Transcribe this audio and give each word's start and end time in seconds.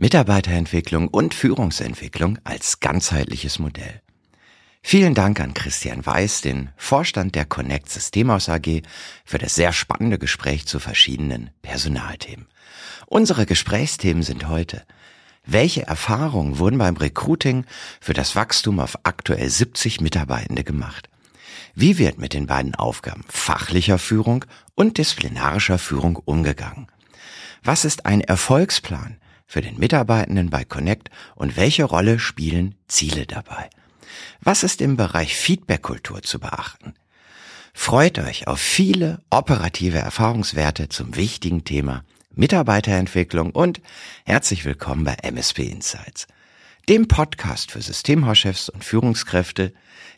Mitarbeiterentwicklung 0.00 1.08
und 1.08 1.34
Führungsentwicklung 1.34 2.38
als 2.44 2.78
ganzheitliches 2.78 3.58
Modell. 3.58 4.00
Vielen 4.80 5.14
Dank 5.14 5.40
an 5.40 5.54
Christian 5.54 6.06
Weiß, 6.06 6.40
den 6.40 6.70
Vorstand 6.76 7.34
der 7.34 7.44
Connect 7.44 7.90
Systemhaus 7.90 8.48
AG, 8.48 8.82
für 9.24 9.38
das 9.38 9.56
sehr 9.56 9.72
spannende 9.72 10.20
Gespräch 10.20 10.66
zu 10.66 10.78
verschiedenen 10.78 11.50
Personalthemen. 11.62 12.46
Unsere 13.06 13.44
Gesprächsthemen 13.44 14.22
sind 14.22 14.46
heute 14.46 14.84
welche 15.44 15.86
Erfahrungen 15.86 16.58
wurden 16.58 16.78
beim 16.78 16.96
Recruiting 16.96 17.64
für 18.00 18.12
das 18.12 18.36
Wachstum 18.36 18.78
auf 18.78 18.98
aktuell 19.02 19.48
70 19.48 20.00
Mitarbeitende 20.00 20.62
gemacht? 20.62 21.08
Wie 21.74 21.98
wird 21.98 22.18
mit 22.18 22.34
den 22.34 22.46
beiden 22.46 22.74
Aufgaben 22.76 23.24
fachlicher 23.28 23.98
Führung 23.98 24.44
und 24.74 24.98
disziplinarischer 24.98 25.78
Führung 25.78 26.16
umgegangen? 26.16 26.86
Was 27.64 27.84
ist 27.84 28.06
ein 28.06 28.20
Erfolgsplan 28.20 29.16
für 29.48 29.62
den 29.62 29.78
Mitarbeitenden 29.78 30.50
bei 30.50 30.62
Connect 30.62 31.10
und 31.34 31.56
welche 31.56 31.84
Rolle 31.84 32.20
spielen 32.20 32.76
Ziele 32.86 33.26
dabei? 33.26 33.70
Was 34.40 34.62
ist 34.62 34.80
im 34.80 34.96
Bereich 34.96 35.34
Feedback-Kultur 35.34 36.22
zu 36.22 36.38
beachten? 36.38 36.94
Freut 37.72 38.18
euch 38.18 38.46
auf 38.46 38.60
viele 38.60 39.22
operative 39.30 39.98
Erfahrungswerte 39.98 40.88
zum 40.90 41.16
wichtigen 41.16 41.64
Thema 41.64 42.04
Mitarbeiterentwicklung 42.34 43.50
und 43.50 43.80
herzlich 44.24 44.64
willkommen 44.64 45.04
bei 45.04 45.14
MSP 45.14 45.60
Insights, 45.60 46.26
dem 46.88 47.08
Podcast 47.08 47.70
für 47.70 47.80
Systemhauschefs 47.80 48.68
und 48.68 48.84
Führungskräfte, 48.84 49.72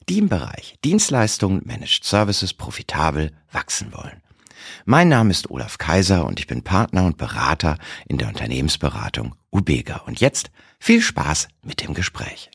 die 0.08 0.18
im 0.18 0.28
Bereich 0.28 0.74
Dienstleistungen, 0.84 1.62
Managed 1.64 2.04
Services 2.04 2.52
profitabel 2.52 3.32
wachsen 3.52 3.92
wollen. 3.92 4.20
Mein 4.84 5.08
Name 5.08 5.30
ist 5.30 5.50
Olaf 5.50 5.78
Kaiser 5.78 6.26
und 6.26 6.40
ich 6.40 6.46
bin 6.46 6.62
Partner 6.62 7.04
und 7.04 7.16
Berater 7.16 7.78
in 8.08 8.18
der 8.18 8.28
Unternehmensberatung 8.28 9.34
Ubega. 9.50 9.98
Und 10.06 10.20
jetzt 10.20 10.50
viel 10.78 11.00
Spaß 11.00 11.48
mit 11.62 11.82
dem 11.82 11.94
Gespräch. 11.94 12.50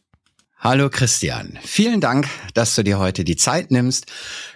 Hallo 0.60 0.90
Christian, 0.90 1.60
vielen 1.62 2.02
Dank, 2.02 2.28
dass 2.56 2.74
du 2.74 2.84
dir 2.84 2.98
heute 2.98 3.24
die 3.24 3.36
Zeit 3.36 3.70
nimmst, 3.70 4.12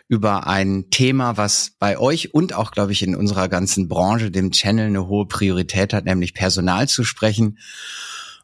über 0.07 0.47
ein 0.47 0.89
Thema, 0.89 1.38
was 1.38 1.73
bei 1.77 1.99
euch 1.99 2.33
und 2.33 2.53
auch, 2.53 2.71
glaube 2.71 2.93
ich, 2.93 3.03
in 3.03 3.16
unserer 3.16 3.47
ganzen 3.47 3.88
Branche, 3.88 4.31
dem 4.31 4.49
Channel, 4.49 4.88
eine 4.88 5.07
hohe 5.07 5.27
Priorität 5.27 5.94
hat, 5.94 6.05
nämlich 6.05 6.33
Personal 6.33 6.88
zu 6.88 7.03
sprechen. 7.03 7.59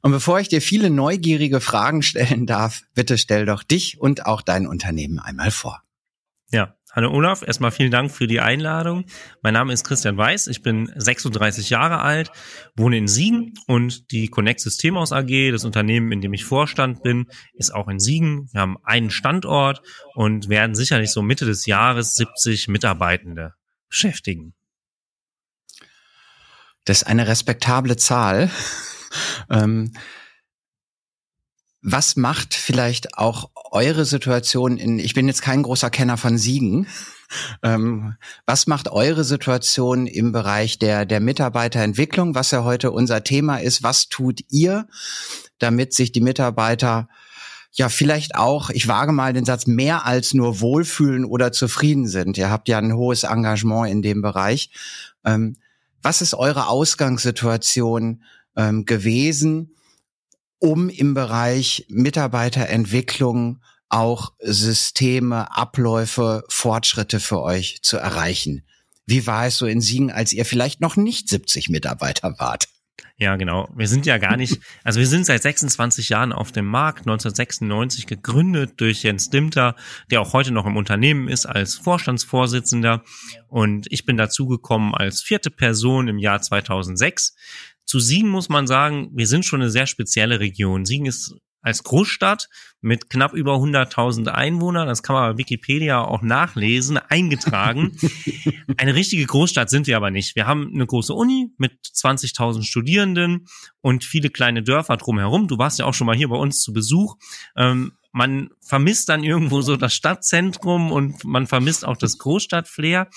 Und 0.04 0.12
bevor 0.12 0.40
ich 0.40 0.50
dir 0.50 0.62
viele 0.62 0.92
neugierige 0.92 1.60
Fragen 1.60 2.04
stellen 2.04 2.46
darf, 2.46 2.84
bitte 2.94 3.18
stell 3.18 3.48
doch 3.48 3.64
dich 3.64 4.00
und 4.00 4.28
auch 4.28 4.44
dein 4.44 4.68
Unternehmen 4.68 5.18
einmal 5.18 5.50
vor. 5.50 5.82
Hallo 6.96 7.12
Olaf, 7.12 7.42
erstmal 7.46 7.72
vielen 7.72 7.92
Dank 7.92 8.10
für 8.10 8.26
die 8.26 8.40
Einladung. 8.40 9.04
Mein 9.42 9.54
Name 9.54 9.74
ist 9.74 9.84
Christian 9.84 10.16
Weiß, 10.16 10.48
ich 10.48 10.62
bin 10.62 10.90
36 10.96 11.70
Jahre 11.70 12.00
alt, 12.00 12.32
wohne 12.78 12.98
in 12.98 13.10
Siegen 13.10 13.54
und 13.68 14.12
die 14.12 14.30
Connect 14.30 14.62
Systemhaus 14.62 15.12
AG, 15.12 15.52
das 15.52 15.66
Unternehmen, 15.66 16.14
in 16.14 16.22
dem 16.22 16.32
ich 16.32 16.46
Vorstand 16.46 17.04
bin, 17.04 17.26
ist 17.54 17.76
auch 17.76 17.90
in 17.90 18.00
Siegen. 18.00 18.48
Wir 18.54 18.62
haben 18.62 18.78
einen 18.86 19.10
Standort 19.10 19.82
und 20.14 20.48
werden 20.48 20.74
sicherlich 20.74 21.12
so 21.12 21.22
Mitte 21.22 21.44
des 21.44 21.66
Jahres 21.66 22.16
70 22.16 22.70
Mitarbeitende 22.70 23.56
beschäftigen. 23.90 24.54
Das 26.86 27.02
ist 27.02 27.08
eine 27.08 27.28
respektable 27.28 27.98
Zahl. 27.98 28.50
ähm, 29.50 29.92
was 31.88 32.16
macht 32.16 32.56
vielleicht 32.56 33.16
auch 33.16 33.52
eure 33.72 34.06
Situation 34.06 34.78
in, 34.78 34.98
ich 34.98 35.14
bin 35.14 35.28
jetzt 35.28 35.44
kein 35.44 35.62
großer 35.62 35.92
Kenner 35.92 36.18
von 36.18 36.40
Siegen, 36.40 36.88
ähm, 37.62 38.16
was 38.48 38.66
macht 38.66 38.90
eure 38.90 39.24
Situation 39.24 40.08
im 40.08 40.32
Bereich 40.32 40.80
der, 40.80 41.06
der 41.06 41.20
Mitarbeiterentwicklung, 41.20 42.34
was 42.34 42.50
ja 42.50 42.64
heute 42.64 42.92
unser 42.92 43.24
Thema 43.24 43.58
ist? 43.58 43.84
Was 43.84 44.10
tut 44.10 44.42
ihr, 44.50 44.88
damit 45.60 45.94
sich 45.94 46.12
die 46.12 46.22
Mitarbeiter 46.22 47.08
ja 47.72 47.90
vielleicht 47.90 48.34
auch, 48.34 48.72
ich 48.72 48.88
wage 48.88 49.12
mal 49.12 49.34
den 49.34 49.46
Satz, 49.46 49.68
mehr 49.68 50.08
als 50.08 50.34
nur 50.34 50.62
wohlfühlen 50.62 51.24
oder 51.24 51.52
zufrieden 51.52 52.08
sind? 52.08 52.36
Ihr 52.40 52.50
habt 52.50 52.68
ja 52.68 52.80
ein 52.80 52.96
hohes 52.96 53.24
Engagement 53.24 53.92
in 53.92 54.02
dem 54.02 54.24
Bereich. 54.24 54.72
Ähm, 55.24 55.58
was 56.02 56.22
ist 56.22 56.34
eure 56.34 56.68
Ausgangssituation 56.68 58.24
ähm, 58.56 58.86
gewesen? 58.86 59.76
Um 60.60 60.90
im 60.90 61.14
Bereich 61.14 61.86
Mitarbeiterentwicklung 61.90 63.62
auch 63.90 64.34
Systeme, 64.40 65.56
Abläufe, 65.56 66.44
Fortschritte 66.50 67.20
für 67.20 67.42
euch 67.42 67.80
zu 67.82 67.98
erreichen. 67.98 68.66
Wie 69.06 69.28
war 69.28 69.46
es 69.46 69.58
so 69.58 69.68
in 69.68 69.82
Siegen, 69.82 70.12
als 70.12 70.34
ihr 70.34 70.46
vielleicht 70.46 70.82
noch 70.82 70.96
nicht 70.96 71.30
70 71.30 71.70
Mitarbeiter 71.70 72.36
wart? 72.40 72.68
Ja, 73.18 73.38
genau. 73.38 73.70
Wir 73.76 73.88
sind 73.88 74.06
ja 74.06 74.18
gar 74.18 74.36
nicht, 74.36 74.60
also 74.84 75.00
wir 75.00 75.08
sind 75.08 75.26
seit 75.26 75.42
26 75.42 76.10
Jahren 76.10 76.34
auf 76.34 76.52
dem 76.52 76.66
Markt, 76.66 77.02
1996 77.02 78.08
gegründet 78.08 78.74
durch 78.78 79.04
Jens 79.04 79.30
Dimter, 79.30 79.76
der 80.12 80.20
auch 80.20 80.34
heute 80.34 80.52
noch 80.52 80.66
im 80.66 80.76
Unternehmen 80.76 81.30
ist 81.30 81.46
als 81.46 81.76
Vorstandsvorsitzender. 81.76 83.04
Und 83.48 83.88
ich 83.90 84.06
bin 84.06 84.18
dazugekommen 84.18 84.94
als 84.94 85.22
vierte 85.22 85.50
Person 85.50 86.10
im 86.10 86.18
Jahr 86.18 86.42
2006. 86.42 87.36
Zu 87.86 88.00
Siegen 88.00 88.30
muss 88.30 88.50
man 88.50 88.68
sagen, 88.68 89.10
wir 89.14 89.28
sind 89.28 89.46
schon 89.46 89.62
eine 89.62 89.70
sehr 89.70 89.88
spezielle 89.88 90.40
Region. 90.40 90.86
Siegen 90.86 91.06
ist 91.06 91.36
als 91.66 91.84
Großstadt 91.84 92.48
mit 92.82 93.10
knapp 93.10 93.34
über 93.34 93.56
100.000 93.56 94.28
Einwohnern, 94.28 94.88
das 94.88 95.02
kann 95.02 95.16
man 95.16 95.32
bei 95.32 95.38
Wikipedia 95.40 96.00
auch 96.00 96.22
nachlesen, 96.22 96.98
eingetragen. 96.98 97.98
eine 98.78 98.94
richtige 98.94 99.26
Großstadt 99.26 99.72
sind 99.72 99.88
wir 99.88 99.98
aber 99.98 100.12
nicht. 100.12 100.36
Wir 100.36 100.46
haben 100.46 100.72
eine 100.72 100.86
große 100.86 101.12
Uni 101.12 101.50
mit 101.58 101.74
20.000 101.84 102.64
Studierenden 102.64 103.48
und 103.82 104.04
viele 104.04 104.30
kleine 104.30 104.62
Dörfer 104.62 104.96
drumherum. 104.98 105.48
Du 105.48 105.58
warst 105.58 105.80
ja 105.80 105.86
auch 105.86 105.96
schon 105.96 106.06
mal 106.06 106.16
hier 106.16 106.30
bei 106.30 106.38
uns 106.38 106.62
zu 106.62 106.72
Besuch. 106.72 107.16
Ähm, 107.56 107.94
man 108.12 108.52
vermisst 108.62 109.10
dann 109.10 109.24
irgendwo 109.24 109.62
so 109.62 109.76
das 109.76 109.96
Stadtzentrum 109.96 110.92
und 110.92 111.26
man 111.26 111.48
vermisst 111.48 111.84
auch 111.84 111.98
das 111.98 112.20
Großstadtflair. 112.20 113.10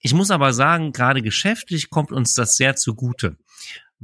Ich 0.00 0.14
muss 0.14 0.30
aber 0.30 0.54
sagen, 0.54 0.92
gerade 0.92 1.20
geschäftlich 1.20 1.90
kommt 1.90 2.10
uns 2.10 2.34
das 2.34 2.56
sehr 2.56 2.74
zugute 2.74 3.36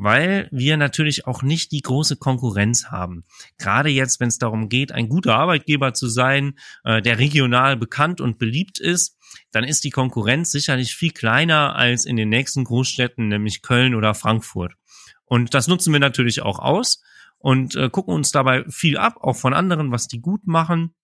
weil 0.02 0.48
wir 0.50 0.76
natürlich 0.76 1.26
auch 1.26 1.42
nicht 1.42 1.72
die 1.72 1.80
große 1.80 2.16
Konkurrenz 2.16 2.86
haben. 2.86 3.24
Gerade 3.58 3.88
jetzt, 3.88 4.20
wenn 4.20 4.28
es 4.28 4.38
darum 4.38 4.68
geht, 4.68 4.92
ein 4.92 5.08
guter 5.08 5.36
Arbeitgeber 5.36 5.94
zu 5.94 6.08
sein, 6.08 6.58
äh, 6.84 7.00
der 7.00 7.18
regional 7.18 7.76
bekannt 7.76 8.20
und 8.20 8.38
beliebt 8.38 8.80
ist, 8.80 9.16
dann 9.50 9.64
ist 9.64 9.84
die 9.84 9.90
Konkurrenz 9.90 10.50
sicherlich 10.50 10.94
viel 10.94 11.12
kleiner 11.12 11.76
als 11.76 12.04
in 12.04 12.16
den 12.16 12.28
nächsten 12.28 12.64
Großstädten, 12.64 13.28
nämlich 13.28 13.62
Köln 13.62 13.94
oder 13.94 14.14
Frankfurt. 14.14 14.74
Und 15.24 15.54
das 15.54 15.68
nutzen 15.68 15.92
wir 15.92 16.00
natürlich 16.00 16.42
auch 16.42 16.58
aus 16.58 17.02
und 17.38 17.74
äh, 17.76 17.88
gucken 17.88 18.14
uns 18.14 18.32
dabei 18.32 18.64
viel 18.68 18.98
ab, 18.98 19.16
auch 19.20 19.36
von 19.36 19.54
anderen, 19.54 19.90
was 19.90 20.08
die 20.08 20.20
gut 20.20 20.46
machen. 20.46 20.94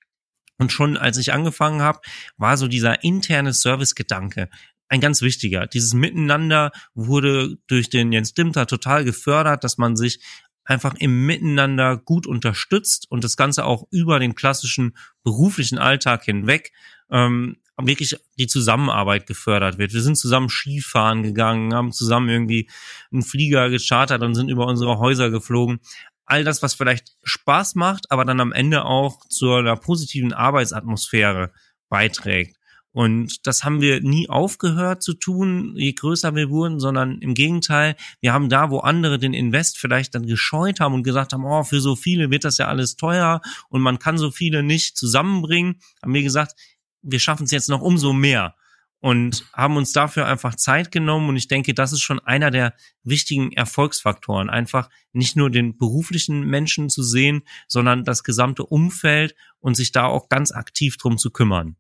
Und 0.59 0.73
schon 0.73 0.97
als 0.97 1.19
ich 1.19 1.33
angefangen 1.33 1.83
habe, 1.83 2.01
war 2.37 2.57
so 2.57 2.67
dieser 2.67 3.05
interne 3.05 3.55
Service-Gedanke 3.55 4.49
ein 4.89 5.01
ganz 5.01 5.23
wichtiger. 5.23 5.67
Dieses 5.67 5.95
Miteinander 5.95 6.73
wurde 6.95 7.59
durch 7.67 7.91
den 7.91 8.13
Jens 8.13 8.35
Dimter 8.35 8.67
total 8.67 9.05
gefördert, 9.05 9.65
dass 9.65 9.79
man 9.79 9.97
sich 9.97 10.21
einfach 10.65 10.95
im 10.99 11.25
Miteinander 11.27 11.97
gut 11.97 12.27
unterstützt 12.27 13.11
und 13.11 13.25
das 13.25 13.37
Ganze 13.37 13.65
auch 13.65 13.87
über 13.91 14.19
den 14.19 14.35
klassischen 14.35 14.97
beruflichen 15.25 15.79
Alltag 15.79 16.25
hinweg 16.25 16.73
ähm, 17.11 17.57
wirklich 17.81 18.17
die 18.39 18.49
Zusammenarbeit 18.49 19.27
gefördert 19.27 19.79
wird. 19.79 19.93
Wir 19.93 20.03
sind 20.03 20.17
zusammen 20.17 20.49
Skifahren 20.49 21.23
gegangen, 21.23 21.75
haben 21.75 21.93
zusammen 21.93 22.29
irgendwie 22.29 22.69
einen 23.13 23.23
Flieger 23.23 23.71
gechartert 23.71 24.23
und 24.23 24.35
sind 24.35 24.51
über 24.51 24.67
unsere 24.67 24.99
Häuser 24.99 25.31
geflogen. 25.31 25.79
All 26.27 26.45
das, 26.45 26.63
was 26.63 26.75
vielleicht 26.75 27.17
Spaß 27.23 27.77
macht, 27.77 28.11
aber 28.11 28.25
dann 28.25 28.41
am 28.41 28.53
Ende 28.53 28.85
auch 28.85 29.27
zu 29.29 29.53
einer 29.55 29.77
positiven 29.77 30.33
Arbeitsatmosphäre 30.33 31.53
beiträgt. 31.89 32.58
Und 32.99 33.47
das 33.47 33.63
haben 33.63 33.81
wir 33.81 34.01
nie 34.01 34.29
aufgehört 34.29 35.05
zu 35.05 35.15
tun, 35.15 35.75
je 35.77 35.93
größer 35.93 36.35
wir 36.35 36.51
wurden, 36.51 36.81
sondern 36.81 37.21
im 37.21 37.35
Gegenteil, 37.35 37.95
wir 38.21 38.33
haben 38.33 38.49
da, 38.49 38.73
wo 38.73 38.81
andere 38.81 39.21
den 39.21 39.35
Invest 39.35 39.79
vielleicht 39.79 40.17
dann 40.17 40.27
gescheut 40.27 40.81
haben 40.81 40.95
und 40.95 41.05
gesagt 41.05 41.33
haben, 41.33 41.45
oh, 41.45 41.63
für 41.63 41.81
so 41.81 41.95
viele 41.95 42.33
wird 42.33 42.43
das 42.43 42.59
ja 42.59 42.67
alles 42.67 42.97
teuer 42.97 43.41
und 43.69 43.83
man 43.83 44.01
kann 44.01 44.19
so 44.19 44.33
viele 44.33 44.65
nicht 44.65 44.97
zusammenbringen, 44.97 45.79
haben 46.03 46.13
wir 46.13 46.25
gesagt, 46.25 46.57
wir 47.01 47.21
schaffen 47.21 47.45
es 47.45 47.53
jetzt 47.53 47.69
noch 47.69 47.83
umso 47.83 48.13
mehr 48.13 48.57
und 48.99 49.47
haben 49.53 49.77
uns 49.77 49.93
dafür 49.93 50.27
einfach 50.27 50.57
Zeit 50.57 50.91
genommen. 50.91 51.29
Und 51.29 51.37
ich 51.37 51.47
denke, 51.47 51.75
das 51.75 51.93
ist 51.93 52.01
schon 52.01 52.19
einer 52.19 52.51
der 52.51 52.75
wichtigen 53.05 53.53
Erfolgsfaktoren. 53.53 54.51
Einfach 54.51 54.91
nicht 55.13 55.37
nur 55.37 55.51
den 55.51 55.79
beruflichen 55.79 56.41
Menschen 56.41 56.91
zu 56.91 57.05
sehen, 57.05 57.43
sondern 57.69 58.03
das 58.03 58.25
gesamte 58.25 58.67
Umfeld 58.67 59.37
und 59.61 59.77
sich 59.77 59.93
da 59.93 60.07
auch 60.07 60.29
ganz 60.29 60.51
aktiv 60.51 60.97
drum 60.97 61.17
zu 61.17 61.31
kümmern. 61.31 61.77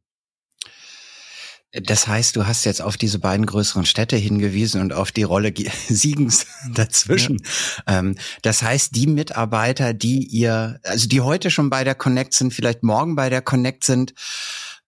Das 1.72 2.08
heißt, 2.08 2.34
du 2.34 2.46
hast 2.46 2.64
jetzt 2.64 2.80
auf 2.80 2.96
diese 2.96 3.18
beiden 3.18 3.44
größeren 3.44 3.84
Städte 3.84 4.16
hingewiesen 4.16 4.80
und 4.80 4.94
auf 4.94 5.12
die 5.12 5.22
Rolle 5.22 5.52
Siegens 5.88 6.46
dazwischen. 6.74 7.42
Ja. 7.86 7.98
Ähm, 7.98 8.16
das 8.42 8.62
heißt, 8.62 8.96
die 8.96 9.06
Mitarbeiter, 9.06 9.92
die 9.92 10.26
ihr, 10.26 10.80
also 10.82 11.08
die 11.08 11.20
heute 11.20 11.50
schon 11.50 11.68
bei 11.68 11.84
der 11.84 11.94
Connect 11.94 12.32
sind, 12.32 12.54
vielleicht 12.54 12.82
morgen 12.82 13.16
bei 13.16 13.28
der 13.28 13.42
Connect 13.42 13.84
sind, 13.84 14.14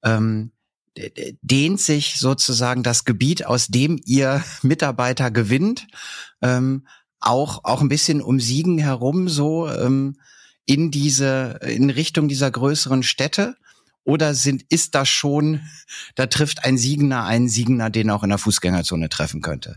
ähm, 0.02 0.52
dehnt 1.42 1.80
sich 1.80 2.18
sozusagen 2.18 2.82
das 2.82 3.04
Gebiet, 3.04 3.46
aus 3.46 3.66
dem 3.68 4.00
ihr 4.04 4.42
Mitarbeiter 4.62 5.30
gewinnt, 5.30 5.86
ähm, 6.40 6.86
auch, 7.20 7.64
auch 7.64 7.82
ein 7.82 7.88
bisschen 7.90 8.22
um 8.22 8.40
Siegen 8.40 8.78
herum 8.78 9.28
so 9.28 9.68
ähm, 9.68 10.18
in 10.64 10.90
diese, 10.90 11.58
in 11.62 11.90
Richtung 11.90 12.28
dieser 12.28 12.50
größeren 12.50 13.02
Städte? 13.02 13.56
Oder 14.10 14.34
sind, 14.34 14.64
ist 14.70 14.96
das 14.96 15.08
schon, 15.08 15.60
da 16.16 16.26
trifft 16.26 16.64
ein 16.64 16.76
Siegener 16.76 17.26
einen 17.26 17.48
Siegener, 17.48 17.90
den 17.90 18.08
er 18.08 18.16
auch 18.16 18.24
in 18.24 18.30
der 18.30 18.38
Fußgängerzone 18.38 19.08
treffen 19.08 19.40
könnte? 19.40 19.76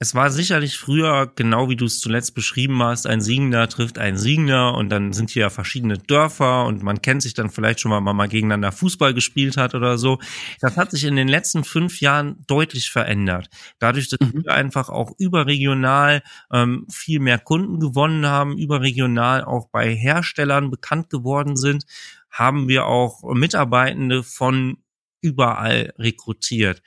Es 0.00 0.14
war 0.14 0.30
sicherlich 0.30 0.78
früher, 0.78 1.32
genau 1.34 1.68
wie 1.68 1.74
du 1.74 1.86
es 1.86 1.98
zuletzt 1.98 2.36
beschrieben 2.36 2.80
hast, 2.80 3.08
ein 3.08 3.20
Siegender 3.20 3.68
trifft 3.68 3.98
einen 3.98 4.16
Siegender 4.16 4.74
und 4.76 4.90
dann 4.90 5.12
sind 5.12 5.30
hier 5.30 5.40
ja 5.42 5.50
verschiedene 5.50 5.98
Dörfer 5.98 6.66
und 6.66 6.84
man 6.84 7.02
kennt 7.02 7.22
sich 7.22 7.34
dann 7.34 7.50
vielleicht 7.50 7.80
schon 7.80 7.90
mal, 7.90 8.04
wenn 8.04 8.14
man 8.14 8.28
gegeneinander 8.28 8.70
Fußball 8.70 9.12
gespielt 9.12 9.56
hat 9.56 9.74
oder 9.74 9.98
so. 9.98 10.20
Das 10.60 10.76
hat 10.76 10.92
sich 10.92 11.02
in 11.02 11.16
den 11.16 11.26
letzten 11.26 11.64
fünf 11.64 12.00
Jahren 12.00 12.44
deutlich 12.46 12.92
verändert. 12.92 13.50
Dadurch, 13.80 14.08
dass 14.08 14.20
mhm. 14.20 14.44
wir 14.44 14.54
einfach 14.54 14.88
auch 14.88 15.10
überregional 15.18 16.22
ähm, 16.52 16.86
viel 16.88 17.18
mehr 17.18 17.40
Kunden 17.40 17.80
gewonnen 17.80 18.24
haben, 18.24 18.56
überregional 18.56 19.42
auch 19.42 19.68
bei 19.68 19.92
Herstellern 19.92 20.70
bekannt 20.70 21.10
geworden 21.10 21.56
sind, 21.56 21.86
haben 22.30 22.68
wir 22.68 22.86
auch 22.86 23.22
Mitarbeitende 23.34 24.22
von 24.22 24.78
überall 25.20 25.92
rekrutiert. 25.98 26.82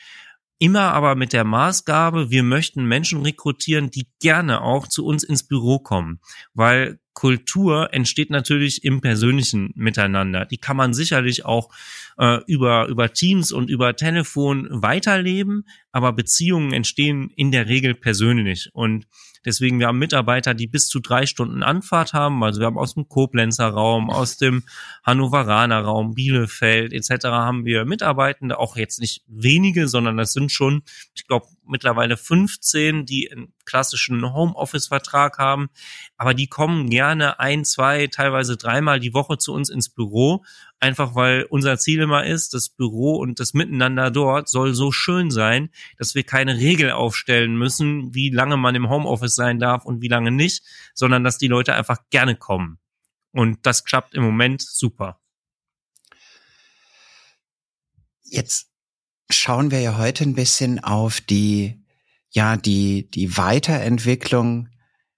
Immer 0.59 0.93
aber 0.93 1.15
mit 1.15 1.33
der 1.33 1.43
Maßgabe, 1.43 2.29
wir 2.29 2.43
möchten 2.43 2.85
Menschen 2.85 3.23
rekrutieren, 3.23 3.89
die 3.89 4.07
gerne 4.19 4.61
auch 4.61 4.88
zu 4.88 5.05
uns 5.05 5.23
ins 5.23 5.41
Büro 5.41 5.79
kommen, 5.79 6.19
weil 6.53 6.99
Kultur 7.13 7.93
entsteht 7.93 8.29
natürlich 8.29 8.83
im 8.83 9.01
persönlichen 9.01 9.71
Miteinander. 9.75 10.45
Die 10.45 10.57
kann 10.57 10.77
man 10.77 10.93
sicherlich 10.93 11.45
auch 11.45 11.73
äh, 12.17 12.39
über, 12.45 12.88
über 12.88 13.11
Teams 13.11 13.51
und 13.51 13.69
über 13.69 13.95
Telefon 13.95 14.67
weiterleben, 14.69 15.65
aber 15.91 16.13
Beziehungen 16.13 16.73
entstehen 16.73 17.31
in 17.35 17.51
der 17.51 17.67
Regel 17.67 17.95
persönlich. 17.95 18.69
Und 18.73 19.07
Deswegen, 19.45 19.79
wir 19.79 19.88
haben 19.88 19.99
Mitarbeiter, 19.99 20.53
die 20.53 20.67
bis 20.67 20.88
zu 20.88 20.99
drei 20.99 21.25
Stunden 21.25 21.63
Anfahrt 21.63 22.13
haben. 22.13 22.43
Also 22.43 22.59
wir 22.59 22.67
haben 22.67 22.77
aus 22.77 22.93
dem 22.93 23.07
Koblenzer 23.07 23.67
Raum, 23.67 24.09
aus 24.09 24.38
dem 24.38 24.63
Hannoveraner 25.03 25.81
Raum, 25.81 26.13
Bielefeld 26.13 26.93
etc. 26.93 27.25
haben 27.25 27.65
wir 27.65 27.85
Mitarbeitende, 27.85 28.59
auch 28.59 28.75
jetzt 28.75 28.99
nicht 28.99 29.23
wenige, 29.27 29.88
sondern 29.88 30.17
das 30.17 30.33
sind 30.33 30.51
schon, 30.51 30.83
ich 31.15 31.27
glaube, 31.27 31.47
mittlerweile 31.71 32.18
15, 32.18 33.06
die 33.06 33.31
einen 33.31 33.53
klassischen 33.65 34.33
Homeoffice-Vertrag 34.33 35.38
haben. 35.39 35.69
Aber 36.18 36.33
die 36.33 36.47
kommen 36.47 36.89
gerne 36.89 37.39
ein, 37.39 37.65
zwei, 37.65 38.07
teilweise 38.07 38.57
dreimal 38.57 39.00
die 39.00 39.13
Woche 39.13 39.38
zu 39.38 39.53
uns 39.53 39.69
ins 39.69 39.89
Büro 39.89 40.44
Einfach 40.81 41.13
weil 41.13 41.44
unser 41.44 41.77
Ziel 41.77 42.01
immer 42.01 42.25
ist, 42.25 42.56
das 42.56 42.69
Büro 42.69 43.18
und 43.18 43.39
das 43.39 43.53
Miteinander 43.53 44.09
dort 44.09 44.50
soll 44.50 44.73
so 44.73 44.91
schön 44.91 45.29
sein, 45.29 45.69
dass 46.00 46.15
wir 46.15 46.23
keine 46.23 46.57
Regel 46.57 46.89
aufstellen 46.89 47.56
müssen, 47.56 48.15
wie 48.15 48.31
lange 48.31 48.57
man 48.57 48.74
im 48.74 48.89
Homeoffice 48.89 49.35
sein 49.35 49.59
darf 49.59 49.85
und 49.85 50.01
wie 50.01 50.07
lange 50.07 50.31
nicht, 50.31 50.63
sondern 50.95 51.24
dass 51.24 51.38
die 51.38 51.47
Leute 51.47 51.75
einfach 51.75 52.00
gerne 52.09 52.35
kommen. 52.35 52.79
Und 53.31 53.63
das 53.67 53.83
klappt 53.85 54.15
im 54.15 54.24
Moment 54.24 54.63
super. 54.63 55.21
Jetzt 58.24 58.70
schauen 59.31 59.71
wir 59.71 59.81
ja 59.81 59.97
heute 59.97 60.23
ein 60.23 60.35
bisschen 60.35 60.83
auf 60.83 61.21
die, 61.21 61.83
ja, 62.29 62.57
die, 62.57 63.09
die 63.09 63.37
Weiterentwicklung 63.37 64.69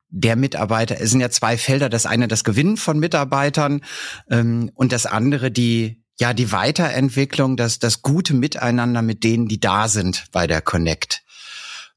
der 0.09 0.35
Mitarbeiter. 0.35 1.01
Es 1.01 1.09
sind 1.09 1.21
ja 1.21 1.29
zwei 1.29 1.57
Felder. 1.57 1.89
Das 1.89 2.05
eine 2.05 2.27
das 2.27 2.43
Gewinnen 2.43 2.77
von 2.77 2.99
Mitarbeitern 2.99 3.81
ähm, 4.29 4.71
und 4.75 4.91
das 4.91 5.05
andere 5.05 5.51
die 5.51 6.03
ja 6.19 6.33
die 6.33 6.51
Weiterentwicklung, 6.51 7.57
das 7.57 7.79
das 7.79 8.03
gute 8.03 8.35
Miteinander 8.35 9.01
mit 9.01 9.23
denen, 9.23 9.47
die 9.47 9.59
da 9.59 9.87
sind 9.87 10.25
bei 10.31 10.45
der 10.45 10.61
Connect. 10.61 11.23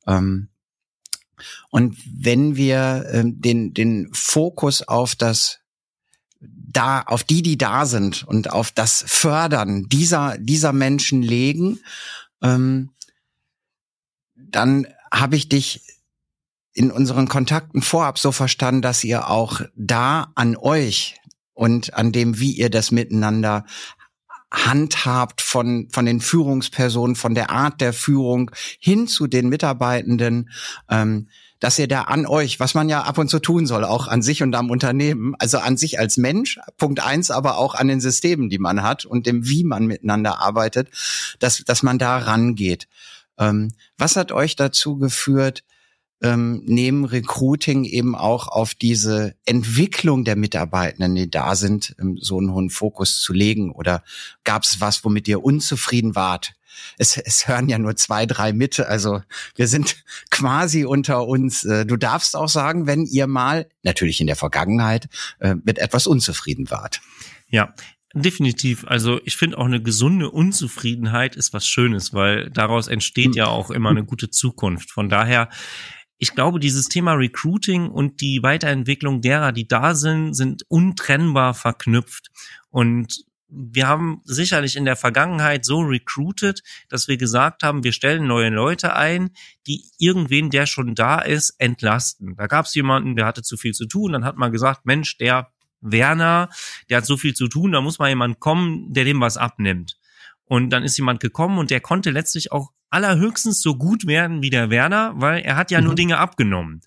Ähm, 0.07 0.49
und 1.71 1.97
wenn 2.07 2.57
wir 2.57 3.07
ähm, 3.13 3.41
den 3.41 3.75
den 3.75 4.09
Fokus 4.15 4.83
auf 4.83 5.15
das 5.15 5.61
da 6.77 7.03
auf 7.03 7.25
die, 7.25 7.43
die 7.43 7.59
da 7.59 7.87
sind 7.87 8.25
und 8.25 8.51
auf 8.51 8.71
das 8.71 9.05
Fördern 9.07 9.89
dieser 9.89 10.37
dieser 10.39 10.73
Menschen 10.73 11.23
legen, 11.23 11.81
ähm, 12.43 12.91
dann 14.35 14.87
habe 15.13 15.37
ich 15.37 15.49
dich 15.49 15.83
in 16.73 16.91
unseren 16.91 17.29
Kontakten 17.29 17.81
vorab 17.81 18.19
so 18.19 18.33
verstanden, 18.33 18.83
dass 18.83 19.03
ihr 19.03 19.31
auch 19.31 19.63
da 19.75 20.33
an 20.35 20.57
euch 20.57 21.17
und 21.55 21.95
an 21.95 22.13
dem, 22.13 22.39
wie 22.39 22.53
ihr 22.53 22.69
das 22.69 22.91
miteinander 22.91 23.65
handhabt 24.53 25.43
von, 25.43 25.89
von 25.91 26.07
den 26.07 26.21
Führungspersonen, 26.21 27.17
von 27.17 27.35
der 27.35 27.51
Art 27.51 27.81
der 27.81 27.93
Führung 27.93 28.51
hin 28.79 29.09
zu 29.09 29.27
den 29.27 29.49
Mitarbeitenden, 29.49 30.51
ähm, 30.89 31.29
dass 31.59 31.79
ihr 31.79 31.89
da 31.89 32.03
an 32.03 32.27
euch, 32.27 32.61
was 32.61 32.75
man 32.75 32.89
ja 32.89 33.03
ab 33.03 33.19
und 33.19 33.29
zu 33.29 33.39
tun 33.39 33.67
soll, 33.67 33.85
auch 33.85 34.09
an 34.09 34.23
sich 34.23 34.43
und 34.43 34.55
am 34.55 34.71
Unternehmen, 34.71 35.35
also 35.39 35.59
an 35.59 35.77
sich 35.77 35.99
als 35.99 36.17
Mensch, 36.17 36.59
Punkt 36.77 37.01
eins, 37.01 37.31
aber 37.31 37.57
auch 37.57 37.75
an 37.75 37.89
den 37.89 38.01
Systemen, 38.01 38.51
die 38.51 38.59
man 38.59 38.83
hat 38.83 39.05
und 39.05 39.27
dem, 39.27 39.49
wie 39.49 39.65
man 39.65 39.87
miteinander 39.87 40.41
arbeitet, 40.41 40.91
dass, 41.39 41.65
dass 41.65 41.83
man 41.83 41.99
da 41.99 42.19
rangeht. 42.19 42.89
Ähm, 43.39 43.73
was 43.99 44.17
hat 44.17 44.33
euch 44.33 44.57
dazu 44.57 44.99
geführt, 44.99 45.65
ähm, 46.23 46.63
neben 46.65 47.05
Recruiting 47.05 47.85
eben 47.85 48.15
auch 48.15 48.49
auf 48.49 48.75
diese 48.75 49.35
Entwicklung 49.45 50.25
der 50.25 50.37
Mitarbeitenden, 50.37 51.15
die 51.15 51.31
da 51.31 51.55
sind, 51.55 51.95
ähm, 52.01 52.19
so 52.21 52.39
einen 52.39 52.53
hohen 52.53 52.71
Fokus 52.71 53.21
zu 53.21 53.33
legen? 53.33 53.71
Oder 53.71 54.03
gab 54.45 54.65
es 54.65 54.81
was, 54.81 55.05
womit 55.05 55.29
ihr 55.29 55.45
unzufrieden 55.45 56.15
wart? 56.15 56.55
Es, 56.99 57.17
es 57.17 57.49
hören 57.49 57.69
ja 57.69 57.79
nur 57.79 57.97
zwei, 57.97 58.27
drei 58.27 58.53
mit. 58.53 58.81
Also 58.81 59.23
wir 59.55 59.69
sind 59.69 59.97
quasi 60.31 60.85
unter 60.85 61.27
uns. 61.27 61.65
Äh, 61.65 61.87
du 61.87 61.97
darfst 61.97 62.37
auch 62.37 62.49
sagen, 62.49 62.87
wenn 62.87 63.05
ihr 63.05 63.27
mal, 63.27 63.69
natürlich 63.83 64.21
in 64.21 64.27
der 64.27 64.37
Vergangenheit, 64.37 65.09
äh, 65.41 65.55
mit 65.65 65.79
etwas 65.79 66.07
unzufrieden 66.07 66.71
wart. 66.71 67.01
Ja, 67.49 67.75
Definitiv. 68.19 68.87
Also 68.87 69.21
ich 69.27 69.37
finde 69.37 69.59
auch 69.59 69.67
eine 69.67 69.83
gesunde 69.83 70.31
Unzufriedenheit 70.31 71.37
ist 71.37 71.53
was 71.53 71.67
Schönes, 71.67 72.15
weil 72.15 72.49
daraus 72.49 72.89
entsteht 72.89 73.27
hm. 73.27 73.33
ja 73.35 73.47
auch 73.49 73.71
immer 73.71 73.91
eine 73.91 74.05
gute 74.05 74.31
Zukunft. 74.31 74.91
Von 74.91 75.11
daher 75.11 75.51
ich 76.19 76.35
glaube, 76.35 76.61
dieses 76.61 76.89
Thema 76.89 77.13
Recruiting 77.13 77.89
und 77.89 78.21
die 78.21 78.43
Weiterentwicklung 78.43 79.21
derer, 79.21 79.53
die 79.53 79.69
da 79.69 79.95
sind, 79.95 80.35
sind 80.35 80.63
untrennbar 80.69 81.55
verknüpft. 81.55 82.29
Und 82.71 83.25
wir 83.49 83.87
haben 83.87 84.23
sicherlich 84.25 84.77
in 84.77 84.85
der 84.85 84.97
Vergangenheit 84.97 85.65
so 85.65 85.81
recruited, 85.81 86.63
dass 86.89 87.07
wir 87.07 87.17
gesagt 87.17 87.63
haben, 87.63 87.85
wir 87.85 87.93
stellen 87.93 88.27
neue 88.27 88.49
Leute 88.49 88.97
ein, 88.97 89.31
die 89.67 89.85
irgendwen, 89.99 90.51
der 90.51 90.67
schon 90.67 90.95
da 90.95 91.21
ist, 91.21 91.55
entlasten. 91.59 92.35
Da 92.37 92.47
gab 92.47 92.67
es 92.67 92.75
jemanden, 92.75 93.15
der 93.15 93.27
hatte 93.27 93.43
zu 93.43 93.57
viel 93.57 93.73
zu 93.73 93.87
tun, 93.87 94.13
dann 94.13 94.25
hat 94.25 94.37
man 94.37 94.53
gesagt, 94.53 94.85
Mensch, 94.85 95.17
der 95.19 95.53
Werner, 95.81 96.49
der 96.89 96.99
hat 96.99 97.07
so 97.07 97.17
viel 97.17 97.35
zu 97.35 97.47
tun, 97.49 97.73
da 97.73 97.81
muss 97.81 97.99
mal 97.99 98.09
jemand 98.09 98.41
kommen, 98.41 98.93
der 98.93 99.05
dem 99.05 99.21
was 99.21 99.37
abnimmt. 99.37 99.97
Und 100.47 100.71
dann 100.71 100.83
ist 100.83 100.97
jemand 100.97 101.21
gekommen 101.21 101.59
und 101.59 101.71
der 101.71 101.81
konnte 101.81 102.11
letztlich 102.11 102.53
auch 102.53 102.73
allerhöchstens 102.91 103.61
so 103.61 103.77
gut 103.77 104.07
werden 104.07 104.43
wie 104.43 104.51
der 104.51 104.71
Werner, 104.71 105.13
weil 105.17 105.43
er 105.43 105.57
hat 105.57 105.71
ja 105.71 105.81
mhm. 105.81 105.87
nur 105.87 105.95
Dinge 105.95 106.19
abgenommen. 106.19 106.81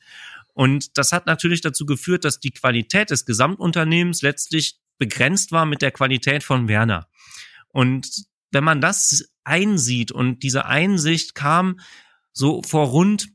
Und 0.53 0.97
das 0.97 1.11
hat 1.11 1.25
natürlich 1.25 1.61
dazu 1.61 1.85
geführt, 1.85 2.25
dass 2.25 2.39
die 2.39 2.51
Qualität 2.51 3.11
des 3.11 3.25
Gesamtunternehmens 3.25 4.21
letztlich 4.21 4.79
begrenzt 4.97 5.51
war 5.51 5.65
mit 5.65 5.81
der 5.81 5.91
Qualität 5.91 6.43
von 6.43 6.67
Werner. 6.67 7.07
Und 7.69 8.25
wenn 8.51 8.63
man 8.63 8.81
das 8.81 9.29
einsieht 9.43 10.11
und 10.11 10.43
diese 10.43 10.65
Einsicht 10.65 11.35
kam 11.35 11.79
so 12.33 12.61
vor 12.63 12.87
rund 12.87 13.29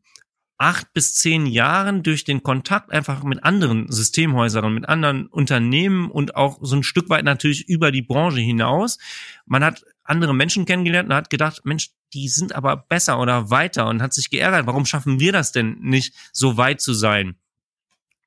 acht 0.58 0.92
bis 0.92 1.14
zehn 1.14 1.46
Jahren 1.46 2.02
durch 2.02 2.24
den 2.24 2.42
Kontakt 2.42 2.92
einfach 2.92 3.24
mit 3.24 3.42
anderen 3.42 3.90
Systemhäusern, 3.90 4.72
mit 4.72 4.88
anderen 4.88 5.26
Unternehmen 5.26 6.10
und 6.10 6.36
auch 6.36 6.58
so 6.62 6.76
ein 6.76 6.82
Stück 6.82 7.08
weit 7.08 7.24
natürlich 7.24 7.68
über 7.68 7.90
die 7.90 8.02
Branche 8.02 8.40
hinaus. 8.40 8.98
Man 9.46 9.64
hat 9.64 9.84
andere 10.04 10.34
Menschen 10.34 10.64
kennengelernt 10.64 11.08
und 11.08 11.14
hat 11.14 11.30
gedacht, 11.30 11.62
Mensch, 11.64 11.90
die 12.14 12.28
sind 12.28 12.54
aber 12.54 12.76
besser 12.76 13.20
oder 13.20 13.50
weiter 13.50 13.86
und 13.88 14.00
hat 14.00 14.14
sich 14.14 14.30
geärgert, 14.30 14.66
warum 14.66 14.86
schaffen 14.86 15.20
wir 15.20 15.32
das 15.32 15.52
denn 15.52 15.76
nicht, 15.80 16.14
so 16.32 16.56
weit 16.56 16.80
zu 16.80 16.94
sein? 16.94 17.36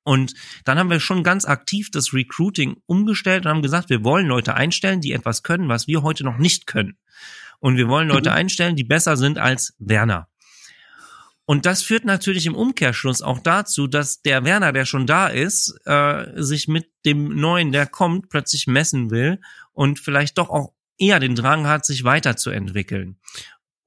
Und 0.03 0.35
dann 0.63 0.77
haben 0.77 0.89
wir 0.89 0.99
schon 0.99 1.23
ganz 1.23 1.45
aktiv 1.45 1.91
das 1.91 2.13
Recruiting 2.13 2.77
umgestellt 2.85 3.45
und 3.45 3.51
haben 3.51 3.61
gesagt, 3.61 3.89
wir 3.89 4.03
wollen 4.03 4.27
Leute 4.27 4.53
einstellen, 4.53 5.01
die 5.01 5.11
etwas 5.11 5.43
können, 5.43 5.67
was 5.67 5.87
wir 5.87 6.01
heute 6.01 6.23
noch 6.23 6.37
nicht 6.37 6.67
können. 6.67 6.97
Und 7.59 7.75
wir 7.75 7.87
wollen 7.87 8.07
Leute 8.07 8.29
mhm. 8.29 8.35
einstellen, 8.35 8.75
die 8.75 8.83
besser 8.83 9.17
sind 9.17 9.37
als 9.37 9.75
Werner. 9.79 10.29
Und 11.45 11.65
das 11.65 11.81
führt 11.81 12.05
natürlich 12.05 12.45
im 12.45 12.55
Umkehrschluss 12.55 13.21
auch 13.21 13.39
dazu, 13.39 13.87
dass 13.87 14.21
der 14.21 14.43
Werner, 14.43 14.73
der 14.73 14.85
schon 14.85 15.07
da 15.07 15.27
ist, 15.27 15.77
äh, 15.85 16.25
sich 16.35 16.67
mit 16.67 16.89
dem 17.05 17.35
Neuen, 17.35 17.71
der 17.71 17.85
kommt, 17.85 18.29
plötzlich 18.29 18.67
messen 18.67 19.11
will 19.11 19.39
und 19.71 19.99
vielleicht 19.99 20.37
doch 20.37 20.49
auch 20.49 20.73
eher 20.97 21.19
den 21.19 21.35
Drang 21.35 21.67
hat, 21.67 21.85
sich 21.85 22.03
weiterzuentwickeln. 22.03 23.17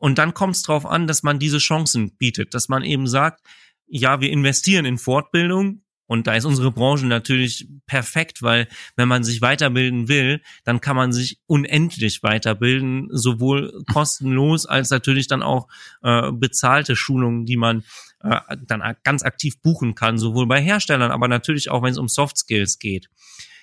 Und 0.00 0.16
dann 0.18 0.32
kommt 0.32 0.56
es 0.56 0.62
darauf 0.62 0.86
an, 0.86 1.06
dass 1.06 1.22
man 1.22 1.38
diese 1.38 1.58
Chancen 1.58 2.16
bietet, 2.16 2.54
dass 2.54 2.70
man 2.70 2.82
eben 2.82 3.06
sagt, 3.06 3.42
ja, 3.86 4.20
wir 4.20 4.30
investieren 4.30 4.86
in 4.86 4.98
Fortbildung, 4.98 5.82
und 6.06 6.26
da 6.26 6.34
ist 6.34 6.44
unsere 6.44 6.72
Branche 6.72 7.06
natürlich 7.06 7.68
perfekt, 7.86 8.42
weil 8.42 8.66
wenn 8.96 9.06
man 9.06 9.22
sich 9.22 9.42
weiterbilden 9.42 10.08
will, 10.08 10.42
dann 10.64 10.80
kann 10.80 10.96
man 10.96 11.12
sich 11.12 11.38
unendlich 11.46 12.24
weiterbilden, 12.24 13.06
sowohl 13.12 13.84
kostenlos 13.92 14.66
als 14.66 14.90
natürlich 14.90 15.28
dann 15.28 15.40
auch 15.40 15.68
äh, 16.02 16.32
bezahlte 16.32 16.96
Schulungen, 16.96 17.46
die 17.46 17.56
man 17.56 17.84
äh, 18.24 18.40
dann 18.66 18.82
ganz 19.04 19.22
aktiv 19.22 19.62
buchen 19.62 19.94
kann, 19.94 20.18
sowohl 20.18 20.48
bei 20.48 20.60
Herstellern, 20.60 21.12
aber 21.12 21.28
natürlich 21.28 21.70
auch, 21.70 21.84
wenn 21.84 21.92
es 21.92 21.98
um 21.98 22.08
Soft 22.08 22.38
Skills 22.38 22.80
geht. 22.80 23.08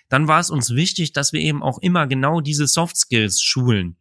Dann 0.07 0.29
war 0.29 0.39
es 0.39 0.49
uns 0.49 0.73
wichtig, 0.73 1.11
dass 1.11 1.33
wir 1.33 1.41
eben 1.41 1.61
auch 1.61 1.79
immer 1.79 2.07
genau 2.07 2.39
diese 2.39 2.67
Soft 2.67 2.95
Skills 2.95 3.41
schulen, 3.41 3.97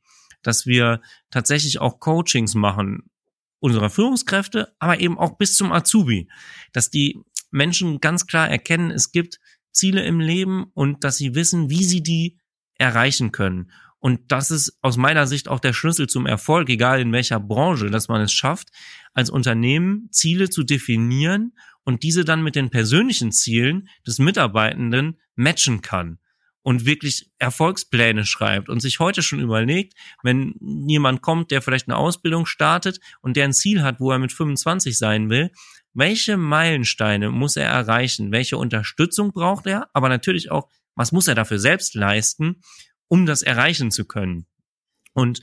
dass 0.46 0.66
wir 0.66 1.00
tatsächlich 1.30 1.80
auch 1.80 2.00
Coachings 2.00 2.54
machen 2.54 3.10
unserer 3.58 3.90
Führungskräfte, 3.90 4.74
aber 4.78 5.00
eben 5.00 5.18
auch 5.18 5.38
bis 5.38 5.56
zum 5.56 5.72
Azubi, 5.72 6.28
dass 6.72 6.90
die 6.90 7.18
Menschen 7.50 8.00
ganz 8.00 8.26
klar 8.26 8.48
erkennen, 8.48 8.90
es 8.90 9.12
gibt 9.12 9.40
Ziele 9.72 10.04
im 10.04 10.20
Leben 10.20 10.66
und 10.74 11.04
dass 11.04 11.16
sie 11.16 11.34
wissen, 11.34 11.70
wie 11.70 11.84
sie 11.84 12.02
die 12.02 12.38
erreichen 12.74 13.32
können. 13.32 13.70
Und 13.98 14.30
das 14.30 14.50
ist 14.50 14.78
aus 14.82 14.96
meiner 14.96 15.26
Sicht 15.26 15.48
auch 15.48 15.58
der 15.58 15.72
Schlüssel 15.72 16.06
zum 16.06 16.26
Erfolg, 16.26 16.68
egal 16.68 17.00
in 17.00 17.12
welcher 17.12 17.40
Branche, 17.40 17.90
dass 17.90 18.08
man 18.08 18.20
es 18.20 18.32
schafft, 18.32 18.68
als 19.14 19.30
Unternehmen 19.30 20.08
Ziele 20.12 20.50
zu 20.50 20.62
definieren 20.62 21.54
und 21.82 22.02
diese 22.02 22.24
dann 22.24 22.42
mit 22.42 22.56
den 22.56 22.70
persönlichen 22.70 23.32
Zielen 23.32 23.88
des 24.06 24.18
Mitarbeitenden 24.18 25.18
matchen 25.34 25.80
kann 25.82 26.18
und 26.66 26.84
wirklich 26.84 27.30
Erfolgspläne 27.38 28.24
schreibt 28.24 28.68
und 28.68 28.80
sich 28.80 28.98
heute 28.98 29.22
schon 29.22 29.38
überlegt, 29.38 29.94
wenn 30.24 30.56
jemand 30.88 31.22
kommt, 31.22 31.52
der 31.52 31.62
vielleicht 31.62 31.86
eine 31.86 31.96
Ausbildung 31.96 32.44
startet 32.44 32.98
und 33.22 33.36
der 33.36 33.44
ein 33.44 33.52
Ziel 33.52 33.84
hat, 33.84 34.00
wo 34.00 34.10
er 34.10 34.18
mit 34.18 34.32
25 34.32 34.98
sein 34.98 35.30
will, 35.30 35.52
welche 35.94 36.36
Meilensteine 36.36 37.30
muss 37.30 37.54
er 37.54 37.68
erreichen, 37.68 38.32
welche 38.32 38.56
Unterstützung 38.56 39.30
braucht 39.30 39.68
er, 39.68 39.88
aber 39.92 40.08
natürlich 40.08 40.50
auch, 40.50 40.68
was 40.96 41.12
muss 41.12 41.28
er 41.28 41.36
dafür 41.36 41.60
selbst 41.60 41.94
leisten, 41.94 42.60
um 43.06 43.26
das 43.26 43.42
erreichen 43.42 43.92
zu 43.92 44.04
können. 44.04 44.48
Und 45.12 45.42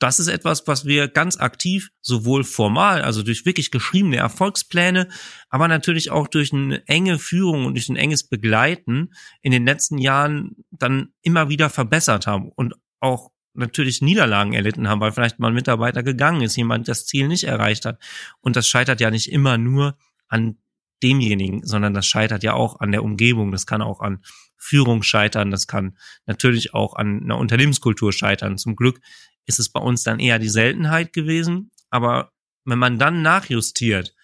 das 0.00 0.18
ist 0.18 0.28
etwas, 0.28 0.66
was 0.66 0.86
wir 0.86 1.08
ganz 1.08 1.38
aktiv 1.38 1.90
sowohl 2.00 2.42
formal, 2.42 3.02
also 3.02 3.22
durch 3.22 3.44
wirklich 3.44 3.70
geschriebene 3.70 4.16
Erfolgspläne, 4.16 5.08
aber 5.50 5.68
natürlich 5.68 6.10
auch 6.10 6.26
durch 6.26 6.52
eine 6.52 6.86
enge 6.88 7.18
Führung 7.18 7.66
und 7.66 7.74
durch 7.74 7.90
ein 7.90 7.96
enges 7.96 8.26
Begleiten 8.26 9.12
in 9.42 9.52
den 9.52 9.66
letzten 9.66 9.98
Jahren 9.98 10.56
dann 10.70 11.12
immer 11.22 11.50
wieder 11.50 11.68
verbessert 11.68 12.26
haben 12.26 12.48
und 12.48 12.74
auch 12.98 13.30
natürlich 13.52 14.00
Niederlagen 14.00 14.54
erlitten 14.54 14.88
haben, 14.88 15.00
weil 15.00 15.12
vielleicht 15.12 15.38
mal 15.38 15.48
ein 15.48 15.54
Mitarbeiter 15.54 16.02
gegangen 16.02 16.40
ist, 16.40 16.56
jemand 16.56 16.88
das 16.88 17.04
Ziel 17.04 17.28
nicht 17.28 17.44
erreicht 17.44 17.84
hat. 17.84 18.00
Und 18.40 18.56
das 18.56 18.66
scheitert 18.66 19.00
ja 19.00 19.10
nicht 19.10 19.30
immer 19.30 19.58
nur 19.58 19.98
an 20.28 20.56
demjenigen, 21.02 21.64
sondern 21.66 21.94
das 21.94 22.06
scheitert 22.06 22.42
ja 22.42 22.54
auch 22.54 22.80
an 22.80 22.92
der 22.92 23.02
Umgebung. 23.02 23.52
Das 23.52 23.66
kann 23.66 23.82
auch 23.82 24.00
an 24.00 24.22
Führung 24.56 25.02
scheitern. 25.02 25.50
Das 25.50 25.66
kann 25.66 25.96
natürlich 26.26 26.74
auch 26.74 26.94
an 26.94 27.22
einer 27.22 27.38
Unternehmenskultur 27.38 28.12
scheitern. 28.12 28.58
Zum 28.58 28.76
Glück 28.76 29.00
ist 29.46 29.58
es 29.58 29.70
bei 29.70 29.80
uns 29.80 30.02
dann 30.02 30.20
eher 30.20 30.38
die 30.38 30.48
Seltenheit 30.48 31.12
gewesen. 31.12 31.70
Aber 31.90 32.32
wenn 32.64 32.78
man 32.78 32.98
dann 32.98 33.22
nachjustiert 33.22 34.14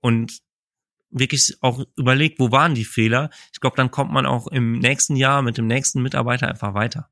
und 0.00 0.40
wirklich 1.10 1.56
auch 1.60 1.84
überlegt, 1.96 2.38
wo 2.38 2.50
waren 2.52 2.74
die 2.74 2.84
Fehler, 2.84 3.30
ich 3.52 3.60
glaube, 3.60 3.76
dann 3.76 3.90
kommt 3.90 4.12
man 4.12 4.26
auch 4.26 4.46
im 4.46 4.78
nächsten 4.78 5.16
Jahr 5.16 5.42
mit 5.42 5.58
dem 5.58 5.66
nächsten 5.66 6.02
Mitarbeiter 6.02 6.48
einfach 6.48 6.74
weiter. 6.74 7.10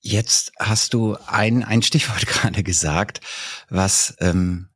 Jetzt 0.00 0.52
hast 0.60 0.94
du 0.94 1.16
ein, 1.26 1.64
ein 1.64 1.82
Stichwort 1.82 2.26
gerade 2.26 2.62
gesagt, 2.62 3.20
was 3.68 4.14
ähm, 4.20 4.68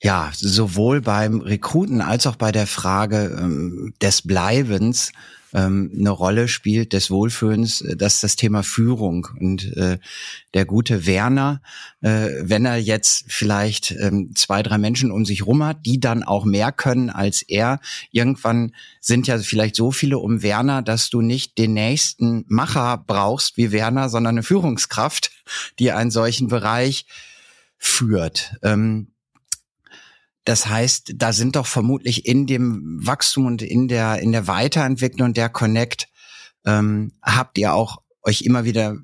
ja 0.00 0.30
sowohl 0.34 1.00
beim 1.00 1.40
Rekruten 1.40 2.00
als 2.00 2.26
auch 2.26 2.36
bei 2.36 2.52
der 2.52 2.66
Frage 2.66 3.36
ähm, 3.38 3.94
des 4.00 4.22
Bleibens 4.22 5.12
ähm, 5.54 5.92
eine 5.96 6.10
Rolle 6.10 6.48
spielt 6.48 6.92
des 6.92 7.10
Wohlfühlens, 7.10 7.80
äh, 7.80 7.96
das 7.96 8.14
ist 8.14 8.22
das 8.24 8.36
Thema 8.36 8.62
Führung. 8.62 9.28
Und 9.38 9.76
äh, 9.76 9.98
der 10.52 10.64
gute 10.64 11.06
Werner, 11.06 11.62
äh, 12.00 12.28
wenn 12.42 12.66
er 12.66 12.76
jetzt 12.76 13.24
vielleicht 13.28 13.92
ähm, 13.92 14.32
zwei, 14.34 14.62
drei 14.62 14.78
Menschen 14.78 15.10
um 15.10 15.24
sich 15.24 15.46
rum 15.46 15.64
hat, 15.64 15.86
die 15.86 16.00
dann 16.00 16.24
auch 16.24 16.44
mehr 16.44 16.72
können 16.72 17.08
als 17.08 17.42
er, 17.42 17.80
irgendwann 18.10 18.74
sind 19.00 19.26
ja 19.28 19.38
vielleicht 19.38 19.76
so 19.76 19.92
viele 19.92 20.18
um 20.18 20.42
Werner, 20.42 20.82
dass 20.82 21.08
du 21.08 21.20
nicht 21.20 21.56
den 21.56 21.72
nächsten 21.74 22.44
Macher 22.48 23.02
brauchst 23.06 23.56
wie 23.56 23.70
Werner, 23.70 24.08
sondern 24.08 24.34
eine 24.34 24.42
Führungskraft, 24.42 25.30
die 25.78 25.92
einen 25.92 26.10
solchen 26.10 26.48
Bereich 26.48 27.06
führt. 27.78 28.56
Ähm, 28.62 29.13
das 30.44 30.66
heißt, 30.66 31.14
da 31.16 31.32
sind 31.32 31.56
doch 31.56 31.66
vermutlich 31.66 32.26
in 32.26 32.46
dem 32.46 32.98
Wachstum 33.00 33.46
und 33.46 33.62
in 33.62 33.88
der 33.88 34.20
in 34.20 34.32
der 34.32 34.46
Weiterentwicklung 34.46 35.32
der 35.32 35.48
Connect 35.48 36.08
ähm, 36.66 37.12
habt 37.22 37.58
ihr 37.58 37.74
auch 37.74 38.02
euch 38.22 38.42
immer 38.42 38.64
wieder 38.64 38.96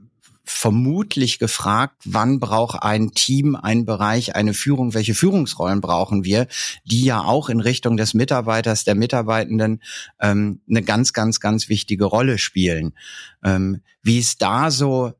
vermutlich 0.44 1.38
gefragt, 1.38 2.02
wann 2.04 2.40
braucht 2.40 2.82
ein 2.82 3.12
Team, 3.12 3.54
ein 3.54 3.84
Bereich, 3.84 4.34
eine 4.34 4.52
Führung, 4.52 4.94
welche 4.94 5.14
Führungsrollen 5.14 5.80
brauchen 5.80 6.24
wir, 6.24 6.48
die 6.84 7.04
ja 7.04 7.22
auch 7.22 7.48
in 7.48 7.60
Richtung 7.60 7.96
des 7.96 8.14
Mitarbeiters, 8.14 8.84
der 8.84 8.96
Mitarbeitenden 8.96 9.80
ähm, 10.20 10.60
eine 10.68 10.82
ganz, 10.82 11.12
ganz, 11.12 11.38
ganz 11.40 11.68
wichtige 11.68 12.04
Rolle 12.04 12.36
spielen. 12.38 12.94
Ähm, 13.44 13.82
wie 14.02 14.18
ist 14.18 14.42
da 14.42 14.70
so 14.70 15.12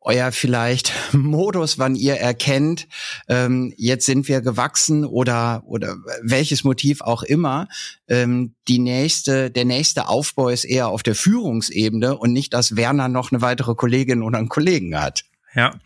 euer 0.00 0.32
vielleicht 0.32 0.92
Modus, 1.12 1.78
wann 1.78 1.94
ihr 1.94 2.14
erkennt, 2.14 2.88
ähm, 3.28 3.72
jetzt 3.76 4.06
sind 4.06 4.28
wir 4.28 4.40
gewachsen 4.40 5.04
oder 5.04 5.62
oder 5.66 5.96
welches 6.22 6.64
Motiv 6.64 7.00
auch 7.00 7.22
immer. 7.22 7.68
Ähm, 8.08 8.54
die 8.68 8.78
nächste, 8.78 9.50
der 9.50 9.64
nächste 9.64 10.08
Aufbau 10.08 10.48
ist 10.48 10.64
eher 10.64 10.88
auf 10.88 11.02
der 11.02 11.14
Führungsebene 11.14 12.16
und 12.16 12.32
nicht, 12.32 12.54
dass 12.54 12.76
Werner 12.76 13.08
noch 13.08 13.32
eine 13.32 13.42
weitere 13.42 13.74
Kollegin 13.74 14.22
oder 14.22 14.38
einen 14.38 14.48
Kollegen 14.48 14.98
hat. 14.98 15.24
Ja, 15.54 15.78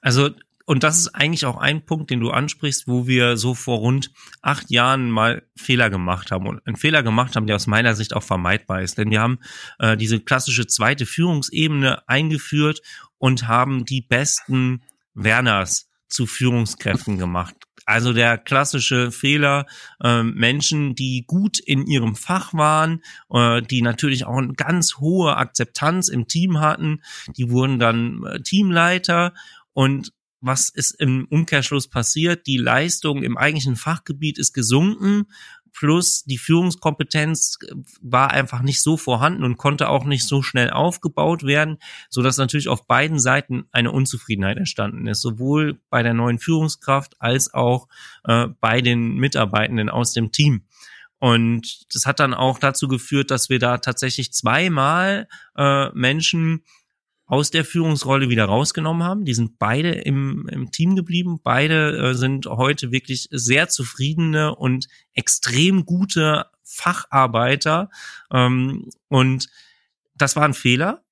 also 0.00 0.30
und 0.68 0.82
das 0.82 0.98
ist 0.98 1.14
eigentlich 1.14 1.46
auch 1.46 1.56
ein 1.56 1.86
Punkt, 1.86 2.10
den 2.10 2.20
du 2.20 2.28
ansprichst, 2.28 2.88
wo 2.88 3.06
wir 3.06 3.38
so 3.38 3.54
vor 3.54 3.78
rund 3.78 4.10
acht 4.42 4.70
Jahren 4.70 5.10
mal 5.10 5.42
Fehler 5.56 5.88
gemacht 5.88 6.30
haben 6.30 6.46
und 6.46 6.60
einen 6.66 6.76
Fehler 6.76 7.02
gemacht 7.02 7.36
haben, 7.36 7.46
der 7.46 7.56
aus 7.56 7.66
meiner 7.66 7.94
Sicht 7.94 8.14
auch 8.14 8.22
vermeidbar 8.22 8.82
ist. 8.82 8.98
Denn 8.98 9.10
wir 9.10 9.22
haben 9.22 9.38
äh, 9.78 9.96
diese 9.96 10.20
klassische 10.20 10.66
zweite 10.66 11.06
Führungsebene 11.06 12.06
eingeführt 12.06 12.82
und 13.18 13.48
haben 13.48 13.84
die 13.84 14.00
besten 14.00 14.82
Werners 15.14 15.88
zu 16.08 16.26
Führungskräften 16.26 17.18
gemacht. 17.18 17.54
Also 17.84 18.12
der 18.12 18.36
klassische 18.36 19.10
Fehler, 19.10 19.66
äh, 20.02 20.22
Menschen, 20.22 20.94
die 20.94 21.24
gut 21.26 21.58
in 21.58 21.86
ihrem 21.86 22.16
Fach 22.16 22.52
waren, 22.52 23.02
äh, 23.30 23.62
die 23.62 23.82
natürlich 23.82 24.26
auch 24.26 24.36
eine 24.36 24.52
ganz 24.54 24.96
hohe 24.98 25.36
Akzeptanz 25.36 26.08
im 26.08 26.28
Team 26.28 26.60
hatten, 26.60 27.02
die 27.36 27.50
wurden 27.50 27.78
dann 27.78 28.24
äh, 28.24 28.40
Teamleiter 28.42 29.32
und 29.72 30.12
was 30.40 30.68
ist 30.68 30.92
im 31.00 31.26
Umkehrschluss 31.30 31.88
passiert? 31.88 32.46
Die 32.46 32.58
Leistung 32.58 33.22
im 33.22 33.36
eigentlichen 33.36 33.76
Fachgebiet 33.76 34.38
ist 34.38 34.52
gesunken, 34.52 35.26
plus 35.72 36.24
die 36.24 36.38
Führungskompetenz 36.38 37.58
war 38.00 38.30
einfach 38.30 38.62
nicht 38.62 38.82
so 38.82 38.96
vorhanden 38.96 39.44
und 39.44 39.56
konnte 39.56 39.88
auch 39.88 40.04
nicht 40.04 40.26
so 40.26 40.42
schnell 40.42 40.70
aufgebaut 40.70 41.42
werden, 41.44 41.78
so 42.10 42.22
dass 42.22 42.36
natürlich 42.36 42.68
auf 42.68 42.86
beiden 42.86 43.18
Seiten 43.18 43.64
eine 43.72 43.92
Unzufriedenheit 43.92 44.56
entstanden 44.56 45.06
ist, 45.06 45.22
sowohl 45.22 45.80
bei 45.90 46.02
der 46.02 46.14
neuen 46.14 46.38
Führungskraft 46.38 47.16
als 47.20 47.52
auch 47.54 47.88
äh, 48.24 48.48
bei 48.60 48.80
den 48.80 49.16
Mitarbeitenden 49.16 49.88
aus 49.88 50.12
dem 50.12 50.32
Team. 50.32 50.62
Und 51.20 51.92
das 51.94 52.06
hat 52.06 52.20
dann 52.20 52.32
auch 52.32 52.58
dazu 52.58 52.86
geführt, 52.86 53.30
dass 53.30 53.48
wir 53.48 53.58
da 53.58 53.78
tatsächlich 53.78 54.32
zweimal 54.32 55.26
äh, 55.56 55.90
Menschen 55.90 56.62
aus 57.28 57.50
der 57.50 57.64
Führungsrolle 57.64 58.30
wieder 58.30 58.46
rausgenommen 58.46 59.06
haben. 59.06 59.26
Die 59.26 59.34
sind 59.34 59.58
beide 59.58 59.90
im, 59.90 60.48
im 60.50 60.70
Team 60.70 60.96
geblieben. 60.96 61.40
Beide 61.42 61.96
äh, 61.96 62.14
sind 62.14 62.46
heute 62.46 62.90
wirklich 62.90 63.28
sehr 63.30 63.68
zufriedene 63.68 64.54
und 64.54 64.88
extrem 65.12 65.84
gute 65.84 66.46
Facharbeiter. 66.64 67.90
Ähm, 68.32 68.88
und 69.08 69.48
das 70.16 70.36
war 70.36 70.44
ein 70.44 70.54
Fehler. 70.54 71.04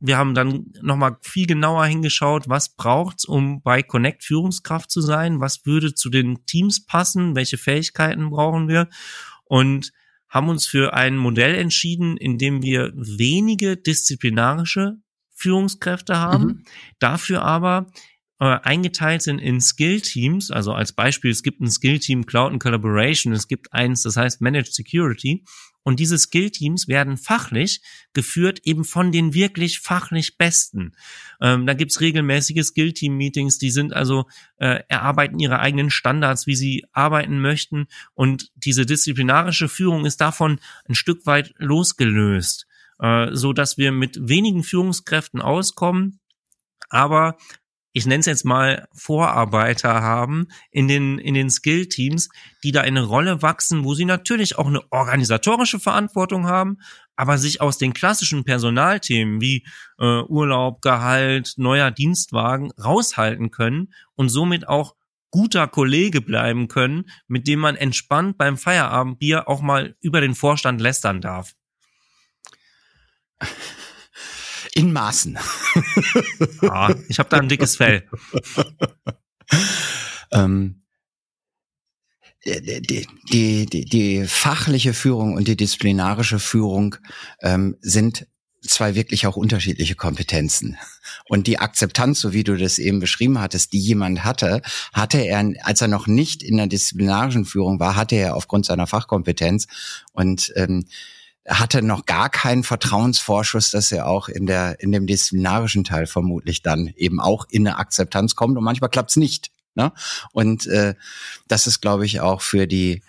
Wir 0.00 0.18
haben 0.18 0.34
dann 0.34 0.72
nochmal 0.82 1.18
viel 1.22 1.46
genauer 1.46 1.86
hingeschaut, 1.86 2.48
was 2.48 2.74
braucht's, 2.74 3.24
um 3.24 3.62
bei 3.62 3.82
Connect 3.82 4.24
Führungskraft 4.24 4.90
zu 4.90 5.00
sein? 5.00 5.40
Was 5.40 5.64
würde 5.64 5.94
zu 5.94 6.10
den 6.10 6.44
Teams 6.46 6.84
passen? 6.84 7.36
Welche 7.36 7.58
Fähigkeiten 7.58 8.28
brauchen 8.30 8.66
wir? 8.66 8.88
Und 9.44 9.92
haben 10.28 10.48
uns 10.48 10.66
für 10.66 10.94
ein 10.94 11.16
Modell 11.16 11.54
entschieden, 11.54 12.16
in 12.16 12.38
dem 12.38 12.60
wir 12.60 12.92
wenige 12.96 13.76
disziplinarische 13.76 14.98
Führungskräfte 15.44 16.18
haben, 16.18 16.44
mhm. 16.44 16.64
dafür 16.98 17.42
aber 17.42 17.86
äh, 18.40 18.58
eingeteilt 18.62 19.22
sind 19.22 19.38
in 19.38 19.60
Skill-Teams. 19.60 20.50
Also 20.50 20.72
als 20.72 20.92
Beispiel, 20.92 21.30
es 21.30 21.42
gibt 21.42 21.60
ein 21.60 21.70
Skill-Team 21.70 22.24
Cloud 22.24 22.52
and 22.52 22.62
Collaboration, 22.62 23.34
es 23.34 23.46
gibt 23.46 23.72
eins, 23.74 24.02
das 24.02 24.16
heißt 24.16 24.40
Managed 24.40 24.74
Security. 24.74 25.44
Und 25.82 26.00
diese 26.00 26.18
Skill-Teams 26.18 26.88
werden 26.88 27.18
fachlich 27.18 27.82
geführt 28.14 28.60
eben 28.64 28.84
von 28.84 29.12
den 29.12 29.34
wirklich 29.34 29.80
fachlich 29.80 30.38
Besten. 30.38 30.92
Ähm, 31.42 31.66
da 31.66 31.74
gibt's 31.74 32.00
regelmäßige 32.00 32.64
Skill-Team-Meetings, 32.64 33.58
die 33.58 33.70
sind 33.70 33.92
also, 33.92 34.24
äh, 34.56 34.80
erarbeiten 34.88 35.38
ihre 35.38 35.60
eigenen 35.60 35.90
Standards, 35.90 36.46
wie 36.46 36.56
sie 36.56 36.86
arbeiten 36.92 37.38
möchten. 37.38 37.86
Und 38.14 38.50
diese 38.56 38.86
disziplinarische 38.86 39.68
Führung 39.68 40.06
ist 40.06 40.22
davon 40.22 40.58
ein 40.88 40.94
Stück 40.94 41.26
weit 41.26 41.52
losgelöst 41.58 42.66
äh, 43.00 43.28
so 43.32 43.52
dass 43.52 43.78
wir 43.78 43.92
mit 43.92 44.18
wenigen 44.20 44.62
Führungskräften 44.62 45.40
auskommen, 45.40 46.20
aber 46.88 47.36
ich 47.96 48.06
nenne 48.06 48.20
es 48.20 48.26
jetzt 48.26 48.44
mal 48.44 48.88
Vorarbeiter 48.92 50.02
haben 50.02 50.48
in 50.72 50.88
den 50.88 51.18
in 51.18 51.34
den 51.34 51.48
Skill-Teams, 51.48 52.28
die 52.64 52.72
da 52.72 52.80
in 52.80 52.98
eine 52.98 53.06
Rolle 53.06 53.40
wachsen, 53.40 53.84
wo 53.84 53.94
sie 53.94 54.04
natürlich 54.04 54.58
auch 54.58 54.66
eine 54.66 54.82
organisatorische 54.90 55.78
Verantwortung 55.78 56.46
haben, 56.46 56.78
aber 57.14 57.38
sich 57.38 57.60
aus 57.60 57.78
den 57.78 57.94
klassischen 57.94 58.44
Personalthemen 58.44 59.40
wie 59.40 59.64
äh, 60.00 60.22
Urlaub, 60.22 60.82
Gehalt, 60.82 61.54
neuer 61.56 61.92
Dienstwagen 61.92 62.72
raushalten 62.72 63.52
können 63.52 63.94
und 64.16 64.28
somit 64.28 64.66
auch 64.68 64.96
guter 65.30 65.68
Kollege 65.68 66.20
bleiben 66.20 66.66
können, 66.66 67.04
mit 67.28 67.46
dem 67.46 67.60
man 67.60 67.76
entspannt 67.76 68.38
beim 68.38 68.56
Feierabendbier 68.56 69.48
auch 69.48 69.62
mal 69.62 69.96
über 70.00 70.20
den 70.20 70.34
Vorstand 70.34 70.80
lästern 70.80 71.20
darf. 71.20 71.54
In 74.74 74.92
Maßen. 74.92 75.38
Ja, 76.62 76.94
ich 77.08 77.18
habe 77.18 77.28
da 77.28 77.38
ein 77.38 77.48
dickes 77.48 77.76
Fell. 77.76 78.08
ähm, 80.32 80.82
die, 82.44 83.06
die, 83.30 83.66
die, 83.66 83.84
die 83.84 84.26
fachliche 84.26 84.92
Führung 84.92 85.34
und 85.34 85.48
die 85.48 85.56
disziplinarische 85.56 86.38
Führung 86.38 86.96
ähm, 87.40 87.76
sind 87.80 88.26
zwei 88.66 88.94
wirklich 88.94 89.26
auch 89.26 89.36
unterschiedliche 89.36 89.94
Kompetenzen. 89.94 90.76
Und 91.28 91.46
die 91.46 91.58
Akzeptanz, 91.58 92.20
so 92.20 92.32
wie 92.32 92.44
du 92.44 92.56
das 92.56 92.78
eben 92.78 92.98
beschrieben 92.98 93.40
hattest, 93.40 93.72
die 93.72 93.78
jemand 93.78 94.24
hatte, 94.24 94.62
hatte 94.92 95.18
er, 95.18 95.52
als 95.62 95.80
er 95.80 95.88
noch 95.88 96.06
nicht 96.06 96.42
in 96.42 96.56
der 96.56 96.66
disziplinarischen 96.66 97.44
Führung 97.44 97.78
war, 97.78 97.96
hatte 97.96 98.16
er 98.16 98.36
aufgrund 98.36 98.66
seiner 98.66 98.86
Fachkompetenz 98.86 99.66
und 100.12 100.52
ähm, 100.56 100.86
hatte 101.48 101.82
noch 101.82 102.06
gar 102.06 102.30
keinen 102.30 102.62
Vertrauensvorschuss, 102.62 103.70
dass 103.70 103.92
er 103.92 104.06
auch 104.06 104.28
in 104.28 104.46
der 104.46 104.80
in 104.80 104.92
dem 104.92 105.06
disziplinarischen 105.06 105.84
Teil 105.84 106.06
vermutlich 106.06 106.62
dann 106.62 106.88
eben 106.96 107.20
auch 107.20 107.46
in 107.50 107.66
eine 107.66 107.78
Akzeptanz 107.78 108.34
kommt 108.34 108.56
und 108.56 108.64
manchmal 108.64 108.90
klappt's 108.90 109.16
nicht. 109.16 109.50
Ne? 109.74 109.92
Und 110.32 110.66
äh, 110.66 110.94
das 111.48 111.66
ist, 111.66 111.80
glaube 111.80 112.06
ich, 112.06 112.20
auch 112.20 112.40
für 112.40 112.66
die 112.66 113.02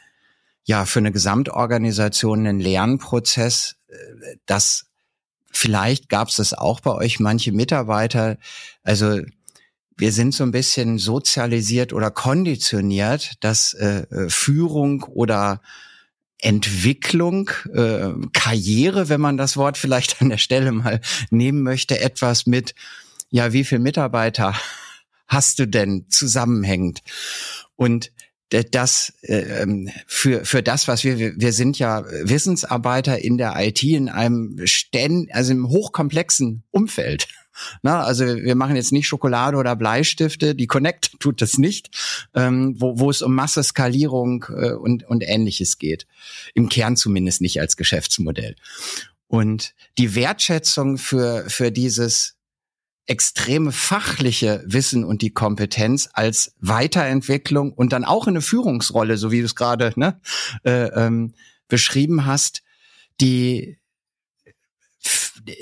ja 0.64 0.86
für 0.86 1.00
eine 1.00 1.12
Gesamtorganisation 1.12 2.46
ein 2.46 2.60
Lernprozess, 2.60 3.76
äh, 3.88 3.96
dass 4.46 4.88
vielleicht 5.52 6.10
gab 6.10 6.28
es 6.28 6.36
das 6.36 6.54
auch 6.54 6.82
bei 6.82 6.92
euch 6.92 7.20
manche 7.20 7.52
Mitarbeiter, 7.52 8.38
also 8.84 9.22
wir 9.98 10.12
sind 10.12 10.34
so 10.34 10.44
ein 10.44 10.52
bisschen 10.52 10.98
sozialisiert 10.98 11.94
oder 11.94 12.12
konditioniert, 12.12 13.36
dass 13.40 13.74
äh, 13.74 14.06
äh 14.10 14.30
Führung 14.30 15.04
oder 15.04 15.62
Entwicklung, 16.40 17.50
äh, 17.74 18.10
Karriere, 18.34 19.10
wenn 19.10 19.22
man 19.22 19.38
das 19.38 19.58
Wort 19.58 19.78
vielleicht 19.78 20.22
an 20.22 20.30
der 20.30 20.38
Stelle 20.38 20.72
mal 20.72 21.02
nehmen 21.30 21.64
möchte, 21.64 22.00
etwas 22.00 22.46
mit, 22.46 22.76
ja, 23.30 23.54
wie 23.54 23.64
viel 23.64 23.80
Mitarbeiter 23.80 24.56
hast 25.28 25.60
du 25.60 25.68
denn 25.68 26.06
zusammenhängend? 26.10 27.02
Und 27.76 28.12
das 28.50 29.14
äh, 29.24 29.66
für 30.06 30.46
für 30.46 30.62
das 30.62 30.88
was 30.88 31.04
wir 31.04 31.18
wir 31.18 31.52
sind 31.52 31.80
ja 31.80 32.06
Wissensarbeiter 32.06 33.20
in 33.20 33.38
der 33.38 33.56
IT 33.58 33.84
in 33.84 34.08
einem 34.08 34.60
ständ, 34.66 35.34
also 35.34 35.52
im 35.52 35.68
hochkomplexen 35.68 36.64
Umfeld 36.70 37.28
na, 37.82 38.02
also 38.04 38.26
wir 38.26 38.56
machen 38.56 38.76
jetzt 38.76 38.92
nicht 38.92 39.08
Schokolade 39.08 39.58
oder 39.58 39.76
Bleistifte, 39.76 40.56
die 40.56 40.68
Connect 40.68 41.12
tut 41.20 41.42
das 41.42 41.58
nicht, 41.58 41.90
ähm, 42.34 42.76
wo, 42.78 43.00
wo 43.00 43.10
es 43.10 43.22
um 43.22 43.34
Masseskalierung 43.34 44.46
äh, 44.50 44.72
und, 44.74 45.04
und 45.04 45.24
ähnliches 45.26 45.78
geht. 45.78 46.08
Im 46.54 46.70
Kern 46.70 46.96
zumindest 46.96 47.42
nicht 47.42 47.60
als 47.60 47.78
Geschäftsmodell. 47.78 48.56
Und 49.28 49.74
die 49.98 50.16
Wertschätzung 50.16 50.98
für, 50.98 51.50
für 51.50 51.72
dieses 51.72 52.36
extreme 53.08 53.72
fachliche 53.72 54.64
Wissen 54.66 55.04
und 55.04 55.22
die 55.22 55.32
Kompetenz 55.32 56.10
als 56.14 56.56
Weiterentwicklung 56.60 57.72
und 57.72 57.94
dann 57.94 58.06
auch 58.06 58.28
in 58.28 58.34
eine 58.34 58.42
Führungsrolle, 58.42 59.18
so 59.18 59.32
wie 59.32 59.40
du 59.40 59.46
es 59.46 59.56
gerade 59.56 59.94
ne, 59.96 60.20
äh, 60.64 60.88
ähm, 60.88 61.34
beschrieben 61.68 62.26
hast, 62.26 62.64
die 63.22 63.78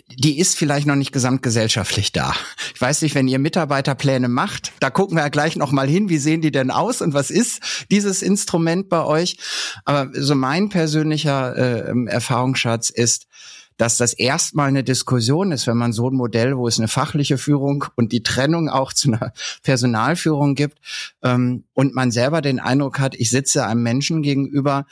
die 0.08 0.39
ist 0.39 0.58
vielleicht 0.58 0.88
noch 0.88 0.96
nicht 0.96 1.12
gesamtgesellschaftlich 1.12 2.12
da. 2.12 2.34
Ich 2.74 2.82
weiß 2.82 3.02
nicht, 3.02 3.15
wenn 3.15 3.28
ihr 3.28 3.39
Mitarbeiterpläne 3.39 4.30
macht, 4.30 4.72
da 4.80 4.89
gucken 4.89 5.17
wir 5.17 5.24
ja 5.24 5.30
gleich 5.30 5.56
noch 5.56 5.72
mal 5.72 5.88
hin, 5.88 6.10
wie 6.10 6.17
sehen 6.17 6.41
die 6.41 6.52
denn 6.52 6.72
aus 6.72 7.02
und 7.02 7.13
was 7.13 7.32
ist 7.32 7.86
dieses 7.91 8.22
Instrument 8.22 8.89
bei 8.89 9.04
euch? 9.04 9.38
Aber 9.86 10.10
so 10.13 10.36
mein 10.36 10.69
persönlicher 10.69 11.56
äh, 11.56 12.06
Erfahrungsschatz 12.08 12.89
ist, 12.89 13.28
dass 13.78 13.98
das 13.98 14.13
erstmal 14.13 14.67
eine 14.67 14.84
Diskussion 14.84 15.52
ist, 15.52 15.67
wenn 15.67 15.78
man 15.78 15.93
so 15.93 16.10
ein 16.10 16.15
Modell, 16.15 16.58
wo 16.58 16.67
es 16.67 16.78
eine 16.78 16.88
fachliche 16.88 17.38
Führung 17.38 17.86
und 17.96 18.12
die 18.12 18.24
Trennung 18.24 18.69
auch 18.69 18.93
zu 18.93 19.12
einer 19.12 19.34
Personalführung 19.63 20.56
gibt 20.56 20.78
ähm, 21.24 21.65
und 21.74 21.93
man 21.93 22.12
selber 22.12 22.41
den 22.41 22.60
Eindruck 22.60 23.00
hat, 23.00 23.15
ich 23.15 23.30
sitze 23.30 23.65
einem 23.65 23.84
Menschen 23.84 24.22
gegenüber, 24.22 24.86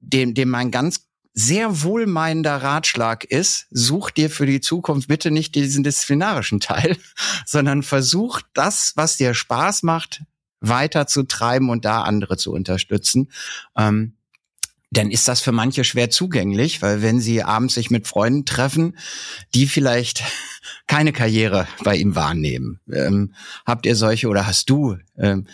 dem, 0.00 0.34
dem 0.34 0.50
mein 0.50 0.70
ganz 0.70 1.06
sehr 1.34 1.82
wohlmeinender 1.82 2.56
Ratschlag 2.56 3.24
ist, 3.24 3.66
such 3.70 4.10
dir 4.10 4.30
für 4.30 4.46
die 4.46 4.60
Zukunft 4.60 5.08
bitte 5.08 5.30
nicht 5.30 5.54
diesen 5.54 5.82
disziplinarischen 5.82 6.60
Teil, 6.60 6.96
sondern 7.46 7.82
versuch 7.82 8.40
das, 8.52 8.92
was 8.96 9.16
dir 9.16 9.34
Spaß 9.34 9.82
macht, 9.82 10.22
weiter 10.60 11.06
zu 11.06 11.24
treiben 11.24 11.70
und 11.70 11.84
da 11.84 12.02
andere 12.02 12.36
zu 12.36 12.52
unterstützen. 12.52 13.30
Ähm, 13.76 14.14
dann 14.90 15.10
ist 15.10 15.26
das 15.26 15.40
für 15.40 15.52
manche 15.52 15.84
schwer 15.84 16.10
zugänglich, 16.10 16.82
weil 16.82 17.00
wenn 17.00 17.18
sie 17.18 17.42
abends 17.42 17.74
sich 17.74 17.90
mit 17.90 18.06
Freunden 18.06 18.44
treffen, 18.44 18.98
die 19.54 19.66
vielleicht 19.66 20.22
keine 20.86 21.12
Karriere 21.12 21.66
bei 21.82 21.96
ihm 21.96 22.14
wahrnehmen. 22.14 22.78
Ähm, 22.92 23.34
habt 23.64 23.86
ihr 23.86 23.96
solche 23.96 24.28
oder 24.28 24.46
hast 24.46 24.68
du 24.68 24.98
ähm, 25.16 25.46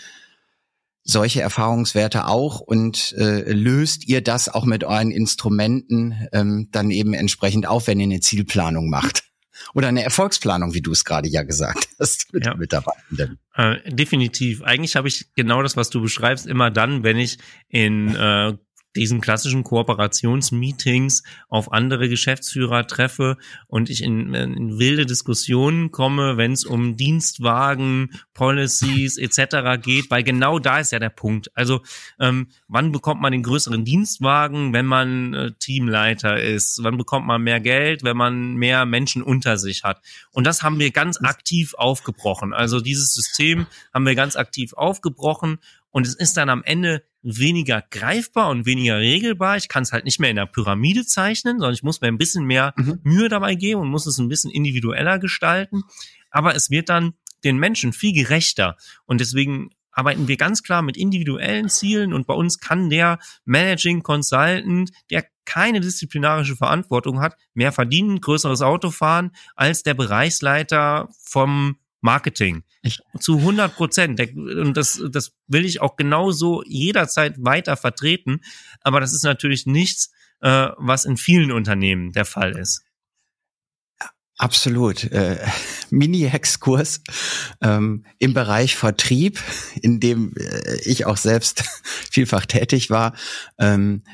solche 1.09 1.41
Erfahrungswerte 1.41 2.27
auch 2.27 2.61
und 2.61 3.15
äh, 3.17 3.51
löst 3.51 4.07
ihr 4.07 4.21
das 4.23 4.49
auch 4.49 4.67
mit 4.67 4.85
euren 4.85 5.11
Instrumenten 5.11 6.29
ähm, 6.33 6.69
dann 6.71 6.91
eben 6.91 7.15
entsprechend 7.15 7.67
auf, 7.67 7.87
wenn 7.87 7.99
ihr 7.99 8.05
eine 8.05 8.21
Zielplanung 8.21 8.91
macht? 8.91 9.25
Oder 9.75 9.89
eine 9.89 10.05
Erfolgsplanung, 10.05 10.75
wie 10.75 10.83
du 10.83 10.93
es 10.93 11.05
gerade 11.05 11.29
ja 11.29 11.43
gesagt 11.43 11.89
hast 11.99 12.33
mit 12.33 12.47
ja. 12.47 12.55
Mitarbeitenden. 12.55 13.39
Äh, 13.55 13.77
definitiv. 13.91 14.63
Eigentlich 14.63 14.97
habe 14.97 15.09
ich 15.09 15.35
genau 15.35 15.63
das, 15.63 15.77
was 15.77 15.91
du 15.91 16.01
beschreibst, 16.01 16.47
immer 16.47 16.71
dann, 16.71 17.03
wenn 17.03 17.17
ich 17.17 17.39
in 17.69 18.15
äh, 18.15 18.53
diesen 18.99 19.21
klassischen 19.21 19.65
Kooperationsmeetings 19.65 21.23
auf 21.49 21.73
andere 21.73 22.09
Geschäftsführer 22.09 22.87
treffe 22.87 23.37
und 23.67 23.91
ich 23.91 24.03
in, 24.03 24.35
in 24.35 24.79
wilde 24.79 25.07
Diskussionen 25.07 25.91
komme, 25.91 26.37
wenn 26.37 26.53
es 26.53 26.65
um 26.65 26.97
Dienstwagen, 26.97 28.11
Policies 28.35 29.17
etc. 29.17 29.81
geht, 29.81 30.11
weil 30.11 30.23
genau 30.23 30.59
da 30.59 30.81
ist 30.81 30.93
ja 30.93 30.99
der 30.99 31.11
Punkt. 31.11 31.51
Also 31.55 31.81
ähm, 32.21 32.49
wann 32.67 32.93
bekommt 32.93 33.21
man 33.21 33.33
den 33.33 33.43
größeren 33.43 33.85
Dienstwagen, 33.85 34.73
wenn 34.73 34.87
man 34.87 35.35
äh, 35.35 35.53
Teamleiter 35.59 36.41
ist? 36.41 36.81
Wann 36.83 36.99
bekommt 36.99 37.27
man 37.27 37.43
mehr 37.43 37.61
Geld, 37.61 38.03
wenn 38.03 38.17
man 38.17 38.55
mehr 38.55 38.85
Menschen 38.85 39.23
unter 39.23 39.59
sich 39.59 39.85
hat? 39.85 40.03
Und 40.33 40.47
das 40.47 40.63
haben 40.63 40.79
wir 40.79 40.91
ganz 40.91 41.21
aktiv 41.23 41.75
aufgebrochen. 41.75 42.53
Also 42.53 42.81
dieses 42.81 43.15
System 43.15 43.67
haben 43.95 44.07
wir 44.07 44.15
ganz 44.15 44.37
aktiv 44.37 44.73
aufgebrochen 44.73 45.59
und 45.91 46.07
es 46.07 46.15
ist 46.15 46.37
dann 46.37 46.51
am 46.51 46.63
Ende 46.65 47.03
weniger 47.37 47.83
greifbar 47.91 48.49
und 48.49 48.65
weniger 48.65 48.99
regelbar. 48.99 49.57
Ich 49.57 49.69
kann 49.69 49.83
es 49.83 49.93
halt 49.93 50.05
nicht 50.05 50.19
mehr 50.19 50.31
in 50.31 50.37
der 50.37 50.47
Pyramide 50.47 51.05
zeichnen, 51.05 51.59
sondern 51.59 51.75
ich 51.75 51.83
muss 51.83 52.01
mir 52.01 52.09
ein 52.09 52.19
bisschen 52.19 52.45
mehr 52.45 52.73
mhm. 52.77 53.01
Mühe 53.03 53.29
dabei 53.29 53.55
geben 53.55 53.83
und 53.83 53.89
muss 53.89 54.07
es 54.07 54.19
ein 54.19 54.29
bisschen 54.29 54.51
individueller 54.51 55.19
gestalten. 55.19 55.83
Aber 56.31 56.55
es 56.55 56.71
wird 56.71 56.89
dann 56.89 57.15
den 57.45 57.59
Menschen 57.59 57.93
viel 57.93 58.13
gerechter. 58.13 58.77
Und 59.05 59.21
deswegen 59.21 59.71
arbeiten 59.93 60.29
wir 60.29 60.37
ganz 60.37 60.63
klar 60.63 60.83
mit 60.83 60.97
individuellen 60.97 61.69
Zielen 61.69 62.13
und 62.13 62.27
bei 62.27 62.35
uns 62.35 62.61
kann 62.61 62.89
der 62.89 63.19
Managing 63.45 64.03
Consultant, 64.03 64.91
der 65.11 65.27
keine 65.45 65.81
disziplinarische 65.81 66.57
Verantwortung 66.57 67.21
hat, 67.21 67.37
mehr 67.55 67.73
verdienen, 67.73 68.21
größeres 68.21 68.63
Auto 68.63 68.91
fahren 68.91 69.33
als 69.57 69.83
der 69.83 69.95
Bereichsleiter 69.95 71.09
vom 71.19 71.79
Marketing. 72.01 72.63
Ich, 72.83 73.01
zu 73.19 73.39
100 73.39 73.75
Prozent. 73.75 74.21
Und 74.35 74.77
das, 74.77 75.03
das 75.11 75.33
will 75.47 75.65
ich 75.65 75.81
auch 75.81 75.97
genauso 75.97 76.63
jederzeit 76.65 77.35
weiter 77.39 77.77
vertreten. 77.77 78.41
Aber 78.81 79.01
das 79.01 79.13
ist 79.13 79.25
natürlich 79.25 79.67
nichts, 79.67 80.11
äh, 80.41 80.69
was 80.77 81.05
in 81.05 81.17
vielen 81.17 81.51
Unternehmen 81.53 82.13
der 82.13 82.25
Fall 82.25 82.57
ist. 82.57 82.83
Absolut. 84.39 85.03
Äh, 85.11 85.45
Mini-Exkurs 85.91 87.01
ähm, 87.61 88.05
im 88.19 88.35
Bereich 88.35 88.77
Vertrieb, 88.77 89.41
in 89.83 89.99
dem 89.99 90.33
äh, 90.37 90.77
ich 90.85 91.07
auch 91.07 91.17
selbst 91.17 91.65
vielfach 92.11 92.47
tätig 92.47 92.89
war. 92.89 93.15
Ähm, 93.59 94.05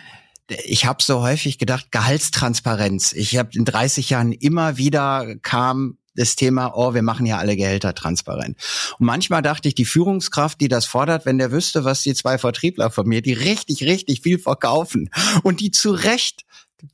ich 0.64 0.86
habe 0.86 1.02
so 1.02 1.22
häufig 1.22 1.58
gedacht, 1.58 1.90
Gehaltstransparenz. 1.90 3.12
Ich 3.12 3.36
habe 3.36 3.50
in 3.52 3.64
30 3.64 4.10
Jahren 4.10 4.32
immer 4.32 4.76
wieder 4.76 5.36
kam 5.42 5.98
das 6.14 6.36
Thema, 6.36 6.72
oh, 6.74 6.94
wir 6.94 7.02
machen 7.02 7.26
ja 7.26 7.38
alle 7.38 7.56
Gehälter 7.56 7.94
transparent. 7.94 8.56
Und 8.98 9.06
manchmal 9.06 9.42
dachte 9.42 9.68
ich, 9.68 9.74
die 9.74 9.84
Führungskraft, 9.84 10.60
die 10.60 10.68
das 10.68 10.86
fordert, 10.86 11.26
wenn 11.26 11.38
der 11.38 11.52
wüsste, 11.52 11.84
was 11.84 12.02
die 12.02 12.14
zwei 12.14 12.38
Vertriebler 12.38 12.90
von 12.90 13.06
mir, 13.06 13.22
die 13.22 13.32
richtig, 13.32 13.84
richtig 13.84 14.22
viel 14.22 14.38
verkaufen 14.38 15.10
und 15.42 15.60
die 15.60 15.70
zu 15.70 15.92
Recht, 15.92 16.44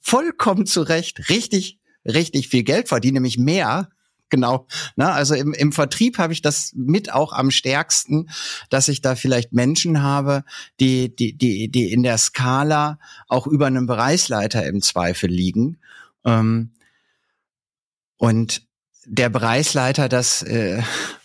vollkommen 0.00 0.66
zu 0.66 0.82
Recht, 0.82 1.28
richtig, 1.28 1.78
richtig 2.04 2.48
viel 2.48 2.62
Geld 2.62 2.88
verdienen, 2.88 3.14
nämlich 3.14 3.38
mehr 3.38 3.88
genau. 4.30 4.66
Na, 4.96 5.12
also 5.12 5.34
im, 5.34 5.52
im 5.52 5.72
Vertrieb 5.72 6.16
habe 6.18 6.32
ich 6.32 6.40
das 6.40 6.72
mit 6.74 7.12
auch 7.12 7.32
am 7.32 7.50
stärksten, 7.50 8.30
dass 8.70 8.88
ich 8.88 9.02
da 9.02 9.16
vielleicht 9.16 9.52
Menschen 9.52 10.02
habe, 10.02 10.44
die, 10.78 11.14
die, 11.14 11.36
die, 11.36 11.68
die 11.68 11.92
in 11.92 12.02
der 12.02 12.16
Skala 12.16 12.98
auch 13.28 13.46
über 13.46 13.66
einem 13.66 13.86
Bereichsleiter 13.86 14.64
im 14.66 14.80
Zweifel 14.80 15.28
liegen. 15.28 15.78
Ähm, 16.24 16.70
und 18.16 18.62
der 19.10 19.28
Bereichsleiter 19.28 20.08
das 20.08 20.42
äh, 20.42 20.82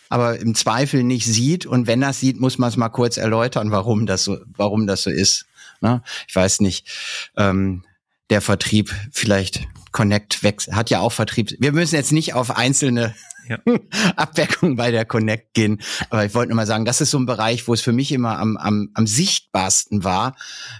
aber 0.09 0.39
im 0.39 0.55
Zweifel 0.55 1.03
nicht 1.03 1.25
sieht 1.25 1.65
und 1.65 1.87
wenn 1.87 2.03
es 2.03 2.19
sieht, 2.19 2.39
muss 2.39 2.57
man 2.57 2.69
es 2.69 2.77
mal 2.77 2.89
kurz 2.89 3.17
erläutern, 3.17 3.71
warum 3.71 4.05
das 4.05 4.23
so, 4.23 4.37
warum 4.55 4.87
das 4.87 5.03
so 5.03 5.09
ist. 5.09 5.45
Ne? 5.81 6.01
Ich 6.27 6.35
weiß 6.35 6.61
nicht. 6.61 6.87
Ähm, 7.35 7.83
der 8.29 8.41
Vertrieb 8.41 8.93
vielleicht 9.11 9.67
Connect 9.91 10.43
wechselt, 10.43 10.75
hat 10.75 10.89
ja 10.89 10.99
auch 10.99 11.11
Vertrieb. 11.11 11.55
Wir 11.59 11.71
müssen 11.71 11.95
jetzt 11.95 12.11
nicht 12.11 12.33
auf 12.33 12.55
einzelne 12.55 13.15
ja. 13.47 13.59
Abwägung 14.15 14.75
bei 14.75 14.91
der 14.91 15.05
Connect 15.05 15.53
gehen. 15.53 15.81
Aber 16.09 16.25
ich 16.25 16.33
wollte 16.33 16.49
nur 16.49 16.55
mal 16.55 16.67
sagen, 16.67 16.85
das 16.85 17.01
ist 17.01 17.11
so 17.11 17.19
ein 17.19 17.25
Bereich, 17.25 17.67
wo 17.67 17.73
es 17.73 17.81
für 17.81 17.93
mich 17.93 18.11
immer 18.11 18.39
am, 18.39 18.57
am, 18.57 18.89
am 18.93 19.07
sichtbarsten 19.07 20.03
war, 20.03 20.35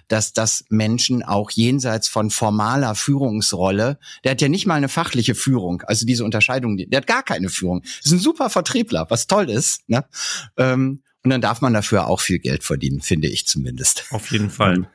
dass 0.08 0.34
das 0.34 0.66
Menschen 0.70 1.24
auch 1.24 1.52
jenseits 1.52 2.08
von 2.08 2.30
formaler 2.30 2.96
Führungsrolle, 2.96 4.00
der 4.24 4.32
hat 4.32 4.42
ja 4.42 4.50
nicht 4.50 4.66
mal 4.66 4.76
eine 4.76 4.90
fachliche 4.90 5.36
Führung, 5.36 5.82
also 5.84 6.06
diese 6.06 6.24
Unterscheidung, 6.24 6.78
der 6.78 6.98
hat 6.98 7.08
gar 7.08 7.24
keine 7.24 7.50
Führung. 7.50 7.82
Das 7.84 8.08
ist 8.08 8.12
ein 8.12 8.20
super 8.20 8.50
Vertriebler, 8.50 9.08
was 9.10 9.28
toll 9.28 9.50
ist. 9.50 9.88
Ne? 9.88 10.06
Ähm, 10.58 11.04
und 11.24 11.32
dann 11.32 11.42
darf 11.42 11.62
man 11.62 11.74
dafür 11.74 12.08
auch 12.08 12.22
viel 12.22 12.38
Geld 12.40 12.64
verdienen, 12.64 13.02
finde 13.02 13.28
ich 13.28 13.48
zumindest. 13.48 14.06
Auf 14.12 14.32
jeden 14.32 14.52
Fall. 14.52 14.76
Ähm, 14.76 14.88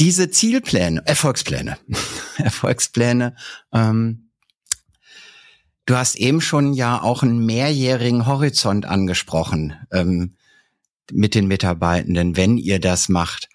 diese 0.00 0.30
Zielpläne, 0.30 1.02
Erfolgspläne, 1.06 1.78
Erfolgspläne, 2.38 3.34
ähm, 3.72 4.25
Du 5.86 5.96
hast 5.96 6.16
eben 6.16 6.40
schon 6.40 6.74
ja 6.74 7.00
auch 7.00 7.22
einen 7.22 7.46
mehrjährigen 7.46 8.26
Horizont 8.26 8.86
angesprochen 8.86 9.74
ähm, 9.92 10.34
mit 11.12 11.36
den 11.36 11.46
Mitarbeitenden, 11.46 12.36
wenn 12.36 12.58
ihr 12.58 12.80
das 12.80 13.08
macht. 13.08 13.48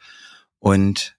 Und 0.59 1.17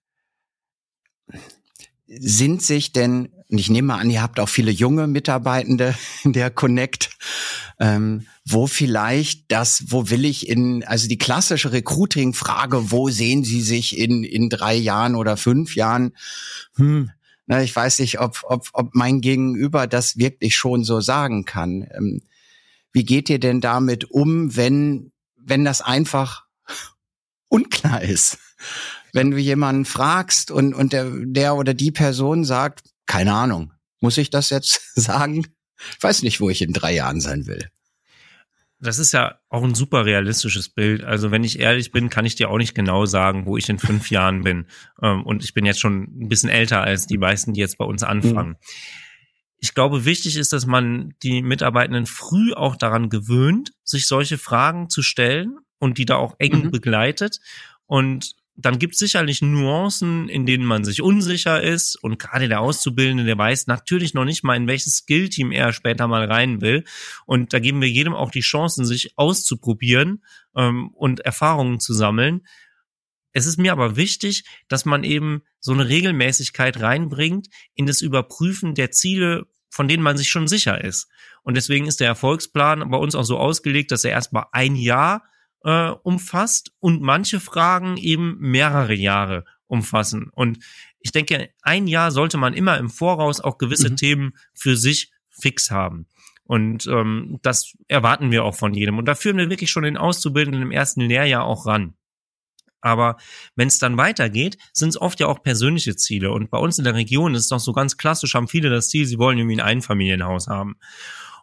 sind 2.07 2.63
sich 2.63 2.93
denn, 2.93 3.29
und 3.49 3.59
ich 3.59 3.69
nehme 3.69 3.95
an, 3.95 4.09
ihr 4.09 4.23
habt 4.23 4.41
auch 4.41 4.49
viele 4.49 4.71
junge 4.71 5.07
Mitarbeitende 5.07 5.95
in 6.25 6.33
der 6.33 6.51
Connect, 6.51 7.11
ähm, 7.79 8.27
wo 8.47 8.67
vielleicht 8.67 9.53
das, 9.53 9.85
wo 9.89 10.09
will 10.09 10.25
ich 10.25 10.49
in, 10.49 10.83
also 10.85 11.09
die 11.09 11.19
klassische 11.19 11.73
Recruiting-Frage, 11.73 12.91
wo 12.91 13.11
sehen 13.11 13.45
Sie 13.45 13.61
sich 13.61 13.99
in, 13.99 14.25
in 14.25 14.49
drei 14.49 14.75
Jahren 14.75 15.15
oder 15.15 15.37
fünf 15.37 15.77
Jahren? 15.77 16.13
Hm, 16.77 17.11
na, 17.47 17.63
ich 17.63 17.75
weiß 17.75 17.99
nicht, 17.99 18.21
ob, 18.21 18.41
ob, 18.45 18.69
ob 18.73 18.95
mein 18.95 19.21
Gegenüber 19.21 19.87
das 19.87 20.17
wirklich 20.17 20.57
schon 20.57 20.85
so 20.85 21.01
sagen 21.01 21.45
kann. 21.45 21.89
Ähm, 21.95 22.23
wie 22.93 23.05
geht 23.05 23.29
ihr 23.31 23.41
denn 23.41 23.61
damit 23.61 24.11
um, 24.11 24.55
wenn, 24.57 25.13
wenn 25.37 25.65
das 25.65 25.81
einfach 25.81 26.45
unklar 27.49 28.03
ist? 28.03 28.39
Wenn 29.13 29.31
du 29.31 29.39
jemanden 29.39 29.85
fragst 29.85 30.51
und, 30.51 30.75
und 30.75 30.93
der, 30.93 31.11
der 31.11 31.57
oder 31.57 31.75
die 31.75 31.91
Person 31.91 32.45
sagt, 32.45 32.85
keine 33.07 33.35
Ahnung, 33.35 33.73
muss 34.01 34.19
ich 34.19 34.31
das 34.31 34.51
jetzt 34.51 34.81
sagen? 34.95 35.47
Ich 35.97 36.03
weiß 36.03 36.23
nicht, 36.23 36.41
wo 36.41 36.49
ich 36.49 36.63
in 36.63 36.73
drei 36.73 36.95
Jahren 36.95 37.21
sein 37.21 37.47
will 37.47 37.69
das 38.83 38.99
ist 38.99 39.13
ja 39.13 39.39
auch 39.49 39.63
ein 39.63 39.75
super 39.75 40.05
realistisches 40.05 40.69
Bild. 40.69 41.05
Also 41.05 41.31
wenn 41.31 41.45
ich 41.45 41.61
ehrlich 41.61 41.93
bin, 41.93 42.11
kann 42.11 42.27
ich 42.27 42.35
dir 42.35 42.51
auch 42.51 42.59
nicht 42.59 42.75
genau 42.75 43.07
sagen, 43.07 43.47
wo 43.47 43.57
ich 43.57 43.69
in 43.69 43.79
fünf 43.79 44.11
Jahren 44.11 44.43
bin. 44.43 44.67
Ähm, 45.01 45.25
und 45.25 45.45
ich 45.45 45.55
bin 45.55 45.65
jetzt 45.65 45.81
schon 45.81 46.03
ein 46.03 46.29
bisschen 46.29 46.51
älter 46.51 46.83
als 46.83 47.07
die 47.07 47.19
meisten, 47.19 47.53
die 47.53 47.61
jetzt 47.61 47.79
bei 47.79 47.85
uns 47.85 48.03
anfangen. 48.03 48.51
Mhm. 48.51 48.57
Ich 49.59 49.75
glaube, 49.75 50.05
wichtig 50.05 50.37
ist, 50.37 50.53
dass 50.53 50.67
man 50.67 51.15
die 51.23 51.43
Mitarbeitenden 51.43 52.07
früh 52.07 52.53
auch 52.53 52.75
daran 52.75 53.09
gewöhnt, 53.09 53.73
sich 53.85 54.09
solche 54.09 54.37
Fragen 54.37 54.91
zu 54.91 55.03
stellen 55.03 55.59
und 55.79 55.99
die 55.99 56.05
da 56.05 56.17
auch 56.17 56.35
eng 56.41 56.65
mhm. 56.65 56.71
begleitet. 56.73 57.39
Und 57.87 58.35
dann 58.65 58.79
gibt 58.79 58.95
es 58.95 59.01
sicherlich 59.01 59.43
Nuancen, 59.43 60.29
in 60.29 60.47
denen 60.47 60.65
man 60.65 60.85
sich 60.85 61.03
unsicher 61.03 61.63
ist 61.63 61.97
und 61.97 62.19
gerade 62.19 62.49
der 62.49 62.61
Auszubildende, 62.61 63.25
der 63.25 63.37
weiß 63.37 63.67
natürlich 63.67 64.15
noch 64.15 64.25
nicht 64.25 64.45
mal, 64.45 64.57
in 64.57 64.67
welches 64.67 64.99
Skillteam 64.99 65.53
er 65.53 65.73
später 65.73 66.09
mal 66.09 66.25
rein 66.25 66.61
will. 66.61 66.85
Und 67.27 67.53
da 67.53 67.59
geben 67.59 67.81
wir 67.81 67.89
jedem 67.89 68.15
auch 68.15 68.31
die 68.31 68.41
Chancen, 68.41 68.85
sich 68.85 69.19
auszuprobieren 69.19 70.23
ähm, 70.57 70.91
und 70.95 71.21
Erfahrungen 71.21 71.81
zu 71.81 71.93
sammeln. 71.93 72.47
Es 73.33 73.47
ist 73.47 73.59
mir 73.59 73.73
aber 73.73 73.97
wichtig, 73.97 74.45
dass 74.69 74.85
man 74.85 75.05
eben 75.05 75.43
so 75.59 75.73
eine 75.73 75.89
Regelmäßigkeit 75.89 76.81
reinbringt 76.81 77.49
in 77.75 77.87
das 77.87 78.01
Überprüfen 78.01 78.75
der 78.75 78.91
Ziele, 78.91 79.47
von 79.71 79.89
denen 79.89 80.03
man 80.03 80.19
sich 80.19 80.29
schon 80.29 80.49
sicher 80.49 80.83
ist. 80.83 81.09
Und 81.43 81.57
deswegen 81.57 81.87
ist 81.87 82.01
der 82.01 82.09
Erfolgsplan 82.09 82.91
bei 82.91 82.99
uns 82.99 83.15
auch 83.15 83.25
so 83.25 83.39
ausgelegt, 83.39 83.91
dass 83.91 84.05
er 84.05 84.11
erstmal 84.11 84.47
ein 84.53 84.77
Jahr 84.77 85.25
äh, 85.65 85.91
umfasst 86.03 86.73
und 86.81 87.03
manche 87.03 87.41
Fragen 87.41 87.97
eben 87.97 88.37
mehrere 88.39 88.95
Jahre 88.95 89.45
umfassen. 89.67 90.31
Und 90.33 90.59
ich 91.01 91.13
denke, 91.13 91.51
ein 91.63 91.87
Jahr 91.87 92.11
sollte 92.11 92.39
man 92.39 92.55
immer 92.55 92.79
im 92.79 92.91
Voraus 92.91 93.41
auch 93.41 93.59
gewisse 93.59 93.91
mhm. 93.91 93.97
Themen 93.97 94.33
für 94.53 94.77
sich 94.77 95.11
fix 95.31 95.71
haben. 95.71 96.07
Und 96.45 96.87
ähm, 96.87 97.39
das 97.43 97.75
erwarten 97.89 98.31
wir 98.31 98.45
auch 98.45 98.55
von 98.55 98.75
jedem. 98.75 98.99
Und 98.99 99.07
da 99.07 99.15
führen 99.15 99.39
wir 99.39 99.51
wirklich 99.51 99.71
schon 99.71 99.85
den 99.85 99.97
Auszubildenden 99.97 100.63
im 100.63 100.71
ersten 100.71 101.01
Lehrjahr 101.01 101.45
auch 101.45 101.67
ran. 101.67 101.95
Aber 102.83 103.17
wenn 103.55 103.69
es 103.69 103.79
dann 103.79 103.97
weitergeht, 103.97 104.59
sind 104.73 104.91
es 104.91 105.01
oft 105.01 105.21
ja 105.21 105.29
auch 105.29 105.43
persönliche 105.43 105.97
Ziele. 105.97 106.33
Und 106.33 106.51
bei 106.51 106.59
uns 106.59 106.79
in 106.79 106.85
der 106.85 106.95
Region 106.95 107.35
ist 107.35 107.43
es 107.43 107.49
doch 107.49 107.61
so 107.61 107.73
ganz 107.73 107.97
klassisch, 107.97 108.35
haben 108.35 108.49
viele 108.49 108.71
das 108.71 108.89
Ziel, 108.91 109.07
sie 109.07 109.19
wollen 109.19 109.39
irgendwie 109.39 109.57
ein 109.57 109.67
Einfamilienhaus 109.67 110.49
haben. 110.49 110.77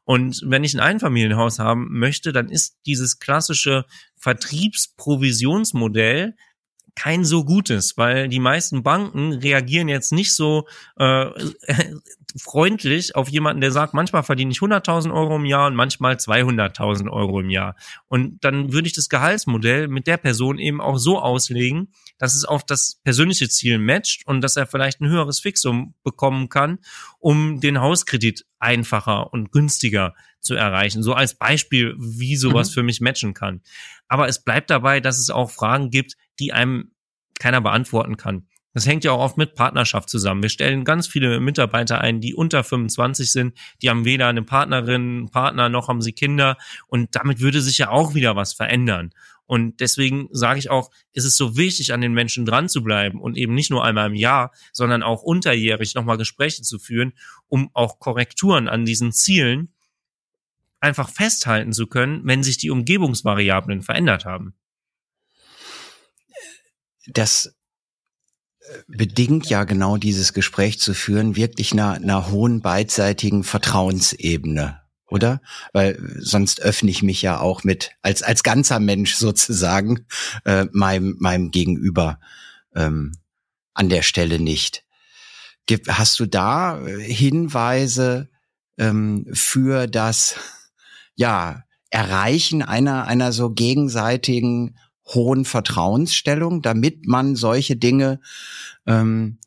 Und 0.09 0.41
wenn 0.43 0.63
ich 0.63 0.73
ein 0.73 0.79
Einfamilienhaus 0.79 1.59
haben 1.59 1.99
möchte, 1.99 2.33
dann 2.33 2.49
ist 2.49 2.79
dieses 2.87 3.19
klassische 3.19 3.85
Vertriebsprovisionsmodell 4.15 6.35
kein 6.95 7.23
so 7.23 7.45
gutes, 7.45 7.95
weil 7.95 8.27
die 8.27 8.39
meisten 8.39 8.81
Banken 8.81 9.33
reagieren 9.33 9.87
jetzt 9.87 10.11
nicht 10.11 10.33
so 10.33 10.67
äh, 10.97 11.27
freundlich 12.37 13.15
auf 13.15 13.29
jemanden, 13.29 13.61
der 13.61 13.71
sagt, 13.71 13.93
manchmal 13.93 14.23
verdiene 14.23 14.51
ich 14.51 14.59
100.000 14.59 15.13
Euro 15.13 15.37
im 15.37 15.45
Jahr 15.45 15.67
und 15.67 15.75
manchmal 15.75 16.15
200.000 16.15 17.09
Euro 17.09 17.39
im 17.39 17.49
Jahr. 17.49 17.75
Und 18.07 18.43
dann 18.43 18.71
würde 18.73 18.87
ich 18.87 18.93
das 18.93 19.09
Gehaltsmodell 19.09 19.87
mit 19.87 20.07
der 20.07 20.17
Person 20.17 20.59
eben 20.59 20.81
auch 20.81 20.97
so 20.97 21.19
auslegen, 21.19 21.93
dass 22.17 22.35
es 22.35 22.45
auf 22.45 22.65
das 22.65 22.99
persönliche 23.03 23.49
Ziel 23.49 23.79
matcht 23.79 24.27
und 24.27 24.41
dass 24.41 24.57
er 24.57 24.67
vielleicht 24.67 25.01
ein 25.01 25.09
höheres 25.09 25.39
Fixum 25.39 25.95
bekommen 26.03 26.49
kann, 26.49 26.79
um 27.19 27.59
den 27.59 27.81
Hauskredit 27.81 28.45
einfacher 28.59 29.33
und 29.33 29.51
günstiger 29.51 30.13
zu 30.39 30.55
erreichen. 30.55 31.03
So 31.03 31.13
als 31.13 31.35
Beispiel, 31.35 31.95
wie 31.97 32.35
sowas 32.35 32.69
mhm. 32.69 32.73
für 32.73 32.83
mich 32.83 33.01
matchen 33.01 33.33
kann. 33.33 33.61
Aber 34.07 34.27
es 34.27 34.43
bleibt 34.43 34.69
dabei, 34.69 34.99
dass 34.99 35.19
es 35.19 35.29
auch 35.29 35.51
Fragen 35.51 35.89
gibt, 35.89 36.15
die 36.39 36.53
einem 36.53 36.91
keiner 37.39 37.61
beantworten 37.61 38.17
kann. 38.17 38.48
Das 38.73 38.85
hängt 38.85 39.03
ja 39.03 39.11
auch 39.11 39.19
oft 39.19 39.37
mit 39.37 39.55
Partnerschaft 39.55 40.09
zusammen. 40.09 40.43
Wir 40.43 40.49
stellen 40.49 40.85
ganz 40.85 41.07
viele 41.07 41.39
Mitarbeiter 41.39 42.01
ein, 42.01 42.21
die 42.21 42.35
unter 42.35 42.63
25 42.63 43.31
sind, 43.31 43.57
die 43.81 43.89
haben 43.89 44.05
weder 44.05 44.27
eine 44.27 44.43
Partnerin, 44.43 45.29
Partner, 45.31 45.69
noch 45.69 45.87
haben 45.87 46.01
sie 46.01 46.13
Kinder. 46.13 46.55
Und 46.87 47.15
damit 47.15 47.39
würde 47.39 47.61
sich 47.61 47.79
ja 47.79 47.89
auch 47.89 48.13
wieder 48.13 48.35
was 48.35 48.53
verändern. 48.53 49.11
Und 49.49 49.79
deswegen 49.79 50.29
sage 50.31 50.59
ich 50.59 50.69
auch, 50.69 50.91
ist 51.11 51.25
es 51.25 51.35
so 51.35 51.57
wichtig, 51.57 51.91
an 51.91 52.01
den 52.01 52.13
Menschen 52.13 52.45
dran 52.45 52.69
zu 52.69 52.83
bleiben 52.83 53.19
und 53.19 53.35
eben 53.35 53.55
nicht 53.55 53.71
nur 53.71 53.83
einmal 53.83 54.05
im 54.05 54.13
Jahr, 54.13 54.51
sondern 54.71 55.01
auch 55.01 55.23
unterjährig 55.23 55.95
nochmal 55.95 56.17
Gespräche 56.17 56.61
zu 56.61 56.77
führen, 56.77 57.13
um 57.47 57.71
auch 57.73 57.97
Korrekturen 57.97 58.67
an 58.67 58.85
diesen 58.85 59.11
Zielen 59.11 59.73
einfach 60.79 61.09
festhalten 61.09 61.73
zu 61.73 61.87
können, 61.87 62.21
wenn 62.25 62.43
sich 62.43 62.59
die 62.59 62.69
Umgebungsvariablen 62.69 63.81
verändert 63.81 64.25
haben. 64.25 64.53
Das 67.07 67.58
bedingt 68.87 69.49
ja 69.49 69.63
genau 69.63 69.97
dieses 69.97 70.33
Gespräch 70.33 70.79
zu 70.79 70.93
führen, 70.93 71.35
wirklich 71.35 71.73
einer, 71.73 71.93
einer 71.93 72.31
hohen 72.31 72.61
beidseitigen 72.61 73.43
Vertrauensebene, 73.43 74.81
oder? 75.07 75.41
Weil 75.73 75.99
sonst 76.19 76.61
öffne 76.61 76.91
ich 76.91 77.03
mich 77.03 77.21
ja 77.21 77.39
auch 77.39 77.63
mit 77.63 77.91
als 78.01 78.23
als 78.23 78.43
ganzer 78.43 78.79
Mensch 78.79 79.15
sozusagen 79.15 80.05
äh, 80.45 80.65
meinem 80.71 81.15
meinem 81.19 81.51
Gegenüber 81.51 82.19
ähm, 82.75 83.13
an 83.73 83.89
der 83.89 84.01
Stelle 84.01 84.39
nicht. 84.39 84.83
Hast 85.87 86.19
du 86.19 86.25
da 86.25 86.79
Hinweise 86.83 88.29
ähm, 88.77 89.27
für 89.33 89.87
das 89.87 90.35
ja, 91.19 91.63
Erreichen 91.89 92.61
einer, 92.61 93.05
einer 93.05 93.33
so 93.33 93.49
gegenseitigen 93.51 94.77
hohen 95.13 95.45
Vertrauensstellung, 95.45 96.61
damit 96.61 97.07
man 97.07 97.35
solche 97.35 97.75
Dinge 97.75 98.19
ähm, 98.85 99.37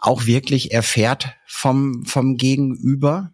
auch 0.00 0.26
wirklich 0.26 0.72
erfährt 0.72 1.34
vom, 1.46 2.04
vom 2.04 2.36
Gegenüber? 2.36 3.32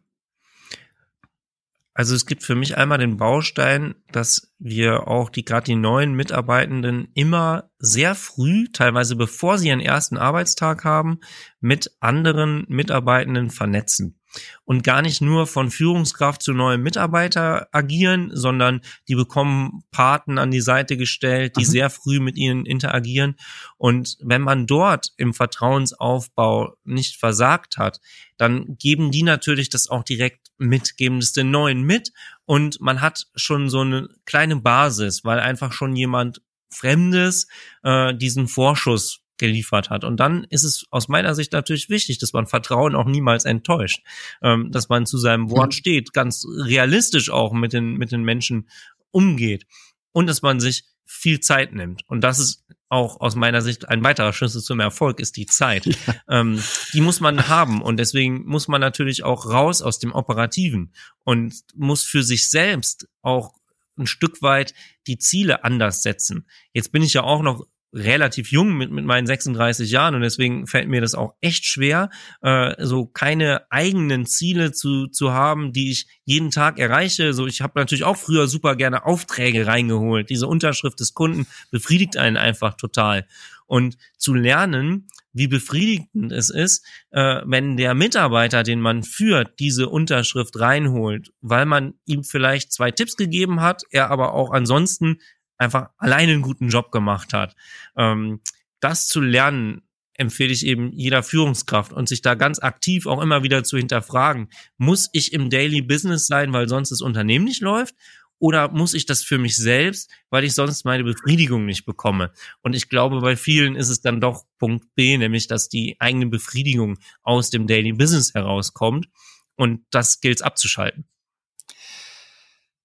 Also 1.92 2.14
es 2.14 2.24
gibt 2.24 2.44
für 2.44 2.54
mich 2.54 2.76
einmal 2.78 2.98
den 2.98 3.16
Baustein, 3.16 3.94
dass 4.12 4.54
wir 4.58 5.08
auch 5.08 5.28
die 5.28 5.44
gerade 5.44 5.64
die 5.64 5.74
neuen 5.74 6.14
Mitarbeitenden 6.14 7.08
immer 7.14 7.70
sehr 7.78 8.14
früh, 8.14 8.68
teilweise 8.72 9.16
bevor 9.16 9.58
sie 9.58 9.68
ihren 9.68 9.80
ersten 9.80 10.16
Arbeitstag 10.16 10.84
haben, 10.84 11.20
mit 11.60 11.96
anderen 12.00 12.64
Mitarbeitenden 12.68 13.50
vernetzen. 13.50 14.19
Und 14.64 14.84
gar 14.84 15.02
nicht 15.02 15.20
nur 15.20 15.46
von 15.46 15.70
Führungskraft 15.70 16.42
zu 16.42 16.52
neuen 16.52 16.82
Mitarbeiter 16.82 17.68
agieren, 17.72 18.30
sondern 18.32 18.80
die 19.08 19.14
bekommen 19.14 19.84
Paten 19.90 20.38
an 20.38 20.50
die 20.50 20.60
Seite 20.60 20.96
gestellt, 20.96 21.56
die 21.56 21.64
mhm. 21.64 21.70
sehr 21.70 21.90
früh 21.90 22.20
mit 22.20 22.36
ihnen 22.36 22.66
interagieren. 22.66 23.36
Und 23.76 24.16
wenn 24.20 24.42
man 24.42 24.66
dort 24.66 25.10
im 25.16 25.34
Vertrauensaufbau 25.34 26.74
nicht 26.84 27.16
versagt 27.16 27.78
hat, 27.78 28.00
dann 28.36 28.76
geben 28.78 29.10
die 29.10 29.22
natürlich 29.22 29.68
das 29.70 29.88
auch 29.88 30.04
direkt 30.04 30.48
mit, 30.58 30.96
geben 30.96 31.18
es 31.18 31.32
den 31.32 31.50
Neuen 31.50 31.82
mit 31.82 32.12
und 32.44 32.80
man 32.80 33.00
hat 33.00 33.26
schon 33.34 33.70
so 33.70 33.80
eine 33.80 34.08
kleine 34.26 34.56
Basis, 34.56 35.24
weil 35.24 35.40
einfach 35.40 35.72
schon 35.72 35.96
jemand 35.96 36.42
Fremdes 36.72 37.48
äh, 37.82 38.14
diesen 38.14 38.46
Vorschuss 38.46 39.19
geliefert 39.40 39.90
hat. 39.90 40.04
Und 40.04 40.18
dann 40.18 40.44
ist 40.44 40.62
es 40.62 40.86
aus 40.90 41.08
meiner 41.08 41.34
Sicht 41.34 41.52
natürlich 41.52 41.88
wichtig, 41.88 42.18
dass 42.18 42.32
man 42.32 42.46
Vertrauen 42.46 42.94
auch 42.94 43.06
niemals 43.06 43.44
enttäuscht, 43.44 44.04
ähm, 44.42 44.70
dass 44.70 44.88
man 44.88 45.06
zu 45.06 45.18
seinem 45.18 45.50
Wort 45.50 45.74
steht, 45.74 46.12
ganz 46.12 46.46
realistisch 46.48 47.30
auch 47.30 47.52
mit 47.52 47.72
den, 47.72 47.94
mit 47.94 48.12
den 48.12 48.22
Menschen 48.22 48.68
umgeht 49.10 49.66
und 50.12 50.28
dass 50.28 50.42
man 50.42 50.60
sich 50.60 50.84
viel 51.04 51.40
Zeit 51.40 51.74
nimmt. 51.74 52.02
Und 52.06 52.20
das 52.20 52.38
ist 52.38 52.64
auch 52.88 53.20
aus 53.20 53.36
meiner 53.36 53.62
Sicht 53.62 53.88
ein 53.88 54.02
weiterer 54.04 54.32
Schlüssel 54.32 54.62
zum 54.62 54.80
Erfolg 54.80 55.20
ist 55.20 55.36
die 55.36 55.46
Zeit. 55.46 55.86
Ja. 55.86 56.14
Ähm, 56.40 56.62
die 56.92 57.00
muss 57.00 57.20
man 57.20 57.48
haben 57.48 57.82
und 57.82 57.96
deswegen 57.96 58.44
muss 58.46 58.68
man 58.68 58.80
natürlich 58.80 59.24
auch 59.24 59.46
raus 59.46 59.82
aus 59.82 59.98
dem 59.98 60.12
Operativen 60.12 60.92
und 61.24 61.54
muss 61.74 62.04
für 62.04 62.22
sich 62.22 62.48
selbst 62.50 63.08
auch 63.22 63.54
ein 63.98 64.06
Stück 64.06 64.42
weit 64.42 64.74
die 65.06 65.18
Ziele 65.18 65.64
anders 65.64 66.02
setzen. 66.02 66.46
Jetzt 66.72 66.92
bin 66.92 67.02
ich 67.02 67.14
ja 67.14 67.22
auch 67.22 67.42
noch 67.42 67.66
relativ 67.92 68.52
jung 68.52 68.76
mit, 68.76 68.90
mit 68.90 69.04
meinen 69.04 69.26
36 69.26 69.90
Jahren 69.90 70.14
und 70.14 70.20
deswegen 70.20 70.66
fällt 70.66 70.88
mir 70.88 71.00
das 71.00 71.14
auch 71.14 71.34
echt 71.40 71.64
schwer, 71.64 72.10
äh, 72.42 72.74
so 72.78 73.06
keine 73.06 73.70
eigenen 73.70 74.26
Ziele 74.26 74.72
zu, 74.72 75.08
zu 75.08 75.32
haben, 75.32 75.72
die 75.72 75.90
ich 75.90 76.06
jeden 76.24 76.50
Tag 76.50 76.78
erreiche. 76.78 77.34
So, 77.34 77.46
ich 77.46 77.62
habe 77.62 77.78
natürlich 77.78 78.04
auch 78.04 78.16
früher 78.16 78.46
super 78.46 78.76
gerne 78.76 79.04
Aufträge 79.04 79.66
reingeholt. 79.66 80.30
Diese 80.30 80.46
Unterschrift 80.46 81.00
des 81.00 81.14
Kunden 81.14 81.46
befriedigt 81.70 82.16
einen 82.16 82.36
einfach 82.36 82.74
total. 82.74 83.26
Und 83.66 83.96
zu 84.16 84.34
lernen, 84.34 85.08
wie 85.32 85.46
befriedigend 85.46 86.32
es 86.32 86.50
ist, 86.50 86.84
äh, 87.10 87.40
wenn 87.44 87.76
der 87.76 87.94
Mitarbeiter, 87.94 88.62
den 88.62 88.80
man 88.80 89.02
führt, 89.02 89.60
diese 89.60 89.88
Unterschrift 89.88 90.58
reinholt, 90.58 91.32
weil 91.40 91.66
man 91.66 91.94
ihm 92.04 92.24
vielleicht 92.24 92.72
zwei 92.72 92.90
Tipps 92.90 93.16
gegeben 93.16 93.60
hat, 93.60 93.82
er 93.90 94.10
aber 94.10 94.34
auch 94.34 94.50
ansonsten 94.50 95.18
einfach 95.60 95.90
alleine 95.98 96.32
einen 96.32 96.42
guten 96.42 96.68
Job 96.68 96.90
gemacht 96.90 97.32
hat. 97.32 97.54
Ähm, 97.96 98.40
das 98.80 99.06
zu 99.06 99.20
lernen, 99.20 99.82
empfehle 100.14 100.52
ich 100.52 100.66
eben 100.66 100.92
jeder 100.92 101.22
Führungskraft 101.22 101.92
und 101.92 102.08
sich 102.08 102.22
da 102.22 102.34
ganz 102.34 102.58
aktiv 102.58 103.06
auch 103.06 103.22
immer 103.22 103.42
wieder 103.42 103.64
zu 103.64 103.78
hinterfragen, 103.78 104.48
muss 104.76 105.08
ich 105.12 105.32
im 105.32 105.48
Daily 105.48 105.82
Business 105.82 106.26
sein, 106.26 106.52
weil 106.52 106.68
sonst 106.68 106.90
das 106.90 107.00
Unternehmen 107.00 107.44
nicht 107.44 107.62
läuft? 107.62 107.94
Oder 108.38 108.70
muss 108.70 108.94
ich 108.94 109.04
das 109.04 109.22
für 109.22 109.36
mich 109.36 109.56
selbst, 109.56 110.10
weil 110.30 110.44
ich 110.44 110.54
sonst 110.54 110.84
meine 110.86 111.04
Befriedigung 111.04 111.66
nicht 111.66 111.84
bekomme? 111.84 112.32
Und 112.62 112.74
ich 112.74 112.88
glaube, 112.88 113.20
bei 113.20 113.36
vielen 113.36 113.76
ist 113.76 113.90
es 113.90 114.00
dann 114.00 114.20
doch 114.20 114.44
Punkt 114.58 114.94
B, 114.94 115.18
nämlich, 115.18 115.46
dass 115.46 115.68
die 115.68 115.96
eigene 116.00 116.26
Befriedigung 116.26 116.98
aus 117.22 117.50
dem 117.50 117.66
Daily 117.66 117.92
Business 117.92 118.32
herauskommt. 118.32 119.08
Und 119.56 119.82
das 119.90 120.20
gilt 120.20 120.38
es 120.38 120.42
abzuschalten. 120.42 121.04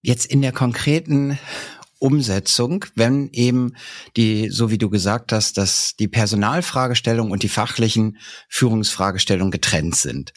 Jetzt 0.02 0.26
in 0.26 0.42
der 0.42 0.52
konkreten 0.52 1.40
Umsetzung, 2.06 2.86
wenn 2.94 3.30
eben 3.32 3.74
die, 4.15 4.50
so 4.50 4.70
wie 4.70 4.78
du 4.78 4.91
gesagt 4.91 5.32
hast, 5.32 5.58
dass 5.58 5.96
die 5.96 6.08
Personalfragestellung 6.08 7.32
und 7.32 7.41
die 7.41 7.50
fachlichen 7.50 8.18
Führungsfragestellungen 8.48 9.50
getrennt 9.50 9.96
sind. 9.96 10.32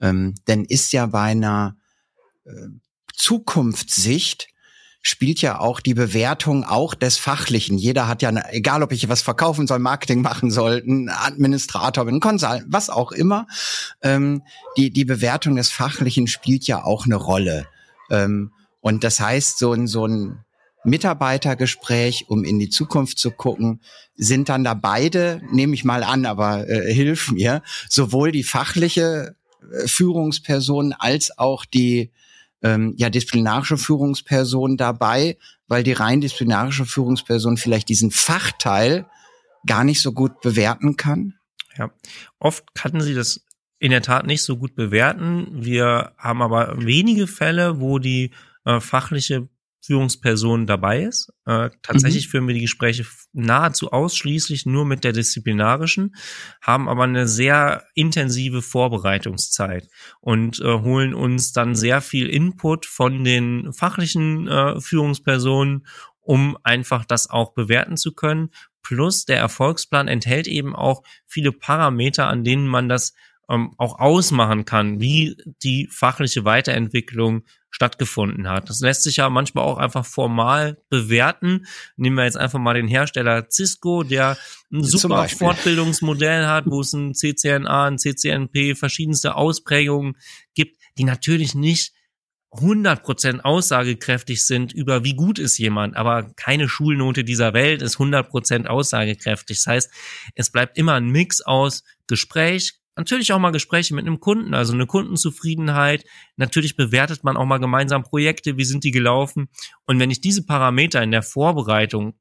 Ähm, 0.00 0.36
denn 0.46 0.64
ist 0.64 0.92
ja 0.92 1.06
bei 1.06 1.22
einer 1.22 1.76
äh, 2.44 2.50
Zukunftssicht 3.14 4.48
spielt 5.02 5.40
ja 5.40 5.58
auch 5.58 5.80
die 5.80 5.94
Bewertung 5.94 6.64
auch 6.64 6.94
des 6.94 7.18
Fachlichen. 7.18 7.78
Jeder 7.78 8.06
hat 8.06 8.22
ja, 8.22 8.28
eine, 8.28 8.52
egal 8.52 8.84
ob 8.84 8.92
ich 8.92 9.08
was 9.08 9.22
verkaufen 9.22 9.66
soll, 9.66 9.80
Marketing 9.80 10.22
machen 10.22 10.52
soll, 10.52 10.84
ein 10.86 11.08
Administrator, 11.08 12.06
ein 12.06 12.20
Konsul, 12.20 12.64
was 12.68 12.90
auch 12.90 13.10
immer, 13.10 13.46
ähm, 14.02 14.42
die, 14.76 14.90
die 14.92 15.04
Bewertung 15.04 15.56
des 15.56 15.70
Fachlichen 15.70 16.28
spielt 16.28 16.66
ja 16.68 16.84
auch 16.84 17.06
eine 17.06 17.16
Rolle. 17.16 17.66
Ähm, 18.08 18.52
und 18.80 19.02
das 19.02 19.18
heißt, 19.18 19.58
so 19.58 19.72
ein, 19.72 19.88
so 19.88 20.06
ein 20.06 20.44
Mitarbeitergespräch, 20.84 22.26
um 22.28 22.44
in 22.44 22.58
die 22.58 22.68
Zukunft 22.68 23.18
zu 23.18 23.30
gucken, 23.30 23.80
sind 24.14 24.48
dann 24.48 24.64
da 24.64 24.74
beide, 24.74 25.40
nehme 25.50 25.74
ich 25.74 25.84
mal 25.84 26.02
an, 26.02 26.26
aber 26.26 26.68
äh, 26.68 26.92
hilf 26.92 27.30
mir, 27.30 27.62
sowohl 27.88 28.32
die 28.32 28.44
fachliche 28.44 29.36
äh, 29.72 29.88
Führungsperson 29.88 30.92
als 30.92 31.36
auch 31.36 31.64
die 31.64 32.10
ähm, 32.62 32.94
ja 32.96 33.10
disziplinarische 33.10 33.78
Führungsperson 33.78 34.76
dabei, 34.76 35.36
weil 35.68 35.82
die 35.82 35.92
rein 35.92 36.20
disziplinarische 36.20 36.86
Führungsperson 36.86 37.56
vielleicht 37.56 37.88
diesen 37.88 38.10
Fachteil 38.10 39.06
gar 39.66 39.84
nicht 39.84 40.00
so 40.00 40.12
gut 40.12 40.40
bewerten 40.40 40.96
kann? 40.96 41.34
Ja, 41.76 41.90
oft 42.38 42.74
kann 42.74 43.00
sie 43.00 43.14
das 43.14 43.44
in 43.78 43.90
der 43.90 44.02
Tat 44.02 44.26
nicht 44.26 44.42
so 44.42 44.56
gut 44.56 44.74
bewerten. 44.74 45.46
Wir 45.52 46.12
haben 46.18 46.42
aber 46.42 46.74
wenige 46.78 47.26
Fälle, 47.26 47.80
wo 47.80 47.98
die 47.98 48.32
äh, 48.64 48.80
fachliche 48.80 49.48
Führungsperson 49.80 50.66
dabei 50.66 51.02
ist. 51.02 51.32
Äh, 51.46 51.70
tatsächlich 51.82 52.26
mhm. 52.26 52.30
führen 52.30 52.46
wir 52.48 52.54
die 52.54 52.62
Gespräche 52.62 53.06
nahezu 53.32 53.92
ausschließlich 53.92 54.66
nur 54.66 54.84
mit 54.84 55.04
der 55.04 55.12
disziplinarischen, 55.12 56.14
haben 56.60 56.88
aber 56.88 57.04
eine 57.04 57.28
sehr 57.28 57.84
intensive 57.94 58.62
Vorbereitungszeit 58.62 59.88
und 60.20 60.60
äh, 60.60 60.80
holen 60.80 61.14
uns 61.14 61.52
dann 61.52 61.74
sehr 61.74 62.00
viel 62.00 62.28
Input 62.28 62.86
von 62.86 63.24
den 63.24 63.72
fachlichen 63.72 64.48
äh, 64.48 64.80
Führungspersonen, 64.80 65.86
um 66.20 66.58
einfach 66.62 67.04
das 67.04 67.30
auch 67.30 67.54
bewerten 67.54 67.96
zu 67.96 68.14
können. 68.14 68.50
Plus 68.82 69.24
der 69.24 69.38
Erfolgsplan 69.38 70.08
enthält 70.08 70.46
eben 70.46 70.74
auch 70.74 71.02
viele 71.26 71.52
Parameter, 71.52 72.26
an 72.26 72.44
denen 72.44 72.66
man 72.66 72.88
das 72.88 73.14
ähm, 73.48 73.74
auch 73.78 73.98
ausmachen 73.98 74.64
kann, 74.64 75.00
wie 75.00 75.36
die 75.62 75.88
fachliche 75.90 76.44
Weiterentwicklung 76.44 77.44
stattgefunden 77.70 78.48
hat. 78.48 78.68
Das 78.68 78.80
lässt 78.80 79.02
sich 79.02 79.16
ja 79.16 79.28
manchmal 79.28 79.64
auch 79.64 79.78
einfach 79.78 80.06
formal 80.06 80.78
bewerten. 80.88 81.66
Nehmen 81.96 82.16
wir 82.16 82.24
jetzt 82.24 82.36
einfach 82.36 82.58
mal 82.58 82.74
den 82.74 82.88
Hersteller 82.88 83.46
Cisco, 83.50 84.02
der 84.02 84.36
ein 84.72 84.84
super 84.84 85.28
Fortbildungsmodell 85.28 86.46
hat, 86.46 86.64
wo 86.66 86.80
es 86.80 86.92
ein 86.92 87.14
CCNA, 87.14 87.86
ein 87.86 87.98
CCNP, 87.98 88.74
verschiedenste 88.74 89.34
Ausprägungen 89.34 90.16
gibt, 90.54 90.78
die 90.96 91.04
natürlich 91.04 91.54
nicht 91.54 91.92
100% 92.52 93.40
aussagekräftig 93.40 94.46
sind 94.46 94.72
über 94.72 95.04
wie 95.04 95.14
gut 95.14 95.38
ist 95.38 95.58
jemand, 95.58 95.96
aber 95.96 96.32
keine 96.34 96.68
Schulnote 96.68 97.22
dieser 97.22 97.52
Welt 97.52 97.82
ist 97.82 97.98
100% 97.98 98.66
aussagekräftig. 98.66 99.58
Das 99.58 99.66
heißt, 99.66 99.90
es 100.34 100.50
bleibt 100.50 100.78
immer 100.78 100.94
ein 100.94 101.10
Mix 101.10 101.42
aus 101.42 101.84
Gespräch, 102.06 102.80
Natürlich 102.98 103.32
auch 103.32 103.38
mal 103.38 103.52
Gespräche 103.52 103.94
mit 103.94 104.06
einem 104.06 104.18
Kunden, 104.18 104.54
also 104.54 104.72
eine 104.72 104.86
Kundenzufriedenheit. 104.86 106.04
Natürlich 106.36 106.74
bewertet 106.74 107.22
man 107.22 107.36
auch 107.36 107.44
mal 107.44 107.58
gemeinsam 107.58 108.02
Projekte, 108.02 108.56
wie 108.56 108.64
sind 108.64 108.82
die 108.82 108.90
gelaufen. 108.90 109.48
Und 109.86 110.00
wenn 110.00 110.10
ich 110.10 110.20
diese 110.20 110.44
Parameter 110.44 111.00
in 111.00 111.12
der 111.12 111.22
Vorbereitung 111.22 112.18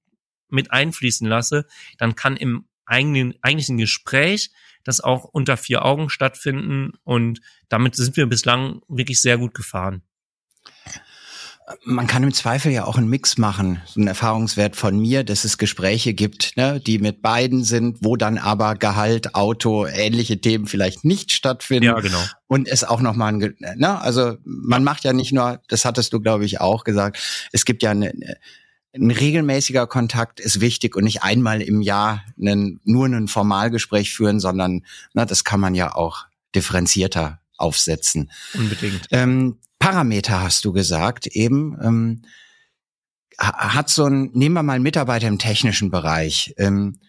mit 0.50 0.70
einfließen 0.70 1.28
lasse, 1.28 1.66
dann 1.98 2.16
kann 2.16 2.38
im 2.38 2.68
eigenen, 2.86 3.34
eigentlichen 3.42 3.78
Gespräch 3.78 4.52
das 4.84 5.02
auch 5.02 5.24
unter 5.24 5.58
vier 5.58 5.84
Augen 5.84 6.12
stattfinden. 6.12 6.92
Und 7.04 7.42
damit 7.70 7.96
sind 7.96 8.16
wir 8.16 8.28
bislang 8.28 8.82
wirklich 8.88 9.20
sehr 9.20 9.40
gut 9.40 9.56
gefahren 9.56 10.04
man 11.84 12.08
kann 12.08 12.24
im 12.24 12.34
Zweifel 12.34 12.72
ja 12.72 12.86
auch 12.86 12.98
einen 12.98 13.10
Mix 13.10 13.38
machen, 13.38 13.82
so 13.86 14.00
ein 14.00 14.08
Erfahrungswert 14.08 14.78
von 14.78 14.98
mir, 14.98 15.26
dass 15.26 15.44
es 15.44 15.58
Gespräche 15.58 16.14
gibt, 16.14 16.56
ne, 16.56 16.80
die 16.80 16.98
mit 16.98 17.22
beiden 17.22 17.66
sind, 17.66 17.98
wo 18.02 18.16
dann 18.16 18.38
aber 18.38 18.76
Gehalt, 18.76 19.36
Auto, 19.36 19.86
ähnliche 19.86 20.40
Themen 20.40 20.68
vielleicht 20.68 21.04
nicht 21.04 21.34
stattfinden. 21.34 21.86
Ja, 21.86 22.00
genau. 22.00 22.24
Und 22.48 22.70
es 22.70 22.86
auch 22.86 23.02
nochmal 23.02 23.34
ein, 23.34 23.56
ne, 23.60 24.02
also 24.02 24.38
man 24.46 24.84
macht 24.86 25.04
ja 25.04 25.12
nicht 25.12 25.34
nur, 25.34 25.62
das 25.68 25.84
hattest 25.84 26.14
du, 26.14 26.22
glaube 26.22 26.46
ich, 26.46 26.62
auch 26.62 26.86
gesagt, 26.86 27.50
es 27.52 27.66
gibt 27.66 27.84
ja 27.84 27.92
eine, 27.92 28.14
ein 28.96 29.12
regelmäßiger 29.12 29.88
Kontakt 29.88 30.40
ist 30.40 30.62
wichtig 30.62 30.96
und 30.96 31.04
nicht 31.04 31.24
einmal 31.24 31.62
im 31.62 31.82
Jahr 31.82 32.24
einen, 32.40 32.80
nur 32.86 33.08
ein 33.08 33.28
Formalgespräch 33.28 34.14
führen, 34.14 34.40
sondern 34.40 34.86
na, 35.14 35.26
das 35.26 35.44
kann 35.44 35.60
man 35.60 35.76
ja 35.76 35.94
auch 35.94 36.28
differenzierter 36.56 37.42
aufsetzen. 37.58 38.32
Unbedingt. 38.54 39.08
Ähm, 39.12 39.58
Parameter 39.88 40.42
hast 40.42 40.66
du 40.66 40.74
gesagt, 40.74 41.28
eben. 41.28 41.78
Ähm, 41.82 42.22
hat 43.38 43.88
so 43.88 44.06
ein, 44.06 44.32
nehmen 44.34 44.56
wir 44.56 44.64
mal 44.64 44.74
einen 44.74 44.84
Mitarbeiter 44.84 45.30
im 45.30 45.40
technischen 45.40 45.92
Bereich, 45.92 46.54
ähm, 46.58 47.00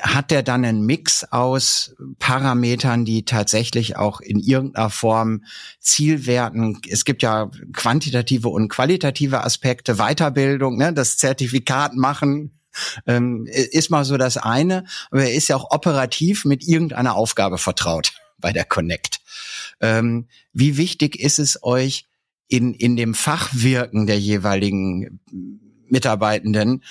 hat 0.00 0.30
der 0.30 0.44
dann 0.44 0.64
einen 0.64 0.86
Mix 0.86 1.24
aus 1.24 1.96
Parametern, 2.20 3.04
die 3.04 3.24
tatsächlich 3.24 3.96
auch 3.96 4.20
in 4.20 4.38
irgendeiner 4.38 4.90
Form 4.90 5.42
Zielwerten, 5.80 6.82
es 6.88 7.04
gibt 7.04 7.22
ja 7.22 7.50
quantitative 7.72 8.48
und 8.48 8.68
qualitative 8.68 9.42
Aspekte, 9.42 9.96
Weiterbildung, 9.96 10.76
ne, 10.76 10.92
das 10.92 11.16
Zertifikat 11.16 11.94
machen, 11.94 12.60
ähm, 13.06 13.44
ist 13.48 13.90
mal 13.90 14.04
so 14.04 14.16
das 14.16 14.36
eine, 14.36 14.84
aber 15.10 15.24
er 15.24 15.34
ist 15.34 15.48
ja 15.48 15.56
auch 15.56 15.72
operativ 15.72 16.44
mit 16.44 16.62
irgendeiner 16.62 17.16
Aufgabe 17.16 17.58
vertraut. 17.58 18.12
Bei 18.38 18.52
der 18.52 18.64
Connect. 18.64 19.20
Ähm, 19.80 20.28
wie 20.52 20.76
wichtig 20.76 21.18
ist 21.18 21.38
es 21.38 21.62
euch, 21.62 22.06
in, 22.48 22.74
in 22.74 22.96
dem 22.96 23.14
Fachwirken 23.14 24.06
der 24.06 24.20
jeweiligen 24.20 25.20
Mitarbeitenden 25.88 26.84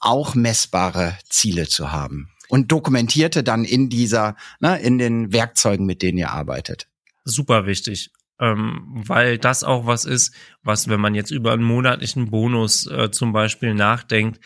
auch 0.00 0.34
messbare 0.34 1.16
Ziele 1.28 1.66
zu 1.66 1.92
haben 1.92 2.30
und 2.48 2.72
dokumentierte 2.72 3.42
dann 3.42 3.64
in 3.64 3.88
dieser, 3.88 4.36
ne, 4.60 4.80
in 4.80 4.98
den 4.98 5.32
Werkzeugen, 5.32 5.86
mit 5.86 6.02
denen 6.02 6.18
ihr 6.18 6.30
arbeitet. 6.30 6.88
Super 7.24 7.66
wichtig. 7.66 8.10
Ähm, 8.40 8.84
weil 9.06 9.36
das 9.36 9.64
auch 9.64 9.86
was 9.86 10.04
ist, 10.04 10.32
was, 10.62 10.88
wenn 10.88 11.00
man 11.00 11.14
jetzt 11.14 11.32
über 11.32 11.52
einen 11.52 11.64
monatlichen 11.64 12.30
Bonus 12.30 12.86
äh, 12.86 13.10
zum 13.10 13.32
Beispiel 13.32 13.74
nachdenkt, 13.74 14.40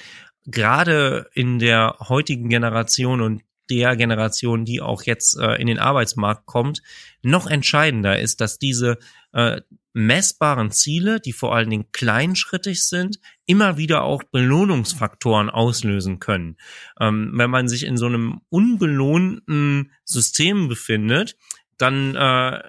gerade 0.46 1.28
in 1.34 1.58
der 1.58 1.96
heutigen 2.00 2.48
Generation 2.48 3.20
und 3.20 3.42
der 3.70 3.96
Generation, 3.96 4.64
die 4.64 4.80
auch 4.80 5.02
jetzt 5.02 5.38
äh, 5.38 5.54
in 5.54 5.66
den 5.66 5.78
Arbeitsmarkt 5.78 6.46
kommt, 6.46 6.82
noch 7.22 7.46
entscheidender 7.46 8.18
ist, 8.20 8.40
dass 8.40 8.58
diese 8.58 8.98
äh, 9.32 9.60
messbaren 9.94 10.70
Ziele, 10.70 11.20
die 11.20 11.32
vor 11.32 11.54
allen 11.54 11.70
Dingen 11.70 11.86
kleinschrittig 11.92 12.86
sind, 12.86 13.18
immer 13.46 13.76
wieder 13.76 14.04
auch 14.04 14.22
Belohnungsfaktoren 14.24 15.50
auslösen 15.50 16.18
können. 16.18 16.56
Ähm, 17.00 17.32
wenn 17.34 17.50
man 17.50 17.68
sich 17.68 17.84
in 17.84 17.96
so 17.96 18.06
einem 18.06 18.40
unbelohnten 18.48 19.92
System 20.04 20.68
befindet, 20.68 21.36
dann 21.76 22.16
äh, 22.16 22.62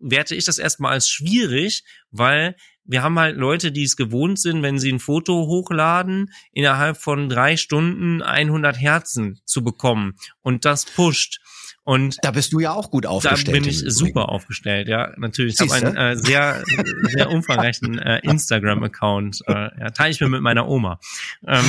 werte 0.00 0.34
ich 0.34 0.44
das 0.44 0.58
erstmal 0.58 0.92
als 0.92 1.08
schwierig, 1.08 1.84
weil 2.10 2.56
wir 2.88 3.02
haben 3.02 3.18
halt 3.18 3.36
Leute, 3.36 3.70
die 3.70 3.84
es 3.84 3.96
gewohnt 3.96 4.40
sind, 4.40 4.62
wenn 4.62 4.78
sie 4.78 4.90
ein 4.90 4.98
Foto 4.98 5.46
hochladen, 5.46 6.32
innerhalb 6.52 6.96
von 6.96 7.28
drei 7.28 7.56
Stunden 7.56 8.22
100 8.22 8.80
Herzen 8.80 9.40
zu 9.44 9.62
bekommen. 9.62 10.16
Und 10.40 10.64
das 10.64 10.86
pusht. 10.86 11.40
Und 11.84 12.16
da 12.22 12.32
bist 12.32 12.52
du 12.52 12.60
ja 12.60 12.72
auch 12.72 12.90
gut 12.90 13.06
aufgestellt. 13.06 13.48
Da 13.48 13.52
bin 13.52 13.64
ich 13.64 13.78
super 13.78 14.28
aufgestellt, 14.30 14.88
ja, 14.88 15.12
natürlich. 15.16 15.54
Ich 15.54 15.70
habe 15.70 15.86
einen 15.86 15.96
äh, 15.96 16.16
sehr, 16.16 16.62
sehr 17.02 17.30
umfangreichen 17.30 17.98
äh, 17.98 18.20
Instagram-Account. 18.24 19.42
Äh, 19.46 19.52
ja, 19.52 19.90
teile 19.90 20.10
ich 20.10 20.20
mir 20.20 20.28
mit 20.28 20.42
meiner 20.42 20.68
Oma. 20.68 20.98
Ähm, 21.46 21.64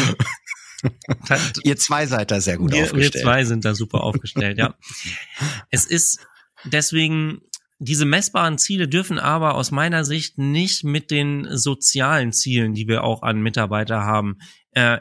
ihr 1.63 1.77
zwei 1.77 2.05
seid 2.05 2.31
da 2.31 2.41
sehr 2.41 2.57
gut 2.57 2.73
wir, 2.73 2.83
aufgestellt. 2.83 3.13
Wir 3.13 3.21
zwei 3.21 3.45
sind 3.45 3.63
da 3.65 3.75
super 3.75 4.03
aufgestellt, 4.03 4.57
ja. 4.57 4.75
Es 5.69 5.85
ist 5.85 6.19
deswegen 6.65 7.41
diese 7.79 8.05
messbaren 8.05 8.57
Ziele 8.57 8.87
dürfen 8.87 9.19
aber 9.19 9.55
aus 9.55 9.71
meiner 9.71 10.03
Sicht 10.03 10.37
nicht 10.37 10.83
mit 10.83 11.11
den 11.11 11.47
sozialen 11.49 12.33
Zielen, 12.33 12.73
die 12.73 12.87
wir 12.87 13.03
auch 13.03 13.23
an 13.23 13.41
Mitarbeiter 13.41 14.03
haben, 14.03 14.37
äh, 14.71 14.99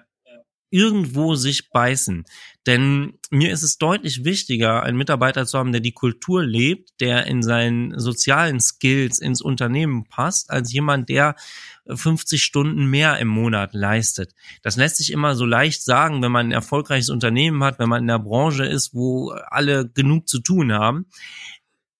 irgendwo 0.71 1.35
sich 1.35 1.71
beißen. 1.71 2.25
Denn 2.67 3.19
mir 3.31 3.53
ist 3.53 3.63
es 3.63 3.79
deutlich 3.79 4.25
wichtiger, 4.25 4.83
einen 4.83 4.99
Mitarbeiter 4.99 5.47
zu 5.47 5.59
haben, 5.59 5.73
der 5.73 5.81
die 5.81 5.93
Kultur 5.93 6.45
lebt, 6.45 7.01
der 7.01 7.27
in 7.27 7.43
seinen 7.43 7.99
sozialen 7.99 8.61
Skills 8.61 9.19
ins 9.19 9.41
Unternehmen 9.41 10.07
passt, 10.09 10.51
als 10.51 10.73
jemand, 10.73 11.09
der 11.09 11.37
50 11.87 12.43
Stunden 12.43 12.87
mehr 12.87 13.19
im 13.19 13.29
Monat 13.29 13.73
leistet. 13.73 14.35
Das 14.63 14.77
lässt 14.77 14.99
sich 14.99 15.11
immer 15.11 15.35
so 15.35 15.47
leicht 15.47 15.83
sagen, 15.83 16.23
wenn 16.23 16.33
man 16.33 16.49
ein 16.49 16.53
erfolgreiches 16.53 17.09
Unternehmen 17.09 17.65
hat, 17.65 17.79
wenn 17.79 17.89
man 17.89 18.03
in 18.03 18.09
der 18.09 18.19
Branche 18.19 18.67
ist, 18.67 18.93
wo 18.93 19.31
alle 19.31 19.89
genug 19.89 20.29
zu 20.29 20.41
tun 20.41 20.73
haben. 20.73 21.07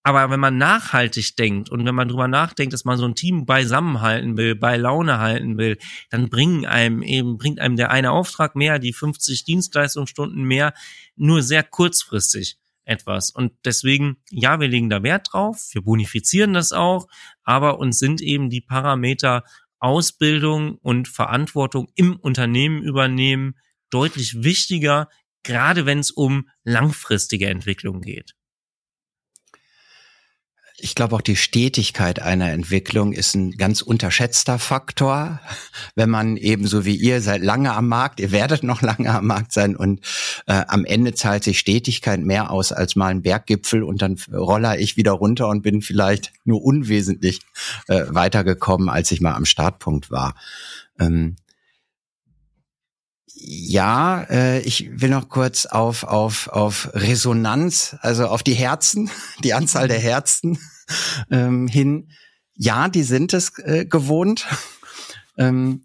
Aber 0.03 0.31
wenn 0.31 0.41
man 0.41 0.57
nachhaltig 0.59 1.37
denkt 1.37 1.71
und 1.71 1.85
wenn 1.85 1.95
man 1.95 2.09
drüber 2.09 2.29
nachdenkt, 2.29 2.73
dass 2.73 2.85
man 2.85 2.99
so 2.99 3.05
ein 3.05 3.15
Team 3.15 3.45
beisammenhalten 3.47 4.37
will, 4.37 4.55
bei 4.55 4.77
Laune 4.77 5.19
halten 5.19 5.59
will, 5.59 5.77
dann 6.11 6.31
bringen 6.31 6.65
einem 6.65 7.03
eben, 7.03 7.37
bringt 7.37 7.61
einem 7.61 7.77
der 7.77 7.91
eine 7.91 8.13
Auftrag 8.13 8.57
mehr, 8.57 8.79
die 8.79 8.93
50 8.93 9.45
Dienstleistungsstunden 9.45 10.43
mehr, 10.45 10.73
nur 11.17 11.43
sehr 11.43 11.63
kurzfristig 11.63 12.59
etwas. 12.85 13.31
Und 13.31 13.53
deswegen, 13.65 14.17
ja, 14.31 14.61
wir 14.61 14.69
legen 14.69 14.89
da 14.89 15.03
Wert 15.03 15.29
drauf, 15.33 15.69
wir 15.73 15.83
bonifizieren 15.83 16.55
das 16.55 16.73
auch, 16.73 17.07
aber 17.43 17.79
uns 17.79 17.99
sind 17.99 18.23
eben 18.23 18.51
die 18.51 18.63
Parameter 18.63 19.45
Ausbildung 19.79 20.77
und 20.79 21.07
Verantwortung 21.07 21.89
im 21.95 22.17
Unternehmen 22.17 22.83
übernehmen 22.83 23.57
deutlich 23.91 24.43
wichtiger, 24.43 25.09
gerade 25.43 25.87
wenn 25.87 25.99
es 25.99 26.11
um 26.11 26.49
langfristige 26.65 27.49
Entwicklung 27.49 28.01
geht 28.01 28.38
ich 30.81 30.95
glaube 30.95 31.17
auch 31.17 31.21
die 31.21 31.37
Stetigkeit 31.37 32.23
einer 32.23 32.53
Entwicklung 32.53 33.13
ist 33.13 33.35
ein 33.35 33.53
ganz 33.53 33.83
unterschätzter 33.83 34.59
Faktor, 34.59 35.41
wenn 35.97 36.09
man 36.09 36.37
ebenso 36.37 36.85
wie 36.85 36.95
ihr 36.95 37.21
seid 37.21 37.43
lange 37.43 37.73
am 37.73 37.89
Markt, 37.89 38.21
ihr 38.21 38.31
werdet 38.31 38.63
noch 38.63 38.81
lange 38.81 39.11
am 39.11 39.27
Markt 39.27 39.53
sein 39.53 39.75
und 39.75 40.01
äh, 40.47 40.65
am 40.69 40.85
Ende 40.85 41.15
zahlt 41.15 41.43
sich 41.43 41.59
Stetigkeit 41.59 42.21
mehr 42.21 42.51
aus 42.51 42.73
als 42.73 42.95
mal 42.95 43.09
ein 43.09 43.23
Berggipfel 43.23 43.83
und 43.83 44.03
dann 44.03 44.17
roller 44.33 44.79
ich 44.79 44.97
wieder 44.97 45.13
runter 45.13 45.49
und 45.49 45.63
bin 45.63 45.83
vielleicht 45.83 46.33
nur 46.45 46.63
unwesentlich 46.63 47.41
äh, 47.89 48.05
weitergekommen, 48.09 48.89
als 48.89 49.11
ich 49.11 49.21
mal 49.21 49.35
am 49.35 49.47
Startpunkt 49.47 50.11
war. 50.13 50.37
Ähm, 51.01 51.37
ja, 53.41 54.23
äh, 54.25 54.61
ich 54.61 55.01
will 55.01 55.11
noch 55.11 55.29
kurz 55.29 55.65
auf, 55.65 56.03
auf, 56.03 56.49
auf 56.49 56.91
Resonanz, 56.93 57.97
also 58.01 58.27
auf 58.27 58.43
die 58.43 58.55
Herzen, 58.55 59.11
die 59.45 59.55
Anzahl 59.55 59.89
der 59.89 60.01
Herzen 60.01 60.59
ähm, 61.31 61.69
hin. 61.69 62.11
Ja, 62.55 62.89
die 62.89 63.05
sind 63.05 63.33
es 63.33 63.57
äh, 63.61 63.85
gewohnt. 63.85 64.47
ähm, 65.39 65.85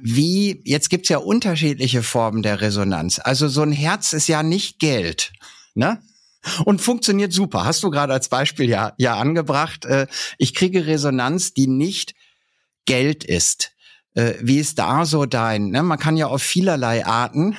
wie, 0.00 0.62
jetzt 0.64 0.90
gibt's 0.90 1.08
ja 1.08 1.18
unterschiedliche 1.18 2.02
Formen 2.02 2.42
der 2.42 2.60
Resonanz. 2.60 3.18
Also 3.18 3.48
so 3.48 3.62
ein 3.62 3.72
Herz 3.72 4.12
ist 4.12 4.28
ja 4.28 4.42
nicht 4.42 4.78
Geld, 4.78 5.32
ne? 5.74 6.00
Und 6.66 6.82
funktioniert 6.82 7.32
super. 7.32 7.64
Hast 7.64 7.82
du 7.82 7.90
gerade 7.90 8.12
als 8.12 8.28
Beispiel 8.28 8.68
ja, 8.68 8.92
ja 8.98 9.16
angebracht. 9.16 9.86
Äh, 9.86 10.06
ich 10.36 10.54
kriege 10.54 10.86
Resonanz, 10.86 11.54
die 11.54 11.66
nicht 11.66 12.14
Geld 12.84 13.24
ist. 13.24 13.73
Äh, 14.14 14.34
wie 14.40 14.58
ist 14.58 14.78
da 14.78 15.04
so 15.04 15.26
dein? 15.26 15.70
Ne? 15.70 15.82
Man 15.82 15.98
kann 15.98 16.16
ja 16.16 16.26
auf 16.26 16.42
vielerlei 16.42 17.04
Arten 17.04 17.56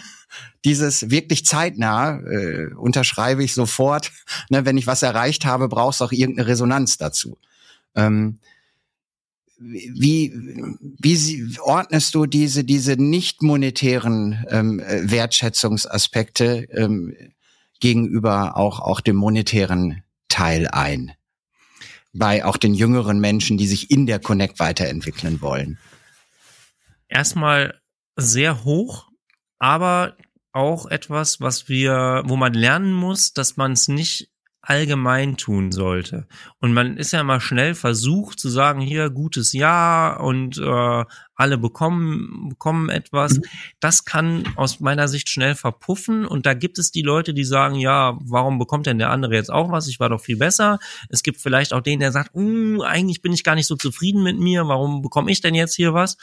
dieses 0.66 1.12
wirklich 1.12 1.46
zeitnah 1.46 2.20
äh, 2.22 2.74
unterschreibe 2.74 3.44
ich 3.44 3.54
sofort. 3.54 4.12
Ne, 4.50 4.64
wenn 4.64 4.78
ich 4.78 4.86
was 4.86 5.02
erreicht 5.02 5.46
habe, 5.46 5.68
brauchst 5.68 6.02
du 6.02 6.06
auch 6.06 6.12
irgendeine 6.12 6.48
Resonanz 6.48 6.98
dazu. 6.98 7.38
Ähm, 7.96 8.38
wie, 9.58 10.34
wie 11.00 11.58
ordnest 11.62 12.14
du 12.14 12.28
diese, 12.28 12.64
diese 12.64 12.94
nicht 12.94 13.42
monetären 13.42 14.46
ähm, 14.50 14.80
Wertschätzungsaspekte 14.86 16.68
ähm, 16.72 17.16
gegenüber 17.80 18.58
auch, 18.58 18.80
auch 18.80 19.02
dem 19.02 19.16
monetären 19.16 20.04
Teil 20.28 20.68
ein? 20.68 21.14
Bei 22.14 22.46
auch 22.46 22.58
den 22.58 22.76
jüngeren 22.76 23.20
Menschen, 23.20 23.58
die 23.58 23.68
sich 23.68 23.90
in 23.90 24.06
der 24.06 24.20
Connect 24.20 24.60
weiterentwickeln 24.60 25.42
wollen 25.42 25.80
erstmal 27.08 27.80
sehr 28.16 28.64
hoch, 28.64 29.10
aber 29.60 30.16
auch 30.52 30.86
etwas, 30.86 31.42
was 31.42 31.68
wir, 31.68 32.24
wo 32.26 32.38
man 32.38 32.54
lernen 32.54 32.94
muss, 32.94 33.34
dass 33.34 33.58
man 33.58 33.74
es 33.74 33.88
nicht 33.88 34.30
allgemein 34.68 35.38
tun 35.38 35.72
sollte. 35.72 36.28
Und 36.60 36.74
man 36.74 36.98
ist 36.98 37.12
ja 37.12 37.22
immer 37.22 37.40
schnell 37.40 37.76
versucht 37.76 38.40
zu 38.40 38.50
sagen, 38.50 38.82
hier 38.82 39.12
gutes 39.12 39.54
Jahr 39.54 40.22
und 40.22 40.58
äh, 40.58 41.06
alle 41.36 41.58
bekommen, 41.58 42.50
bekommen 42.50 42.90
etwas. 42.90 43.38
Mhm. 43.38 43.44
Das 43.80 44.06
kann 44.06 44.44
aus 44.56 44.80
meiner 44.80 45.08
Sicht 45.08 45.30
schnell 45.30 45.54
verpuffen. 45.54 46.26
Und 46.26 46.46
da 46.46 46.56
gibt 46.56 46.80
es 46.80 46.92
die 46.92 47.04
Leute, 47.04 47.34
die 47.34 47.44
sagen, 47.44 47.76
ja, 47.76 48.18
warum 48.22 48.58
bekommt 48.58 48.88
denn 48.88 48.98
der 48.98 49.12
andere 49.12 49.36
jetzt 49.36 49.52
auch 49.52 49.72
was? 49.72 49.88
Ich 49.88 50.00
war 50.00 50.10
doch 50.10 50.22
viel 50.22 50.38
besser. 50.38 50.80
Es 51.10 51.22
gibt 51.22 51.40
vielleicht 51.40 51.74
auch 51.74 51.82
den, 51.82 52.00
der 52.00 52.12
sagt, 52.12 52.34
uh, 52.34 52.82
eigentlich 52.82 53.22
bin 53.22 53.34
ich 53.34 53.44
gar 53.44 53.56
nicht 53.56 53.68
so 53.68 53.76
zufrieden 53.76 54.24
mit 54.24 54.40
mir. 54.40 54.68
Warum 54.68 55.02
bekomme 55.04 55.32
ich 55.32 55.42
denn 55.42 55.54
jetzt 55.54 55.76
hier 55.76 55.94
was? 55.94 56.18